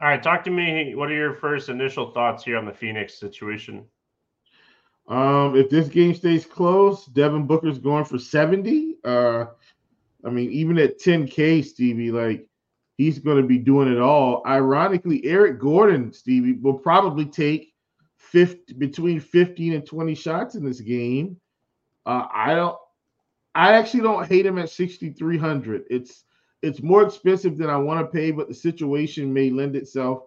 All 0.00 0.08
right, 0.08 0.22
talk 0.22 0.42
to 0.44 0.50
me. 0.50 0.94
What 0.94 1.10
are 1.10 1.14
your 1.14 1.34
first 1.34 1.68
initial 1.68 2.10
thoughts 2.12 2.42
here 2.42 2.56
on 2.56 2.64
the 2.64 2.72
Phoenix 2.72 3.18
situation? 3.18 3.84
Um, 5.10 5.56
if 5.56 5.68
this 5.68 5.88
game 5.88 6.14
stays 6.14 6.46
close, 6.46 7.06
Devin 7.06 7.46
Booker's 7.46 7.78
going 7.78 8.04
for 8.04 8.18
70. 8.18 8.96
Uh, 9.04 9.46
I 10.24 10.30
mean, 10.30 10.50
even 10.52 10.78
at 10.78 11.00
10K, 11.00 11.64
Stevie, 11.64 12.12
like 12.12 12.46
he's 12.96 13.18
going 13.18 13.42
to 13.42 13.46
be 13.46 13.58
doing 13.58 13.92
it 13.92 14.00
all. 14.00 14.42
Ironically, 14.46 15.24
Eric 15.24 15.58
Gordon, 15.58 16.12
Stevie, 16.12 16.52
will 16.52 16.78
probably 16.78 17.24
take 17.24 17.74
50 18.18 18.74
between 18.74 19.18
15 19.18 19.72
and 19.72 19.84
20 19.84 20.14
shots 20.14 20.54
in 20.54 20.64
this 20.64 20.80
game. 20.80 21.36
Uh, 22.06 22.26
I 22.32 22.54
don't 22.54 22.78
I 23.54 23.72
actually 23.72 24.02
don't 24.02 24.28
hate 24.28 24.46
him 24.46 24.58
at 24.58 24.70
6300. 24.70 25.84
It's 25.90 26.24
it's 26.62 26.82
more 26.82 27.02
expensive 27.02 27.58
than 27.58 27.68
I 27.68 27.76
want 27.76 28.00
to 28.00 28.06
pay, 28.06 28.30
but 28.30 28.46
the 28.46 28.54
situation 28.54 29.32
may 29.32 29.50
lend 29.50 29.74
itself 29.74 30.24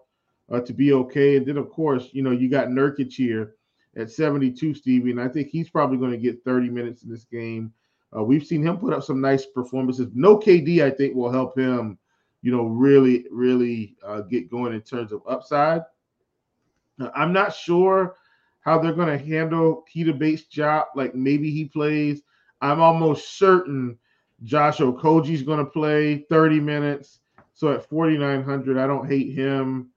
uh, 0.52 0.60
to 0.60 0.74
be 0.74 0.92
okay. 0.92 1.36
And 1.36 1.46
then 1.46 1.56
of 1.56 1.70
course, 1.70 2.08
you 2.12 2.22
know, 2.22 2.32
you 2.32 2.50
got 2.50 2.68
Nurkic 2.68 3.12
here 3.12 3.54
at 3.96 4.10
72, 4.10 4.74
Stevie, 4.74 5.10
and 5.10 5.20
I 5.20 5.28
think 5.28 5.48
he's 5.48 5.70
probably 5.70 5.98
going 5.98 6.10
to 6.10 6.18
get 6.18 6.44
30 6.44 6.70
minutes 6.70 7.02
in 7.02 7.10
this 7.10 7.24
game. 7.24 7.72
Uh, 8.16 8.22
we've 8.22 8.46
seen 8.46 8.66
him 8.66 8.76
put 8.76 8.92
up 8.92 9.02
some 9.02 9.20
nice 9.20 9.46
performances. 9.46 10.08
No 10.14 10.38
KD, 10.38 10.82
I 10.82 10.90
think, 10.90 11.14
will 11.14 11.32
help 11.32 11.58
him, 11.58 11.98
you 12.42 12.52
know, 12.52 12.64
really, 12.64 13.26
really 13.30 13.96
uh, 14.04 14.20
get 14.22 14.50
going 14.50 14.72
in 14.72 14.80
terms 14.82 15.12
of 15.12 15.22
upside. 15.28 15.82
I'm 17.14 17.32
not 17.32 17.54
sure 17.54 18.16
how 18.60 18.78
they're 18.78 18.92
going 18.92 19.18
to 19.18 19.24
handle 19.24 19.84
Keita 19.92 20.16
Bates-Diop. 20.16 20.86
Like 20.94 21.14
maybe 21.14 21.50
he 21.50 21.64
plays. 21.64 22.22
I'm 22.60 22.80
almost 22.80 23.36
certain 23.38 23.98
Josh 24.42 24.78
Okogie's 24.78 25.42
going 25.42 25.58
to 25.58 25.70
play 25.70 26.24
30 26.30 26.60
minutes. 26.60 27.20
So 27.54 27.72
at 27.72 27.88
4,900, 27.88 28.78
I 28.78 28.86
don't 28.86 29.08
hate 29.08 29.32
him. 29.32 29.90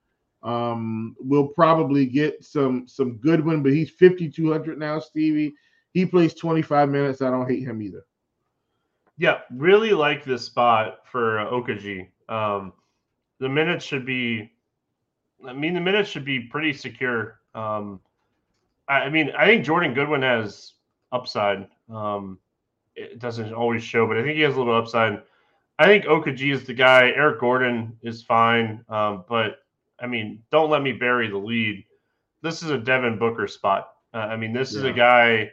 Um, 0.44 1.16
we'll 1.20 1.48
probably 1.48 2.06
get 2.06 2.44
some 2.44 2.88
some 2.88 3.18
Goodwin, 3.18 3.64
but 3.64 3.74
he's 3.74 3.90
5,200 3.90 4.78
now, 4.78 5.00
Stevie. 5.00 5.54
He 5.94 6.06
plays 6.06 6.34
25 6.34 6.90
minutes. 6.90 7.22
I 7.22 7.32
don't 7.32 7.50
hate 7.50 7.64
him 7.64 7.82
either. 7.82 8.06
Yeah, 9.18 9.40
really 9.52 9.92
like 9.92 10.24
this 10.24 10.46
spot 10.46 11.00
for 11.12 11.40
uh, 11.40 11.50
Okogie. 11.50 12.10
Um, 12.30 12.74
the 13.40 13.50
minutes 13.50 13.84
should 13.84 14.06
be 14.06 14.52
I 15.46 15.54
mean, 15.54 15.74
the 15.74 15.82
minutes 15.82 16.10
should 16.10 16.26
be 16.26 16.40
pretty 16.40 16.74
secure. 16.74 17.40
Um, 17.54 18.00
I, 18.88 19.02
I, 19.02 19.10
mean, 19.10 19.32
I 19.38 19.46
think 19.46 19.66
Jordan 19.66 19.94
Goodwin 19.94 20.22
has 20.22 20.74
upside. 21.12 21.68
Um, 21.90 22.40
it 22.96 23.20
doesn't 23.20 23.54
always 23.54 23.84
show, 23.84 24.08
but 24.08 24.18
I 24.18 24.24
think 24.24 24.36
he 24.36 24.42
has 24.42 24.56
a 24.56 24.58
little 24.58 24.76
upside. 24.76 25.22
I 25.80 25.86
think 25.86 26.06
Okogie 26.06 26.54
is 26.54 26.66
the 26.66 26.74
guy. 26.74 27.12
Eric 27.16 27.40
Gordon 27.40 27.98
is 28.02 28.24
fine, 28.24 28.84
um, 28.90 29.26
but 29.30 29.60
I 30.00 30.08
mean, 30.08 30.41
don't 30.52 30.70
let 30.70 30.82
me 30.82 30.93
bury 30.93 31.30
the 31.30 31.38
lead. 31.38 31.84
This 32.41 32.64
is 32.64 32.70
a 32.70 32.78
Devin 32.78 33.18
Booker 33.18 33.48
spot. 33.48 33.89
Uh, 34.14 34.18
I 34.18 34.38
mean, 34.38 34.54
this 34.54 34.74
yeah. 34.74 34.80
is 34.80 34.86
a 34.86 34.93
guy. 34.93 35.52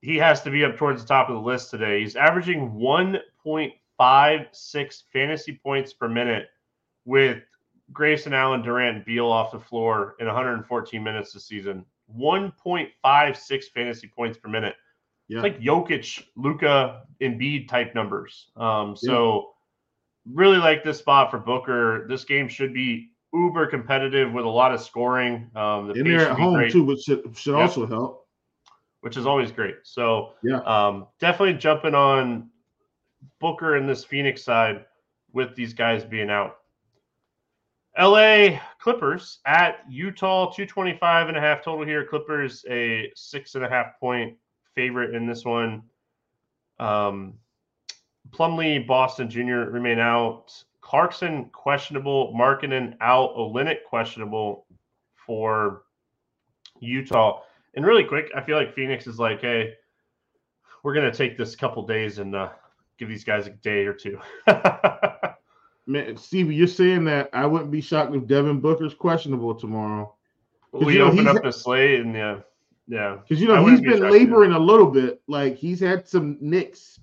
He 0.00 0.16
has 0.16 0.40
to 0.42 0.50
be 0.50 0.64
up 0.64 0.76
towards 0.76 1.02
the 1.02 1.08
top 1.08 1.28
of 1.28 1.34
the 1.34 1.40
list 1.40 1.70
today. 1.70 2.00
He's 2.00 2.16
averaging 2.16 2.72
1.56 2.72 5.02
fantasy 5.12 5.60
points 5.62 5.92
per 5.92 6.08
minute 6.08 6.48
with 7.04 7.42
Grayson 7.92 8.32
Allen, 8.32 8.62
Durant, 8.62 9.04
Beal 9.04 9.26
off 9.26 9.52
the 9.52 9.60
floor 9.60 10.16
in 10.18 10.26
114 10.26 11.02
minutes 11.02 11.32
this 11.32 11.46
season. 11.46 11.84
1.56 12.18 13.64
fantasy 13.74 14.08
points 14.08 14.38
per 14.38 14.48
minute. 14.48 14.74
Yeah. 15.28 15.38
It's 15.38 15.42
like 15.42 15.60
Jokic, 15.60 16.24
Luka, 16.36 17.02
Embiid 17.20 17.68
type 17.68 17.94
numbers. 17.94 18.50
Um, 18.56 18.94
so 18.94 19.52
yeah. 20.26 20.32
really 20.34 20.58
like 20.58 20.84
this 20.84 20.98
spot 20.98 21.30
for 21.30 21.38
Booker. 21.38 22.06
This 22.08 22.24
game 22.24 22.48
should 22.48 22.74
be 22.74 23.10
uber 23.34 23.66
competitive 23.66 24.32
with 24.32 24.44
a 24.44 24.48
lot 24.48 24.72
of 24.72 24.80
scoring. 24.80 25.50
Um, 25.54 25.88
the 25.88 25.94
in 25.94 26.04
there 26.04 26.30
at 26.30 26.38
home 26.38 26.54
great. 26.54 26.72
too, 26.72 26.84
which 26.84 27.00
should, 27.00 27.36
should 27.36 27.54
also 27.54 27.86
help. 27.86 28.26
Which 29.00 29.16
is 29.16 29.26
always 29.26 29.52
great. 29.52 29.76
So 29.82 30.32
yeah, 30.42 30.60
um, 30.60 31.08
definitely 31.20 31.54
jumping 31.54 31.94
on 31.94 32.48
Booker 33.40 33.76
and 33.76 33.88
this 33.88 34.04
Phoenix 34.04 34.42
side 34.42 34.86
with 35.32 35.54
these 35.54 35.74
guys 35.74 36.04
being 36.04 36.30
out. 36.30 36.56
LA 37.98 38.58
Clippers 38.80 39.38
at 39.46 39.84
Utah, 39.88 40.46
225 40.46 41.28
and 41.28 41.36
a 41.36 41.40
half 41.40 41.62
total 41.62 41.84
here. 41.84 42.04
Clippers 42.04 42.64
a 42.68 43.10
six 43.14 43.54
and 43.54 43.64
a 43.64 43.68
half 43.68 43.98
point 44.00 44.36
favorite 44.74 45.14
in 45.14 45.26
this 45.26 45.44
one. 45.44 45.82
Um, 46.80 47.34
Plumlee, 48.30 48.84
Boston 48.84 49.30
Jr. 49.30 49.70
remain 49.70 49.98
out. 49.98 50.52
Clarkson 50.84 51.46
questionable. 51.46 52.34
Markkanen 52.34 52.94
out. 53.00 53.34
Olynyk 53.36 53.84
questionable 53.88 54.66
for 55.26 55.84
Utah. 56.78 57.40
And 57.74 57.86
really 57.86 58.04
quick, 58.04 58.30
I 58.36 58.42
feel 58.42 58.58
like 58.58 58.74
Phoenix 58.74 59.06
is 59.06 59.18
like, 59.18 59.40
hey, 59.40 59.74
we're 60.82 60.94
gonna 60.94 61.12
take 61.12 61.38
this 61.38 61.56
couple 61.56 61.86
days 61.86 62.18
and 62.18 62.36
uh, 62.36 62.50
give 62.98 63.08
these 63.08 63.24
guys 63.24 63.46
a 63.46 63.50
day 63.50 63.86
or 63.86 63.94
two. 63.94 64.20
Man, 65.86 66.16
Stevie, 66.18 66.54
you're 66.54 66.66
saying 66.66 67.04
that 67.06 67.30
I 67.32 67.46
wouldn't 67.46 67.70
be 67.70 67.80
shocked 67.80 68.14
if 68.14 68.26
Devin 68.26 68.60
Booker's 68.60 68.94
questionable 68.94 69.54
tomorrow. 69.54 70.14
We 70.72 70.94
you 70.94 70.98
know, 70.98 71.06
open 71.06 71.26
up 71.26 71.42
the 71.42 71.50
slate 71.50 72.00
and 72.00 72.14
yeah, 72.14 72.40
yeah. 72.86 73.16
Because 73.22 73.40
you 73.40 73.48
know 73.48 73.66
he's 73.66 73.80
been 73.80 74.10
laboring 74.10 74.52
a 74.52 74.58
little 74.58 74.90
bit. 74.90 75.22
Like 75.28 75.56
he's 75.56 75.80
had 75.80 76.06
some 76.06 76.36
nicks. 76.42 77.00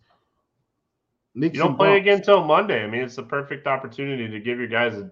Nicks 1.35 1.55
you 1.55 1.63
don't 1.63 1.77
play 1.77 1.89
bumps. 1.89 2.01
again 2.01 2.17
until 2.17 2.43
Monday. 2.43 2.83
I 2.83 2.87
mean, 2.87 3.01
it's 3.01 3.15
the 3.15 3.23
perfect 3.23 3.67
opportunity 3.67 4.27
to 4.27 4.39
give 4.39 4.57
your 4.57 4.67
guys 4.67 4.95
a, 4.95 5.11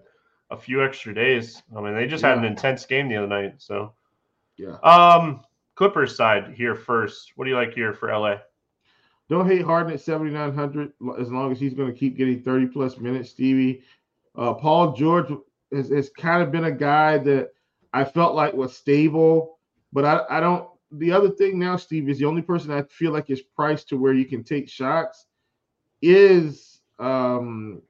a 0.50 0.56
few 0.56 0.84
extra 0.84 1.14
days. 1.14 1.62
I 1.76 1.80
mean, 1.80 1.94
they 1.94 2.06
just 2.06 2.22
yeah. 2.22 2.30
had 2.30 2.38
an 2.38 2.44
intense 2.44 2.86
game 2.86 3.08
the 3.08 3.16
other 3.16 3.26
night. 3.26 3.54
So 3.58 3.94
yeah. 4.56 4.76
Um, 4.82 5.42
Clippers 5.74 6.16
side 6.16 6.52
here 6.54 6.74
first. 6.74 7.32
What 7.36 7.44
do 7.44 7.50
you 7.50 7.56
like 7.56 7.72
here 7.72 7.94
for 7.94 8.12
LA? 8.12 8.36
Don't 9.30 9.48
hate 9.48 9.62
Harden 9.62 9.92
at 9.92 10.00
7,900 10.00 10.92
as 11.18 11.30
long 11.30 11.52
as 11.52 11.60
he's 11.60 11.72
going 11.72 11.90
to 11.90 11.98
keep 11.98 12.16
getting 12.16 12.42
30 12.42 12.66
plus 12.66 12.98
minutes, 12.98 13.30
Stevie. 13.30 13.82
Uh, 14.36 14.52
Paul 14.54 14.92
George 14.92 15.32
has, 15.72 15.88
has 15.88 16.10
kind 16.10 16.42
of 16.42 16.50
been 16.50 16.64
a 16.64 16.72
guy 16.72 17.16
that 17.18 17.50
I 17.92 18.04
felt 18.04 18.34
like 18.34 18.52
was 18.52 18.76
stable, 18.76 19.58
but 19.92 20.04
I, 20.04 20.22
I 20.28 20.40
don't. 20.40 20.68
The 20.92 21.12
other 21.12 21.30
thing 21.30 21.58
now, 21.58 21.76
Steve, 21.76 22.08
is 22.08 22.18
the 22.18 22.24
only 22.24 22.42
person 22.42 22.72
I 22.72 22.82
feel 22.82 23.12
like 23.12 23.30
is 23.30 23.40
priced 23.40 23.88
to 23.88 23.96
where 23.96 24.12
you 24.12 24.24
can 24.24 24.42
take 24.42 24.68
shots 24.68 25.26
is 26.02 26.80
um, 26.98 27.82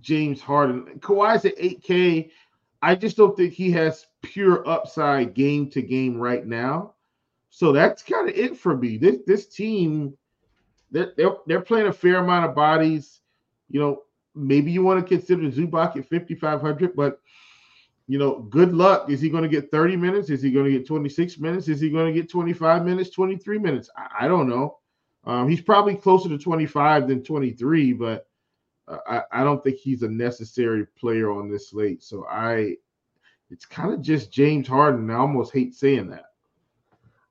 James 0.00 0.40
Harden. 0.40 0.98
Kawhi's 1.00 1.44
at 1.44 1.56
8K. 1.56 2.30
I 2.82 2.94
just 2.94 3.16
don't 3.16 3.36
think 3.36 3.52
he 3.52 3.70
has 3.72 4.06
pure 4.22 4.66
upside 4.68 5.34
game 5.34 5.70
to 5.70 5.82
game 5.82 6.16
right 6.16 6.46
now. 6.46 6.94
So 7.50 7.72
that's 7.72 8.02
kind 8.02 8.28
of 8.28 8.36
it 8.36 8.56
for 8.56 8.76
me. 8.76 8.98
This 8.98 9.18
this 9.26 9.46
team, 9.46 10.16
they're, 10.90 11.12
they're, 11.16 11.36
they're 11.46 11.60
playing 11.60 11.86
a 11.88 11.92
fair 11.92 12.16
amount 12.16 12.46
of 12.46 12.54
bodies. 12.54 13.20
You 13.68 13.80
know, 13.80 14.02
maybe 14.34 14.70
you 14.70 14.82
want 14.82 15.00
to 15.00 15.16
consider 15.16 15.42
Zubac 15.50 15.96
at 15.96 16.08
5,500, 16.08 16.94
but 16.94 17.20
you 18.06 18.18
know, 18.18 18.40
good 18.40 18.72
luck. 18.72 19.10
Is 19.10 19.20
he 19.20 19.28
going 19.28 19.42
to 19.42 19.48
get 19.48 19.70
30 19.70 19.96
minutes? 19.96 20.30
Is 20.30 20.40
he 20.40 20.50
going 20.50 20.64
to 20.64 20.72
get 20.72 20.86
26 20.86 21.38
minutes? 21.38 21.68
Is 21.68 21.80
he 21.80 21.90
going 21.90 22.12
to 22.12 22.18
get 22.18 22.30
25 22.30 22.84
minutes, 22.84 23.10
23 23.10 23.58
minutes? 23.58 23.90
I, 23.96 24.24
I 24.24 24.28
don't 24.28 24.48
know. 24.48 24.77
Um, 25.28 25.46
he's 25.46 25.60
probably 25.60 25.94
closer 25.94 26.30
to 26.30 26.38
25 26.38 27.06
than 27.06 27.22
23, 27.22 27.92
but 27.92 28.26
I, 28.88 29.22
I 29.30 29.44
don't 29.44 29.62
think 29.62 29.76
he's 29.76 30.02
a 30.02 30.08
necessary 30.08 30.86
player 30.98 31.30
on 31.30 31.50
this 31.50 31.68
slate. 31.68 32.02
So 32.02 32.26
I, 32.26 32.76
it's 33.50 33.66
kind 33.66 33.92
of 33.92 34.00
just 34.00 34.32
James 34.32 34.66
Harden. 34.66 35.10
I 35.10 35.16
almost 35.16 35.52
hate 35.52 35.74
saying 35.74 36.08
that. 36.08 36.24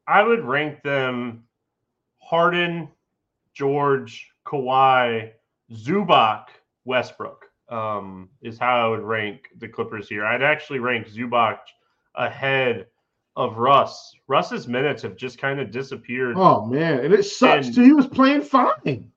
I 0.07 0.21
would 0.21 0.45
rank 0.45 0.83
them 0.83 1.43
Harden, 2.19 2.87
George, 3.53 4.29
Kawhi, 4.45 5.31
Zubac, 5.73 6.45
Westbrook 6.85 7.45
um, 7.69 8.29
is 8.43 8.59
how 8.59 8.85
I 8.85 8.89
would 8.89 9.03
rank 9.03 9.49
the 9.57 9.67
Clippers 9.67 10.07
here. 10.07 10.23
I'd 10.23 10.43
actually 10.43 10.79
rank 10.79 11.09
Zubac 11.09 11.57
ahead 12.13 12.85
of 13.37 13.57
Russ. 13.57 14.13
Russ's 14.27 14.67
minutes 14.67 15.03
have 15.03 15.15
just 15.15 15.37
kind 15.37 15.59
of 15.61 15.71
disappeared. 15.71 16.35
Oh 16.37 16.65
man, 16.65 17.05
and 17.05 17.13
it 17.13 17.23
sucks 17.23 17.67
And- 17.67 17.75
too. 17.75 17.83
He 17.83 17.93
was 17.93 18.07
playing 18.07 18.41
fine. 18.41 19.11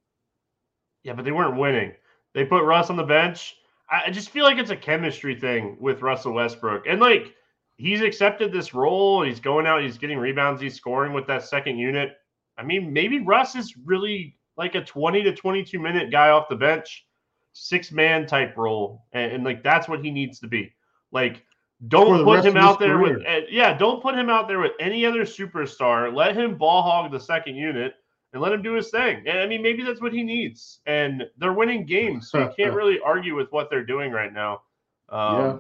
Yeah, 1.03 1.15
but 1.15 1.25
they 1.25 1.33
weren't 1.33 1.57
winning. 1.59 1.95
They 2.35 2.45
put 2.45 2.65
Russ 2.65 2.91
on 2.91 2.97
the 2.97 3.03
bench. 3.03 3.57
I 3.91 4.11
just 4.11 4.31
feel 4.31 4.45
like 4.45 4.59
it's 4.59 4.71
a 4.71 4.77
chemistry 4.77 5.35
thing 5.35 5.77
with 5.81 6.03
Russell 6.03 6.33
Westbrook. 6.35 6.87
And 6.87 7.01
like 7.01 7.35
he's 7.77 8.03
accepted 8.03 8.53
this 8.53 8.73
role. 8.75 9.25
He's 9.25 9.41
going 9.41 9.67
out, 9.67 9.83
he's 9.83 9.99
getting 9.99 10.19
rebounds, 10.19 10.61
he's 10.63 10.77
scoring 10.77 11.13
with 11.13 11.27
that 11.27 11.43
second 11.43 11.79
unit. 11.79 12.13
I 12.57 12.63
mean, 12.63 12.93
maybe 12.93 13.19
Russ 13.21 13.57
is 13.57 13.75
really 13.85 14.37
like 14.57 14.75
a 14.77 14.85
20 14.85 15.23
to 15.25 15.35
22 15.35 15.81
minute 15.81 16.13
guy 16.13 16.29
off 16.29 16.49
the 16.49 16.55
bench, 16.57 17.07
six 17.53 17.91
man 17.91 18.27
type 18.27 18.57
role. 18.57 19.07
And, 19.13 19.33
and, 19.33 19.45
like 19.45 19.65
that's 19.65 19.89
what 19.89 20.05
he 20.05 20.11
needs 20.13 20.39
to 20.41 20.47
be. 20.47 20.73
Like, 21.11 21.43
don't 21.89 22.19
the 22.19 22.25
put 22.25 22.45
him 22.45 22.57
out 22.57 22.79
there 22.79 22.99
with, 22.99 23.23
career. 23.23 23.43
uh, 23.43 23.47
yeah, 23.51 23.77
don't 23.77 24.03
put 24.03 24.15
him 24.15 24.29
out 24.29 24.49
there 24.49 24.59
with 24.59 24.73
any 24.81 25.07
other 25.07 25.23
superstar. 25.23 26.15
Let 26.15 26.37
him 26.37 26.57
ball 26.57 26.83
hog 26.83 27.11
the 27.11 27.21
second 27.21 27.57
unit 27.57 27.95
and 28.33 28.43
let 28.43 28.53
him 28.53 28.63
do 28.63 28.75
his 28.75 28.91
thing. 28.91 29.25
And 29.27 29.39
I 29.39 29.47
mean, 29.47 29.63
maybe 29.63 29.83
that's 29.83 30.01
what 30.01 30.13
he 30.13 30.23
needs. 30.23 30.81
And 30.87 31.25
they're 31.39 31.53
winning 31.53 31.87
games, 31.87 32.31
so 32.31 32.39
you 32.39 32.51
can't 32.59 32.75
really 32.75 33.01
argue 33.01 33.35
with 33.35 33.51
what 33.51 33.71
they're 33.71 33.85
doing 33.85 34.13
right 34.13 34.33
now. 34.33 34.63
Um, 35.09 35.37
Yeah. 35.37 35.59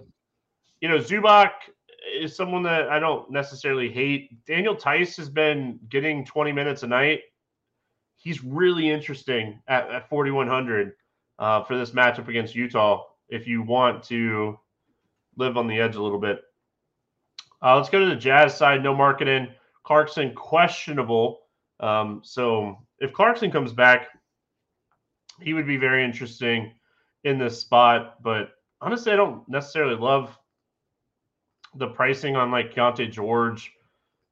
You 0.82 0.88
know, 0.88 0.96
Zubac 0.96 1.50
is 2.18 2.34
someone 2.34 2.62
that 2.62 2.88
I 2.88 2.98
don't 2.98 3.30
necessarily 3.30 3.90
hate. 3.90 4.44
Daniel 4.46 4.74
Theis 4.74 5.14
has 5.16 5.28
been 5.28 5.78
getting 5.90 6.24
20 6.24 6.52
minutes 6.52 6.82
a 6.82 6.86
night. 6.86 7.20
He's 8.16 8.42
really 8.42 8.88
interesting 8.88 9.60
at, 9.68 9.90
at 9.90 10.08
4,100 10.08 10.92
uh, 11.38 11.64
for 11.64 11.76
this 11.76 11.90
matchup 11.90 12.28
against 12.28 12.54
Utah. 12.54 13.04
If 13.28 13.46
you 13.46 13.62
want 13.62 14.02
to 14.04 14.58
live 15.40 15.56
on 15.56 15.66
the 15.66 15.80
edge 15.80 15.96
a 15.96 16.02
little 16.02 16.20
bit, 16.20 16.40
uh, 17.62 17.76
let's 17.76 17.90
go 17.90 17.98
to 17.98 18.06
the 18.06 18.16
Jazz 18.16 18.56
side. 18.56 18.82
No 18.82 18.94
Markkanen. 18.94 19.48
Clarkson 19.84 20.34
questionable. 20.34 21.40
Um, 21.80 22.20
so 22.22 22.78
if 22.98 23.12
Clarkson 23.12 23.50
comes 23.50 23.72
back, 23.72 24.08
he 25.40 25.52
would 25.54 25.66
be 25.66 25.76
very 25.76 26.04
interesting 26.04 26.72
in 27.24 27.38
this 27.38 27.60
spot. 27.60 28.22
But 28.22 28.50
honestly, 28.80 29.12
I 29.12 29.16
don't 29.16 29.48
necessarily 29.48 29.96
love 29.96 30.36
the 31.74 31.88
pricing 31.88 32.36
on 32.36 32.50
like 32.50 32.74
Keyonte 32.74 33.10
George. 33.10 33.72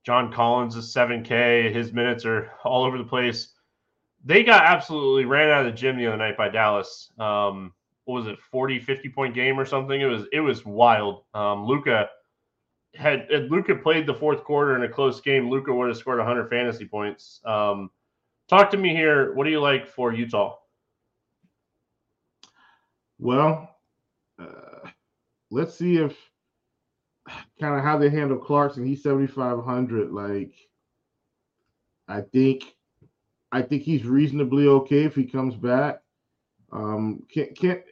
John 0.05 0.33
Collins 0.33 0.77
is 0.77 0.95
7K. 0.95 1.75
His 1.75 1.93
minutes 1.93 2.25
are 2.25 2.51
all 2.65 2.85
over 2.85 2.99
the 2.99 3.05
place. 3.05 3.53
They 4.25 4.43
got 4.43 4.65
absolutely 4.65 5.25
ran 5.25 5.51
out 5.51 5.67
of 5.67 5.73
the 5.73 5.79
gym 5.79 5.97
the 5.97 6.07
other 6.07 6.17
night 6.17 6.37
by 6.37 6.49
Dallas. 6.49 7.13
Um, 7.19 7.73
what 8.09 8.25
was 8.25 8.27
it, 8.27 8.39
40, 8.51 8.81
50 8.81 9.11
point 9.11 9.35
game 9.35 9.61
or 9.61 9.67
something? 9.67 10.01
It 10.01 10.07
was 10.07 10.25
it 10.33 10.41
was 10.41 10.65
wild. 10.65 11.25
Um, 11.35 11.67
Luka 11.67 12.09
had 12.95 13.31
had 13.31 13.51
Luka 13.51 13.75
played 13.75 14.07
the 14.07 14.15
fourth 14.15 14.45
quarter 14.45 14.77
in 14.77 14.83
a 14.85 14.89
close 14.89 15.21
game, 15.21 15.51
Luka 15.51 15.75
would 15.75 15.89
have 15.89 15.97
scored 15.99 16.17
100 16.17 16.49
fantasy 16.49 16.87
points. 16.87 17.43
Um, 17.45 17.91
talk 18.49 18.71
to 18.71 18.79
me 18.79 18.97
here. 18.97 19.35
What 19.35 19.45
do 19.45 19.51
you 19.51 19.61
like 19.61 19.87
for 19.87 20.15
Utah? 20.15 20.57
Well, 23.19 23.77
uh, 24.39 24.89
let's 25.51 25.75
see 25.75 25.99
if 25.99 26.17
kind 27.61 27.77
of 27.77 27.85
how 27.85 27.99
they 27.99 28.09
handle 28.09 28.39
Clarkson. 28.39 28.87
He's 28.87 29.03
7,500. 29.03 30.13
Like, 30.13 30.55
I 32.09 32.23
think, 32.23 32.75
I 33.53 33.61
think 33.61 33.83
he's 33.83 34.07
reasonably 34.07 34.67
okay 34.67 35.05
if 35.05 35.15
he 35.15 35.25
comes 35.25 35.57
back. 35.57 36.01
Um, 36.73 37.23
can 37.33 37.55
can 37.55 37.83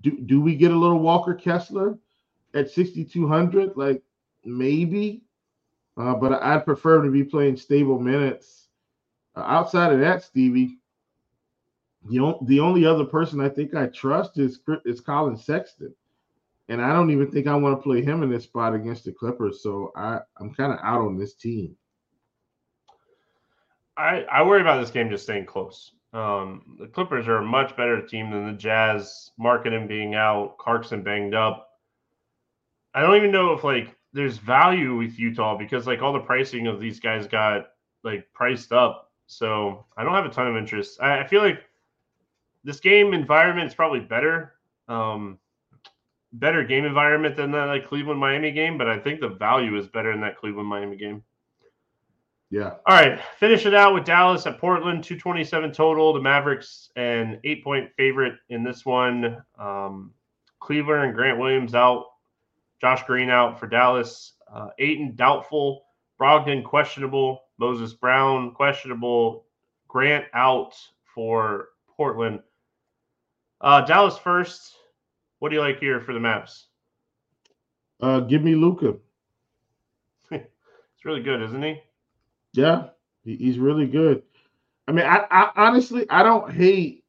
do 0.00 0.18
do 0.20 0.40
we 0.40 0.56
get 0.56 0.72
a 0.72 0.76
little 0.76 0.98
Walker 1.00 1.34
Kessler 1.34 1.98
at 2.54 2.70
6,200? 2.70 3.76
Like, 3.76 4.02
maybe, 4.44 5.22
uh, 5.96 6.14
but 6.14 6.42
I'd 6.42 6.64
prefer 6.64 7.02
to 7.02 7.10
be 7.10 7.24
playing 7.24 7.56
stable 7.56 7.98
minutes. 7.98 8.68
Uh, 9.36 9.40
outside 9.40 9.92
of 9.92 10.00
that, 10.00 10.22
Stevie, 10.22 10.78
the, 12.08 12.18
on- 12.20 12.44
the 12.46 12.60
only 12.60 12.84
other 12.86 13.04
person 13.04 13.40
I 13.40 13.48
think 13.48 13.74
I 13.74 13.86
trust 13.86 14.38
is 14.38 14.60
is 14.84 15.00
Collin 15.00 15.36
Sexton, 15.36 15.94
and 16.68 16.80
I 16.80 16.92
don't 16.92 17.10
even 17.10 17.30
think 17.30 17.46
I 17.46 17.54
want 17.56 17.78
to 17.78 17.82
play 17.82 18.02
him 18.02 18.22
in 18.22 18.30
this 18.30 18.44
spot 18.44 18.74
against 18.74 19.04
the 19.04 19.12
Clippers. 19.12 19.62
So 19.62 19.92
I 19.96 20.20
I'm 20.38 20.54
kind 20.54 20.72
of 20.72 20.78
out 20.82 21.00
on 21.00 21.18
this 21.18 21.34
team. 21.34 21.76
I, 23.96 24.22
I 24.24 24.42
worry 24.42 24.60
about 24.60 24.80
this 24.80 24.90
game 24.90 25.08
just 25.08 25.22
staying 25.22 25.46
close. 25.46 25.93
Um, 26.14 26.76
the 26.78 26.86
Clippers 26.86 27.26
are 27.26 27.38
a 27.38 27.44
much 27.44 27.76
better 27.76 28.00
team 28.00 28.30
than 28.30 28.46
the 28.46 28.52
Jazz. 28.52 29.32
Markkanen 29.38 29.88
being 29.88 30.14
out, 30.14 30.56
Clarkson 30.58 31.02
banged 31.02 31.34
up. 31.34 31.70
I 32.94 33.00
don't 33.02 33.16
even 33.16 33.32
know 33.32 33.52
if 33.52 33.64
like 33.64 33.96
there's 34.12 34.38
value 34.38 34.96
with 34.96 35.18
Utah 35.18 35.58
because 35.58 35.88
like 35.88 36.00
all 36.00 36.12
the 36.12 36.20
pricing 36.20 36.68
of 36.68 36.80
these 36.80 37.00
guys 37.00 37.26
got 37.26 37.66
like 38.04 38.32
priced 38.32 38.72
up. 38.72 39.10
So 39.26 39.84
I 39.96 40.04
don't 40.04 40.14
have 40.14 40.26
a 40.26 40.30
ton 40.30 40.46
of 40.46 40.56
interest. 40.56 41.00
I, 41.02 41.20
I 41.20 41.26
feel 41.26 41.42
like 41.42 41.64
this 42.62 42.78
game 42.78 43.12
environment 43.12 43.66
is 43.66 43.74
probably 43.74 44.00
better, 44.00 44.52
um, 44.86 45.40
better 46.32 46.62
game 46.62 46.84
environment 46.84 47.34
than 47.36 47.50
that 47.50 47.64
like 47.64 47.88
Cleveland 47.88 48.20
Miami 48.20 48.52
game. 48.52 48.78
But 48.78 48.88
I 48.88 49.00
think 49.00 49.18
the 49.20 49.30
value 49.30 49.76
is 49.76 49.88
better 49.88 50.12
in 50.12 50.20
that 50.20 50.38
Cleveland 50.38 50.68
Miami 50.68 50.96
game. 50.96 51.24
Yeah, 52.50 52.74
All 52.86 52.96
right, 52.96 53.20
finish 53.38 53.66
it 53.66 53.74
out 53.74 53.94
with 53.94 54.04
Dallas 54.04 54.46
at 54.46 54.58
Portland, 54.60 55.02
227 55.02 55.72
total. 55.72 56.12
The 56.12 56.20
Mavericks 56.20 56.90
an 56.94 57.40
eight 57.42 57.64
point 57.64 57.90
favorite 57.96 58.34
in 58.48 58.62
this 58.62 58.84
one. 58.86 59.42
Um, 59.58 60.12
Cleveland 60.60 61.04
and 61.04 61.14
Grant 61.14 61.38
Williams 61.38 61.74
out. 61.74 62.06
Josh 62.80 63.02
Green 63.06 63.28
out 63.28 63.58
for 63.58 63.66
Dallas. 63.66 64.34
Uh, 64.52 64.68
Ayton 64.78 65.16
doubtful. 65.16 65.84
Brogdon 66.20 66.62
questionable. 66.62 67.40
Moses 67.58 67.92
Brown 67.92 68.52
questionable. 68.52 69.46
Grant 69.88 70.26
out 70.32 70.74
for 71.12 71.70
Portland. 71.96 72.40
Uh, 73.60 73.80
Dallas 73.80 74.16
first. 74.18 74.74
What 75.40 75.48
do 75.48 75.56
you 75.56 75.60
like 75.60 75.80
here 75.80 76.00
for 76.00 76.12
the 76.12 76.20
Mavs? 76.20 76.64
uh, 78.00 78.20
give 78.20 78.42
me 78.42 78.54
Luka. 78.54 78.94
It's 80.30 81.04
really 81.04 81.22
good, 81.22 81.42
isn't 81.42 81.62
he? 81.62 81.80
Yeah, 82.54 82.88
he- 83.24 83.36
he's 83.36 83.58
really 83.58 83.86
good. 83.86 84.22
I 84.88 84.92
mean, 84.92 85.06
I, 85.06 85.26
I 85.30 85.50
honestly 85.56 86.06
I 86.10 86.22
don't 86.22 86.50
hate 86.52 87.04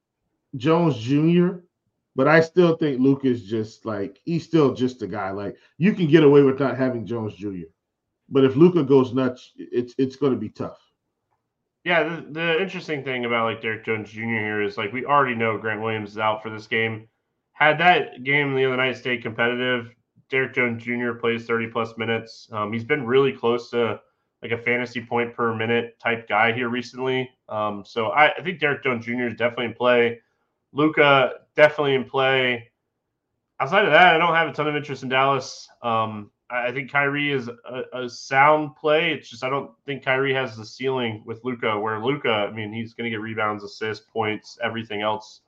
Jones 0.56 0.98
Jr., 0.98 1.60
but 2.16 2.28
I 2.28 2.40
still 2.42 2.78
think 2.78 3.00
Luka's 3.00 3.44
just 3.44 3.86
like 3.86 4.20
he's 4.26 4.44
still 4.46 4.74
just 4.74 5.02
a 5.02 5.08
guy. 5.08 5.32
Like 5.32 5.58
you 5.78 5.94
can 5.94 6.08
get 6.08 6.24
away 6.24 6.42
with 6.44 6.60
not 6.60 6.78
having 6.78 7.06
Jones 7.06 7.36
Jr., 7.36 7.68
but 8.30 8.44
if 8.46 8.56
Luca 8.56 8.84
goes 8.84 9.14
nuts, 9.14 9.52
it's 9.58 9.94
it's 9.98 10.16
going 10.16 10.34
to 10.34 10.40
be 10.40 10.50
tough. 10.50 10.80
Yeah, 11.84 12.04
the, 12.04 12.26
the 12.32 12.62
interesting 12.62 13.04
thing 13.04 13.26
about 13.26 13.46
like 13.46 13.62
Derrick 13.62 13.86
Jones 13.86 14.10
Jr. 14.12 14.22
here 14.22 14.62
is 14.64 14.78
like 14.78 14.92
we 14.92 15.06
already 15.06 15.36
know 15.36 15.58
Grant 15.58 15.82
Williams 15.82 16.12
is 16.12 16.18
out 16.18 16.42
for 16.42 16.50
this 16.50 16.68
game. 16.68 17.08
Had 17.54 17.78
that 17.80 18.24
game 18.24 18.56
the 18.56 18.66
other 18.66 18.78
night 18.78 18.98
stayed 18.98 19.22
competitive, 19.22 19.94
Derrick 20.30 20.54
Jones 20.56 20.84
Jr. 20.84 21.14
plays 21.14 21.46
30 21.46 21.68
plus 21.68 21.98
minutes. 21.98 22.50
Um, 22.52 22.74
he's 22.74 22.84
been 22.84 23.06
really 23.06 23.32
close 23.32 23.70
to 23.70 24.02
like 24.46 24.60
a 24.60 24.62
fantasy 24.62 25.02
point 25.02 25.34
per 25.34 25.56
minute 25.56 26.00
type 26.00 26.28
guy 26.28 26.54
here 26.54 26.70
recently. 26.70 27.30
Um, 27.50 27.84
so 27.86 28.08
I, 28.08 28.32
I 28.36 28.44
think 28.44 28.60
Derrick 28.60 28.84
Jones 28.84 29.06
Jr. 29.06 29.28
is 29.28 29.36
definitely 29.36 29.66
in 29.66 29.74
play. 29.74 30.20
Luka 30.72 31.32
definitely 31.56 31.96
in 31.96 32.04
play. 32.04 32.70
Outside 33.60 33.86
of 33.86 33.92
that, 33.92 34.14
I 34.14 34.18
don't 34.18 34.36
have 34.36 34.48
a 34.48 34.54
ton 34.54 34.68
of 34.68 34.76
interest 34.76 35.02
in 35.02 35.10
Dallas. 35.10 35.68
Um, 35.82 36.30
I 36.50 36.72
think 36.72 36.92
Kyrie 36.92 37.32
is 37.32 37.48
a, 37.48 38.04
a 38.04 38.10
sound 38.10 38.76
play. 38.76 39.14
It's 39.14 39.30
just 39.30 39.44
I 39.44 39.50
don't 39.50 39.72
think 39.86 40.04
Kyrie 40.04 40.34
has 40.34 40.56
the 40.56 40.66
ceiling 40.66 41.24
with 41.26 41.44
Luka. 41.44 41.80
Where 41.80 42.00
Luka, 42.00 42.30
I 42.30 42.52
mean, 42.52 42.72
he's 42.72 42.94
going 42.94 43.06
to 43.06 43.10
get 43.10 43.22
rebounds, 43.22 43.64
assists, 43.64 44.06
points, 44.12 44.60
everything 44.62 45.02
else. 45.02 45.42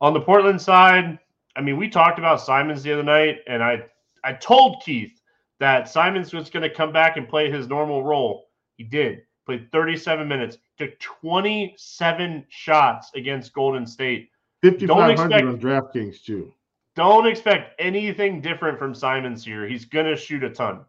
On 0.00 0.12
the 0.12 0.20
Portland 0.20 0.60
side, 0.60 1.18
I 1.54 1.60
mean, 1.60 1.76
we 1.76 1.88
talked 1.88 2.18
about 2.18 2.40
Simons 2.40 2.82
the 2.82 2.92
other 2.92 3.04
night, 3.04 3.38
and 3.46 3.62
I 3.62 3.84
I 4.24 4.32
told 4.32 4.82
Keith 4.82 5.20
that 5.60 5.88
Simons 5.88 6.32
was 6.32 6.50
going 6.50 6.62
to 6.62 6.74
come 6.74 6.92
back 6.92 7.16
and 7.16 7.28
play 7.28 7.50
his 7.50 7.68
normal 7.68 8.02
role. 8.02 8.48
He 8.76 8.84
did. 8.84 9.22
Played 9.46 9.70
37 9.72 10.26
minutes, 10.26 10.56
took 10.78 10.98
27 10.98 12.46
shots 12.48 13.10
against 13.14 13.52
Golden 13.52 13.86
State. 13.86 14.30
Fifty 14.62 14.86
five 14.86 15.18
hundred 15.18 15.36
expect- 15.36 15.46
on 15.46 15.60
DraftKings 15.60 16.24
too. 16.24 16.52
Don't 16.96 17.26
expect 17.26 17.78
anything 17.78 18.40
different 18.40 18.78
from 18.78 18.94
Simons 18.94 19.44
here. 19.44 19.66
He's 19.66 19.84
going 19.84 20.06
to 20.06 20.16
shoot 20.16 20.44
a 20.44 20.50
ton. 20.50 20.84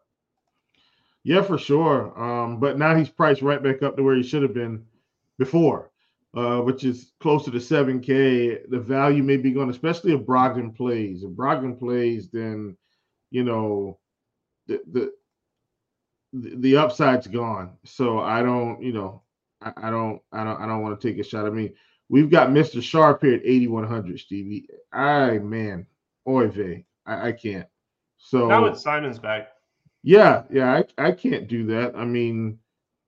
Yeah, 1.23 1.41
for 1.41 1.57
sure. 1.57 2.17
Um, 2.21 2.59
but 2.59 2.77
now 2.77 2.95
he's 2.95 3.09
priced 3.09 3.41
right 3.41 3.61
back 3.61 3.81
up 3.81 3.97
to 3.97 4.03
where 4.03 4.15
he 4.15 4.21
should 4.21 4.43
have 4.43 4.53
been 4.53 4.85
before, 5.39 5.89
uh, 6.35 6.61
which 6.61 6.83
is 6.83 7.11
closer 7.19 7.49
to 7.49 7.57
7K. 7.57 8.69
The 8.69 8.79
value 8.79 9.23
may 9.23 9.37
be 9.37 9.51
going, 9.51 9.71
especially 9.71 10.13
if 10.13 10.21
Brogdon 10.21 10.75
plays. 10.75 11.23
If 11.23 11.31
Brogdon 11.31 11.77
plays, 11.77 12.29
then 12.29 12.77
you 13.31 13.43
know 13.43 13.97
the 14.67 14.81
the 14.91 15.13
the 16.33 16.77
upside's 16.77 17.27
gone. 17.27 17.77
So 17.85 18.19
I 18.19 18.41
don't, 18.41 18.81
you 18.81 18.91
know, 18.91 19.21
I, 19.61 19.71
I 19.77 19.89
don't, 19.89 20.21
I 20.31 20.43
don't, 20.43 20.61
I 20.61 20.67
don't 20.67 20.81
want 20.81 20.99
to 20.99 21.07
take 21.07 21.19
a 21.19 21.23
shot. 21.23 21.45
I 21.45 21.49
mean, 21.49 21.73
we've 22.09 22.29
got 22.29 22.49
Mr. 22.49 22.81
Sharp 22.81 23.23
here 23.23 23.35
at 23.35 23.45
8100, 23.45 24.19
Stevie. 24.19 24.67
I 24.91 25.39
man, 25.39 25.87
oy 26.27 26.47
vey, 26.47 26.85
I, 27.05 27.29
I 27.29 27.31
can't. 27.31 27.67
So 28.17 28.47
Now 28.47 28.63
with 28.63 28.79
Simons 28.79 29.19
back. 29.19 29.49
Yeah, 30.03 30.43
yeah, 30.51 30.83
I, 30.97 31.07
I 31.07 31.11
can't 31.11 31.47
do 31.47 31.65
that. 31.67 31.95
I 31.95 32.05
mean, 32.05 32.59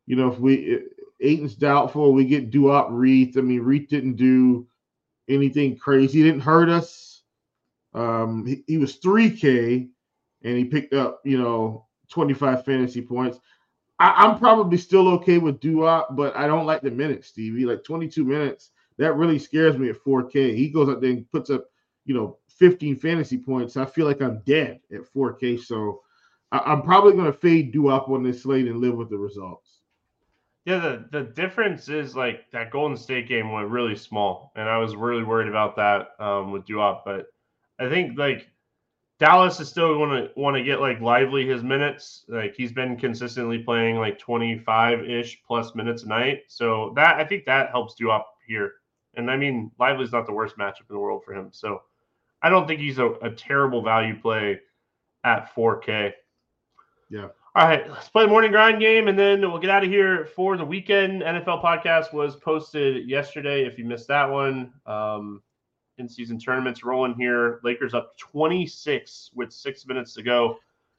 you 0.07 0.15
know, 0.15 0.31
if 0.31 0.39
we 0.39 0.83
Ayton's 1.19 1.55
doubtful, 1.55 2.13
we 2.13 2.25
get 2.25 2.49
Duop 2.49 2.89
Reath. 2.89 3.37
I 3.37 3.41
mean, 3.41 3.61
Reath 3.61 3.89
didn't 3.89 4.15
do 4.15 4.67
anything 5.27 5.77
crazy. 5.77 6.19
He 6.19 6.23
didn't 6.23 6.41
hurt 6.41 6.69
us. 6.69 7.21
Um, 7.93 8.45
he, 8.45 8.63
he 8.67 8.77
was 8.77 8.99
3K 8.99 9.89
and 10.47 10.57
he 10.57 10.63
picked 10.63 10.93
up, 10.93 11.19
you 11.25 11.37
know, 11.37 11.85
25 12.09 12.63
fantasy 12.63 13.01
points. 13.01 13.39
I, 13.99 14.25
am 14.25 14.39
probably 14.39 14.77
still 14.77 15.09
okay 15.09 15.39
with 15.39 15.59
Duop, 15.59 16.15
but 16.15 16.35
I 16.37 16.47
don't 16.47 16.65
like 16.65 16.81
the 16.81 16.91
minutes, 16.91 17.27
Stevie. 17.27 17.65
Like 17.65 17.83
22 17.83 18.23
minutes, 18.23 18.71
that 18.97 19.15
really 19.15 19.39
scares 19.39 19.77
me 19.77 19.89
at 19.89 20.01
4K. 20.03 20.55
He 20.55 20.69
goes 20.69 20.87
out 20.87 21.01
there 21.01 21.11
and 21.11 21.29
puts 21.31 21.49
up, 21.49 21.65
you 22.05 22.13
know, 22.13 22.37
15 22.47 22.95
fantasy 22.95 23.37
points. 23.37 23.75
I 23.75 23.85
feel 23.85 24.05
like 24.05 24.21
I'm 24.21 24.41
dead 24.45 24.79
at 24.93 25.01
4K. 25.13 25.59
So 25.59 26.01
I, 26.51 26.71
am 26.71 26.81
probably 26.83 27.13
going 27.13 27.25
to 27.25 27.37
fade 27.37 27.73
Duop 27.73 28.09
on 28.09 28.23
this 28.23 28.43
slate 28.43 28.67
and 28.67 28.79
live 28.79 28.95
with 28.95 29.09
the 29.09 29.17
results. 29.17 29.79
Yeah, 30.63 30.79
the, 30.79 31.05
the 31.11 31.23
difference 31.23 31.89
is 31.89 32.15
like 32.15 32.49
that 32.51 32.71
Golden 32.71 32.97
State 32.97 33.27
game 33.27 33.51
went 33.51 33.69
really 33.69 33.95
small, 33.95 34.51
and 34.55 34.67
I 34.69 34.77
was 34.77 34.95
really 34.95 35.23
worried 35.23 35.47
about 35.47 35.77
that 35.77 36.09
um, 36.19 36.51
with 36.51 36.65
Duop. 36.65 37.01
But 37.05 37.27
I 37.79 37.89
think 37.89 38.17
like 38.17 38.49
Dallas 39.19 39.59
is 39.59 39.67
still 39.67 39.95
going 39.95 40.09
to 40.11 40.29
want 40.35 40.55
to 40.55 40.63
get 40.63 40.79
like 40.79 41.01
Lively 41.01 41.47
his 41.47 41.63
minutes. 41.63 42.25
Like 42.27 42.53
he's 42.55 42.71
been 42.71 42.97
consistently 42.97 43.59
playing 43.59 43.97
like 43.97 44.19
25 44.19 45.03
ish 45.09 45.41
plus 45.45 45.73
minutes 45.73 46.03
a 46.03 46.07
night. 46.07 46.43
So 46.47 46.93
that 46.95 47.17
I 47.17 47.23
think 47.23 47.45
that 47.45 47.71
helps 47.71 47.99
you 47.99 48.11
up 48.11 48.27
here. 48.47 48.73
And 49.15 49.31
I 49.31 49.37
mean, 49.37 49.71
Lively's 49.79 50.11
not 50.11 50.27
the 50.27 50.33
worst 50.33 50.57
matchup 50.57 50.89
in 50.89 50.93
the 50.93 50.99
world 50.99 51.23
for 51.25 51.33
him. 51.33 51.49
So 51.51 51.81
I 52.43 52.49
don't 52.49 52.67
think 52.67 52.79
he's 52.79 52.99
a, 52.99 53.13
a 53.23 53.31
terrible 53.31 53.81
value 53.81 54.19
play 54.19 54.59
at 55.23 55.53
4K. 55.55 56.13
Yeah. 57.09 57.29
All 57.55 57.67
right, 57.67 57.89
let's 57.89 58.09
play 58.09 58.23
the 58.23 58.29
morning 58.29 58.51
grind 58.51 58.79
game 58.79 59.07
and 59.07 59.17
then 59.17 59.41
we'll 59.41 59.57
get 59.57 59.71
out 59.71 59.83
of 59.83 59.89
here 59.89 60.27
for 60.35 60.57
the 60.57 60.65
weekend. 60.65 61.23
NFL 61.23 61.63
podcast 61.63 62.13
was 62.13 62.35
posted 62.35 63.09
yesterday. 63.09 63.65
If 63.65 63.79
you 63.79 63.85
missed 63.85 64.07
that 64.09 64.29
one, 64.29 64.73
um, 64.85 65.41
in 65.97 66.07
season 66.07 66.39
tournaments 66.39 66.83
rolling 66.83 67.15
here. 67.15 67.59
Lakers 67.63 67.93
up 67.93 68.17
26 68.17 69.31
with 69.33 69.51
six 69.51 69.85
minutes 69.87 70.13
to 70.13 70.23
go 70.23 70.57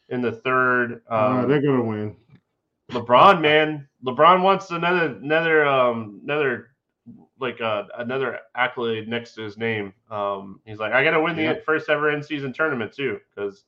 in 0.08 0.20
the 0.20 0.32
third. 0.32 1.02
Um, 1.08 1.38
uh, 1.38 1.46
they're 1.46 1.62
gonna 1.62 1.82
win. 1.82 2.16
LeBron, 2.90 3.40
man, 3.40 3.86
LeBron 4.04 4.42
wants 4.42 4.70
another 4.70 5.18
another 5.22 5.66
um 5.66 6.20
another 6.24 6.70
like 7.40 7.60
uh, 7.60 7.84
another 7.98 8.40
accolade 8.54 9.08
next 9.08 9.34
to 9.34 9.42
his 9.42 9.56
name. 9.56 9.92
Um, 10.10 10.60
he's 10.64 10.78
like, 10.78 10.92
I 10.92 11.04
got 11.04 11.12
to 11.12 11.20
win 11.20 11.36
the 11.36 11.62
first 11.64 11.88
ever 11.88 12.10
in 12.10 12.22
season 12.22 12.52
tournament 12.52 12.92
too 12.92 13.20
because 13.30 13.64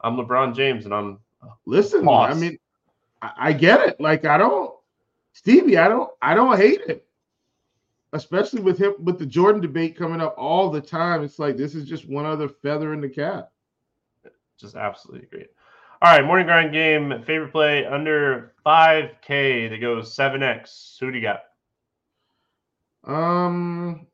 I'm 0.00 0.16
LeBron 0.16 0.54
James 0.54 0.84
and 0.84 0.94
I'm 0.94 1.18
listen. 1.66 2.04
Boss. 2.04 2.34
I 2.34 2.38
mean, 2.38 2.58
I, 3.22 3.32
I 3.36 3.52
get 3.52 3.80
it. 3.80 4.00
Like 4.00 4.24
I 4.24 4.38
don't, 4.38 4.72
Stevie. 5.32 5.76
I 5.76 5.88
don't. 5.88 6.10
I 6.22 6.34
don't 6.34 6.56
hate 6.56 6.80
it. 6.86 7.06
Especially 8.12 8.60
with 8.60 8.78
him 8.78 8.94
with 8.98 9.18
the 9.18 9.26
Jordan 9.26 9.60
debate 9.60 9.96
coming 9.96 10.20
up 10.20 10.34
all 10.36 10.70
the 10.70 10.80
time. 10.80 11.22
It's 11.22 11.38
like 11.38 11.56
this 11.56 11.74
is 11.74 11.84
just 11.88 12.08
one 12.08 12.26
other 12.26 12.48
feather 12.48 12.92
in 12.92 13.00
the 13.00 13.08
cap. 13.08 13.50
Just 14.58 14.74
absolutely 14.74 15.28
great. 15.28 15.50
All 16.02 16.10
right, 16.10 16.24
morning 16.24 16.46
grind 16.46 16.72
game. 16.72 17.22
Favorite 17.24 17.52
play 17.52 17.84
under 17.84 18.54
5K 18.64 19.70
that 19.70 19.80
goes 19.80 20.16
7X. 20.16 20.98
Who 20.98 21.10
do 21.10 21.18
you 21.18 21.22
got? 21.22 21.42
Um, 23.04 24.06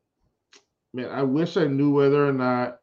man, 0.93 1.09
I 1.09 1.23
wish 1.23 1.57
I 1.57 1.65
knew 1.65 1.91
whether 1.91 2.27
or 2.27 2.33
not 2.33 2.79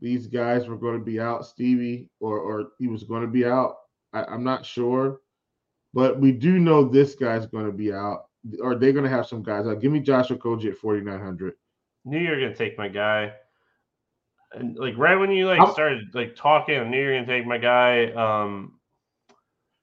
these 0.00 0.26
guys 0.26 0.66
were 0.66 0.76
going 0.76 0.98
to 0.98 1.04
be 1.04 1.20
out, 1.20 1.46
Stevie, 1.46 2.08
or 2.20 2.38
or 2.38 2.72
he 2.78 2.88
was 2.88 3.04
going 3.04 3.22
to 3.22 3.28
be 3.28 3.44
out. 3.44 3.76
I, 4.12 4.24
I'm 4.24 4.44
not 4.44 4.66
sure, 4.66 5.20
but 5.92 6.20
we 6.20 6.32
do 6.32 6.58
know 6.58 6.84
this 6.84 7.14
guy's 7.14 7.46
going 7.46 7.66
to 7.66 7.72
be 7.72 7.92
out. 7.92 8.26
Or 8.60 8.74
they're 8.74 8.92
going 8.92 9.04
to 9.04 9.10
have 9.10 9.26
some 9.26 9.42
guys 9.42 9.66
out. 9.66 9.80
Give 9.80 9.92
me 9.92 10.00
Josh 10.00 10.28
Okogie 10.28 10.70
at 10.70 10.78
4,900. 10.78 11.54
Knew 12.04 12.18
you 12.18 12.30
were 12.30 12.38
going 12.38 12.52
to 12.52 12.56
take 12.56 12.76
my 12.76 12.88
guy. 12.88 13.32
And 14.52 14.76
like 14.76 14.96
right 14.96 15.16
when 15.16 15.30
you 15.30 15.46
like 15.46 15.60
I'm, 15.60 15.72
started 15.72 16.14
like 16.14 16.36
talking, 16.36 16.78
I 16.78 16.84
knew 16.84 17.00
you 17.00 17.06
were 17.06 17.12
going 17.12 17.26
to 17.26 17.32
take 17.38 17.46
my 17.46 17.58
guy. 17.58 18.12
Um, 18.12 18.74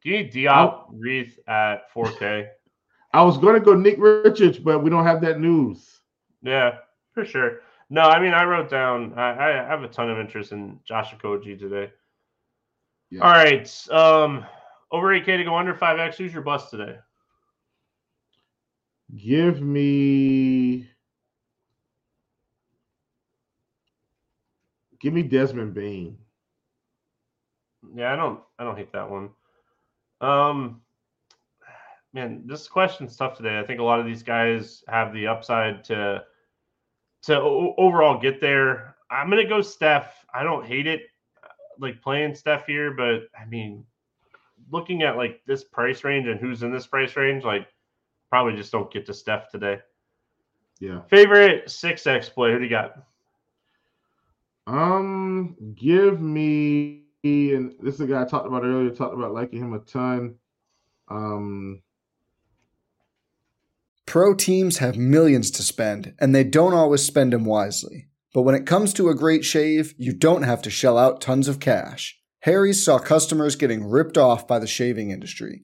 do 0.04 0.10
you 0.10 0.18
need 0.18 0.34
Duop 0.34 0.86
Reath 0.94 1.38
at 1.48 1.92
4K? 1.94 2.48
I 3.14 3.22
was 3.24 3.38
going 3.38 3.56
to 3.56 3.60
go 3.60 3.76
Nick 3.76 3.98
Richards, 4.00 4.58
but 4.58 4.80
we 4.80 4.90
don't 4.90 5.06
have 5.06 5.22
that 5.22 5.40
news. 5.40 6.00
Yeah, 6.42 6.78
for 7.14 7.26
sure. 7.26 7.60
No, 7.90 8.04
I 8.04 8.22
mean, 8.22 8.34
I 8.34 8.46
wrote 8.46 8.70
down, 8.70 9.14
I, 9.16 9.50
I 9.50 9.68
have 9.68 9.84
a 9.84 9.88
ton 9.88 10.10
of 10.10 10.18
interest 10.18 10.54
in 10.54 10.80
Josh 10.86 11.14
Okogie 11.14 11.60
today. 11.60 11.92
Yeah. 13.10 13.22
All 13.22 13.32
right. 13.32 13.88
Um, 13.92 14.46
over 14.92 15.08
8K 15.08 15.38
to 15.38 15.44
go 15.44 15.56
under 15.56 15.74
5X. 15.74 16.16
Who's 16.16 16.34
your 16.34 16.42
bust 16.42 16.72
today? 16.72 16.96
Give 19.18 19.62
me. 19.62 20.88
Give 25.00 25.14
me 25.14 25.24
Desmond 25.24 25.74
Bane. 25.74 26.18
Yeah, 27.96 28.14
I 28.14 28.16
don't 28.16 28.40
I 28.60 28.64
don't 28.64 28.78
hate 28.78 28.94
that 28.94 29.10
one. 29.10 29.32
Um 30.22 30.82
man, 32.14 32.44
this 32.46 32.68
question's 32.68 33.16
tough 33.16 33.36
today. 33.36 33.60
I 33.60 33.64
think 33.64 33.80
a 33.80 33.84
lot 33.84 34.00
of 34.00 34.06
these 34.06 34.24
guys 34.24 34.84
have 34.88 35.14
the 35.14 35.28
upside 35.28 35.84
to 35.86 36.24
to 37.24 37.40
overall 37.40 38.20
get 38.20 38.40
there. 38.40 38.96
I'm 39.10 39.30
gonna 39.30 39.48
go 39.48 39.62
Steph. 39.62 40.26
I 40.34 40.44
don't 40.44 40.66
hate 40.66 40.88
it, 40.88 41.02
like 41.80 42.02
playing 42.02 42.36
Steph 42.36 42.68
here, 42.68 42.92
but 42.92 43.24
I 43.38 43.46
mean, 43.46 43.86
looking 44.72 45.04
at 45.04 45.18
like 45.18 45.42
this 45.46 45.64
price 45.64 46.04
range 46.04 46.28
and 46.28 46.40
who's 46.40 46.64
in 46.64 46.72
this 46.72 46.88
price 46.88 47.16
range, 47.16 47.44
like 47.44 47.68
probably 48.32 48.56
just 48.56 48.72
don't 48.72 48.92
get 48.92 49.06
to 49.06 49.14
Steph 49.14 49.50
today. 49.50 49.80
Yeah. 50.80 51.02
Favorite 51.10 51.70
six 51.70 52.08
X 52.08 52.30
play? 52.30 52.52
Who 52.52 52.58
do 52.58 52.64
you 52.64 52.70
got? 52.70 53.04
Um, 54.66 55.56
give 55.76 56.20
me 56.22 57.04
and 57.24 57.76
this 57.80 57.96
is 57.96 58.02
a 58.02 58.08
guy 58.08 58.24
I 58.24 58.26
talked 58.26 58.48
about 58.48 58.64
earlier. 58.64 58.90
Talked 58.90 59.14
about 59.14 59.34
liking 59.34 59.60
him 59.60 59.74
a 59.74 59.80
ton. 59.80 60.36
Um, 61.08 61.84
Pro 64.08 64.34
teams 64.34 64.80
have 64.80 64.98
millions 64.98 65.52
to 65.52 65.64
spend, 65.64 66.16
and 66.20 66.34
they 66.34 66.44
don't 66.44 66.74
always 66.74 67.04
spend 67.04 67.34
them 67.34 67.46
wisely. 67.46 68.08
But 68.34 68.42
when 68.42 68.56
it 68.56 68.66
comes 68.66 68.94
to 68.94 69.10
a 69.10 69.16
great 69.16 69.46
shave, 69.46 69.94
you 69.98 70.14
don't 70.14 70.44
have 70.44 70.62
to 70.64 70.70
shell 70.70 70.98
out 70.98 71.22
tons 71.22 71.48
of 71.48 71.60
cash. 71.60 72.20
Harry's 72.40 72.84
saw 72.84 72.98
customers 72.98 73.56
getting 73.56 73.84
ripped 73.84 74.18
off 74.18 74.48
by 74.48 74.58
the 74.58 74.68
shaving 74.68 75.12
industry 75.12 75.64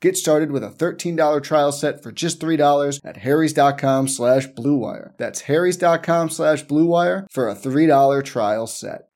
Get 0.00 0.16
started 0.16 0.52
with 0.52 0.62
a 0.62 0.70
$13 0.70 1.42
trial 1.42 1.72
set 1.72 2.02
for 2.02 2.12
just 2.12 2.40
$3 2.40 3.00
at 3.04 3.16
harrys.com 3.16 4.08
slash 4.08 4.46
bluewire. 4.48 5.16
That's 5.16 5.42
harrys.com 5.42 6.30
slash 6.30 6.64
bluewire 6.64 7.26
for 7.30 7.48
a 7.48 7.54
$3 7.54 8.24
trial 8.24 8.66
set. 8.68 9.08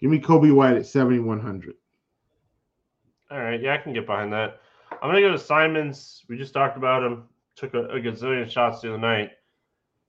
Give 0.00 0.10
me 0.10 0.20
Coby 0.20 0.54
White 0.54 0.76
at 0.76 0.86
7,100. 0.86 1.74
All 3.30 3.38
right. 3.38 3.60
Yeah, 3.60 3.74
I 3.74 3.78
can 3.78 3.92
get 3.92 4.06
behind 4.06 4.32
that. 4.32 4.60
I'm 4.90 5.08
gonna 5.08 5.20
go 5.20 5.32
to 5.32 5.38
Simons. 5.38 6.22
We 6.28 6.36
just 6.36 6.52
talked 6.52 6.76
about 6.76 7.02
him. 7.02 7.24
Took 7.56 7.74
a, 7.74 7.84
a 7.86 8.00
gazillion 8.00 8.48
shots 8.50 8.80
the 8.80 8.88
other 8.90 8.98
night. 8.98 9.30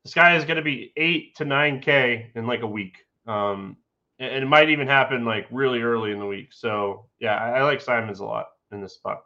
This 0.03 0.13
guy 0.13 0.35
is 0.35 0.45
gonna 0.45 0.61
be 0.61 0.91
eight 0.97 1.35
to 1.37 1.45
nine 1.45 1.79
K 1.79 2.31
in 2.35 2.45
like 2.45 2.61
a 2.61 2.67
week. 2.67 2.97
Um, 3.25 3.77
and 4.23 4.43
it 4.43 4.47
might 4.47 4.69
even 4.69 4.87
happen 4.87 5.25
like 5.25 5.47
really 5.51 5.81
early 5.81 6.11
in 6.11 6.19
the 6.19 6.25
week. 6.25 6.49
So 6.51 7.07
yeah, 7.19 7.35
I, 7.35 7.59
I 7.59 7.63
like 7.63 7.81
Simons 7.81 8.19
a 8.19 8.25
lot 8.25 8.47
in 8.71 8.81
this 8.81 8.93
spot. 8.93 9.23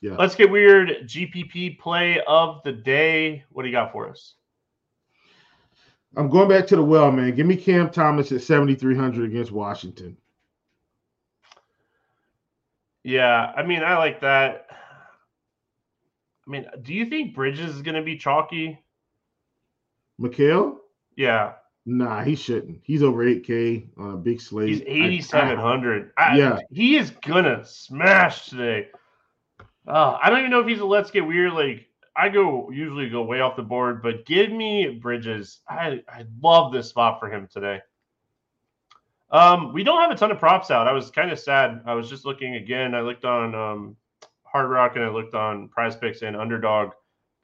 Yeah. 0.00 0.16
Let's 0.18 0.34
get 0.34 0.50
weird. 0.50 1.08
GPP 1.08 1.78
play 1.78 2.20
of 2.26 2.62
the 2.64 2.72
day. 2.72 3.44
What 3.50 3.62
do 3.62 3.68
you 3.68 3.74
got 3.74 3.92
for 3.92 4.08
us? 4.08 4.34
I'm 6.16 6.30
going 6.30 6.48
back 6.48 6.66
to 6.68 6.76
the 6.76 6.82
well, 6.82 7.10
man. 7.12 7.34
Give 7.34 7.46
me 7.46 7.56
Cam 7.56 7.90
Thomas 7.90 8.32
at 8.32 8.42
7,300 8.42 9.30
against 9.30 9.52
Washington. 9.52 10.16
Yeah, 13.04 13.52
I 13.56 13.62
mean, 13.62 13.82
I 13.82 13.98
like 13.98 14.20
that. 14.22 14.66
I 16.46 16.50
mean, 16.50 16.66
do 16.82 16.94
you 16.94 17.06
think 17.06 17.34
Bridges 17.34 17.74
is 17.74 17.82
going 17.82 17.94
to 17.94 18.02
be 18.02 18.16
chalky? 18.16 18.78
Mikal? 20.20 20.76
Yeah. 21.16 21.52
Nah, 21.88 22.24
he 22.24 22.34
shouldn't. 22.34 22.80
He's 22.82 23.04
over 23.04 23.24
8K 23.24 23.86
on 23.96 24.14
a 24.14 24.16
big 24.16 24.40
slate. 24.40 24.68
He's 24.68 24.82
8,700. 24.82 26.10
Yeah. 26.34 26.58
He 26.72 26.96
is 26.96 27.10
going 27.10 27.44
to 27.44 27.64
smash 27.64 28.48
today. 28.48 28.88
Uh, 29.86 30.18
I 30.20 30.28
don't 30.28 30.40
even 30.40 30.50
know 30.50 30.58
if 30.58 30.66
he's 30.66 30.80
a 30.80 30.84
let's 30.84 31.12
get 31.12 31.24
weird. 31.24 31.52
Like, 31.52 31.86
I 32.16 32.28
go 32.28 32.70
usually 32.72 33.08
go 33.08 33.22
way 33.22 33.40
off 33.40 33.54
the 33.54 33.62
board, 33.62 34.02
but 34.02 34.26
give 34.26 34.50
me 34.50 34.98
Bridges. 35.00 35.60
I, 35.68 36.02
I 36.08 36.24
love 36.42 36.72
this 36.72 36.88
spot 36.88 37.20
for 37.20 37.30
him 37.30 37.46
today. 37.52 37.80
Um, 39.30 39.72
we 39.72 39.84
don't 39.84 40.00
have 40.00 40.10
a 40.10 40.16
ton 40.16 40.32
of 40.32 40.40
props 40.40 40.72
out. 40.72 40.88
I 40.88 40.92
was 40.92 41.10
kind 41.10 41.30
of 41.30 41.38
sad. 41.38 41.82
I 41.86 41.94
was 41.94 42.10
just 42.10 42.24
looking 42.24 42.56
again. 42.56 42.96
I 42.96 43.02
looked 43.02 43.24
on 43.24 43.54
um, 43.54 43.96
Hard 44.42 44.70
Rock 44.70 44.96
and 44.96 45.04
I 45.04 45.08
looked 45.08 45.34
on 45.36 45.68
PrizePicks 45.68 46.22
and 46.22 46.36
Underdog. 46.36 46.90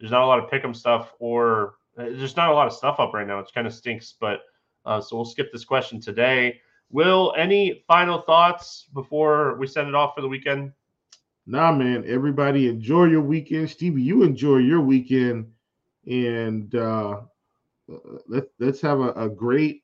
There's 0.01 0.11
not 0.11 0.23
a 0.23 0.27
lot 0.27 0.41
of 0.41 0.51
pick'em 0.51 0.75
stuff, 0.75 1.13
or 1.21 1.75
there's 1.97 2.37
not 2.37 2.51
a 2.51 2.55
lot 2.55 2.67
of 2.67 2.73
stuff 2.73 2.99
up 2.99 3.13
right 3.15 3.27
now. 3.27 3.39
It 3.39 3.51
kind 3.55 3.67
of 3.67 3.75
stinks. 3.75 4.15
But 4.21 4.41
uh, 4.85 5.01
so 5.01 5.17
we'll 5.17 5.25
skip 5.25 5.53
this 5.53 5.65
question 5.65 6.01
today. 6.01 6.61
Will 6.91 7.33
any 7.37 7.85
final 7.87 8.21
thoughts 8.23 8.87
before 8.93 9.57
we 9.57 9.67
send 9.67 9.89
it 9.89 9.95
off 9.95 10.15
for 10.15 10.21
the 10.21 10.29
weekend? 10.29 10.73
Nah, 11.47 11.73
man. 11.73 12.05
Everybody 12.07 12.69
enjoy 12.69 13.05
your 13.05 13.23
weekend. 13.23 13.71
Stevie, 13.71 14.03
you 14.03 14.23
enjoy 14.23 14.59
your 14.59 14.81
weekend. 14.81 15.51
And 16.07 16.75
uh, 16.75 17.21
let, 18.27 18.45
let's 18.59 18.81
have 18.81 19.01
a, 19.01 19.13
a 19.13 19.29
great 19.29 19.83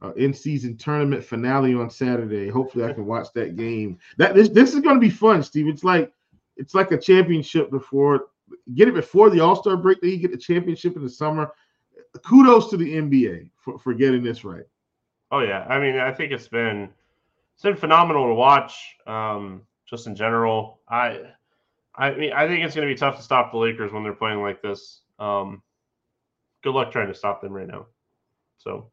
uh, 0.00 0.12
in-season 0.12 0.76
tournament 0.76 1.24
finale 1.24 1.74
on 1.74 1.90
Saturday. 1.90 2.48
Hopefully, 2.48 2.84
I 2.84 2.92
can 2.92 3.06
watch 3.06 3.28
that 3.34 3.56
game. 3.56 3.98
That 4.16 4.34
this 4.34 4.48
this 4.48 4.74
is 4.74 4.80
going 4.80 4.96
to 4.96 5.00
be 5.00 5.10
fun, 5.10 5.42
Steve. 5.42 5.66
It's 5.66 5.84
like 5.84 6.12
it's 6.56 6.74
like 6.74 6.92
a 6.92 6.98
championship 6.98 7.70
before. 7.70 8.26
Get 8.74 8.88
it 8.88 8.94
before 8.94 9.30
the 9.30 9.40
All 9.40 9.56
Star 9.56 9.76
break. 9.76 10.00
Then 10.00 10.10
you 10.10 10.18
get 10.18 10.32
the 10.32 10.38
championship 10.38 10.96
in 10.96 11.02
the 11.02 11.10
summer. 11.10 11.52
Kudos 12.24 12.70
to 12.70 12.76
the 12.76 12.94
NBA 12.94 13.50
for, 13.56 13.78
for 13.78 13.94
getting 13.94 14.22
this 14.22 14.44
right. 14.44 14.64
Oh 15.30 15.40
yeah, 15.40 15.66
I 15.68 15.78
mean, 15.78 15.98
I 15.98 16.12
think 16.12 16.32
it's 16.32 16.48
been 16.48 16.88
it's 17.54 17.62
been 17.62 17.76
phenomenal 17.76 18.26
to 18.26 18.34
watch. 18.34 18.96
Um, 19.06 19.62
just 19.88 20.06
in 20.06 20.14
general, 20.14 20.80
I 20.88 21.20
I 21.94 22.12
mean, 22.12 22.32
I 22.32 22.46
think 22.46 22.64
it's 22.64 22.74
going 22.74 22.86
to 22.86 22.94
be 22.94 22.98
tough 22.98 23.16
to 23.16 23.22
stop 23.22 23.50
the 23.50 23.58
Lakers 23.58 23.92
when 23.92 24.04
they're 24.04 24.12
playing 24.12 24.40
like 24.40 24.62
this. 24.62 25.02
Um, 25.18 25.62
good 26.62 26.72
luck 26.72 26.92
trying 26.92 27.08
to 27.08 27.14
stop 27.14 27.42
them 27.42 27.52
right 27.52 27.66
now. 27.66 27.86
So 28.58 28.90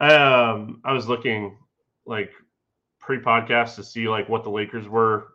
um, 0.00 0.80
I 0.84 0.92
was 0.92 1.08
looking 1.08 1.58
like 2.06 2.30
pre-podcast 3.00 3.74
to 3.76 3.84
see 3.84 4.08
like 4.08 4.28
what 4.28 4.44
the 4.44 4.50
Lakers 4.50 4.88
were 4.88 5.31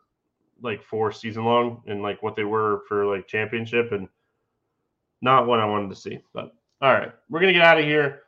like 0.61 0.83
four 0.83 1.11
season 1.11 1.45
long 1.45 1.81
and 1.87 2.01
like 2.01 2.21
what 2.23 2.35
they 2.35 2.43
were 2.43 2.81
for 2.87 3.05
like 3.05 3.27
championship 3.27 3.91
and 3.91 4.07
not 5.21 5.47
what 5.47 5.59
I 5.59 5.65
wanted 5.65 5.89
to 5.89 5.95
see. 5.95 6.19
But 6.33 6.53
all 6.81 6.93
right, 6.93 7.11
we're 7.29 7.39
gonna 7.39 7.53
get 7.53 7.63
out 7.63 7.79
of 7.79 7.85
here. 7.85 8.23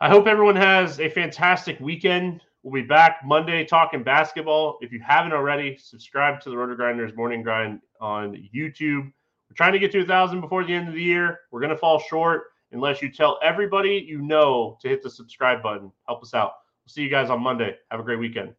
I 0.00 0.08
hope 0.08 0.26
everyone 0.26 0.56
has 0.56 1.00
a 1.00 1.10
fantastic 1.10 1.78
weekend. 1.80 2.42
We'll 2.62 2.82
be 2.82 2.86
back 2.86 3.20
Monday 3.24 3.64
talking 3.64 4.02
basketball. 4.02 4.78
If 4.80 4.92
you 4.92 5.00
haven't 5.00 5.32
already, 5.32 5.78
subscribe 5.78 6.40
to 6.42 6.50
the 6.50 6.56
RotoGrinders 6.56 7.16
Morning 7.16 7.42
Grind 7.42 7.80
on 8.00 8.34
YouTube. 8.54 9.04
We're 9.04 9.56
trying 9.56 9.72
to 9.72 9.78
get 9.78 9.92
to 9.92 10.00
a 10.00 10.04
thousand 10.04 10.40
before 10.40 10.64
the 10.64 10.74
end 10.74 10.88
of 10.88 10.94
the 10.94 11.02
year. 11.02 11.40
We're 11.50 11.60
gonna 11.60 11.76
fall 11.76 11.98
short 12.00 12.44
unless 12.72 13.02
you 13.02 13.10
tell 13.10 13.38
everybody 13.42 14.04
you 14.06 14.20
know 14.22 14.78
to 14.80 14.88
hit 14.88 15.02
the 15.02 15.10
subscribe 15.10 15.62
button. 15.62 15.90
Help 16.06 16.22
us 16.22 16.34
out. 16.34 16.52
We'll 16.84 16.92
see 16.92 17.02
you 17.02 17.10
guys 17.10 17.30
on 17.30 17.42
Monday. 17.42 17.76
Have 17.90 18.00
a 18.00 18.04
great 18.04 18.18
weekend. 18.18 18.54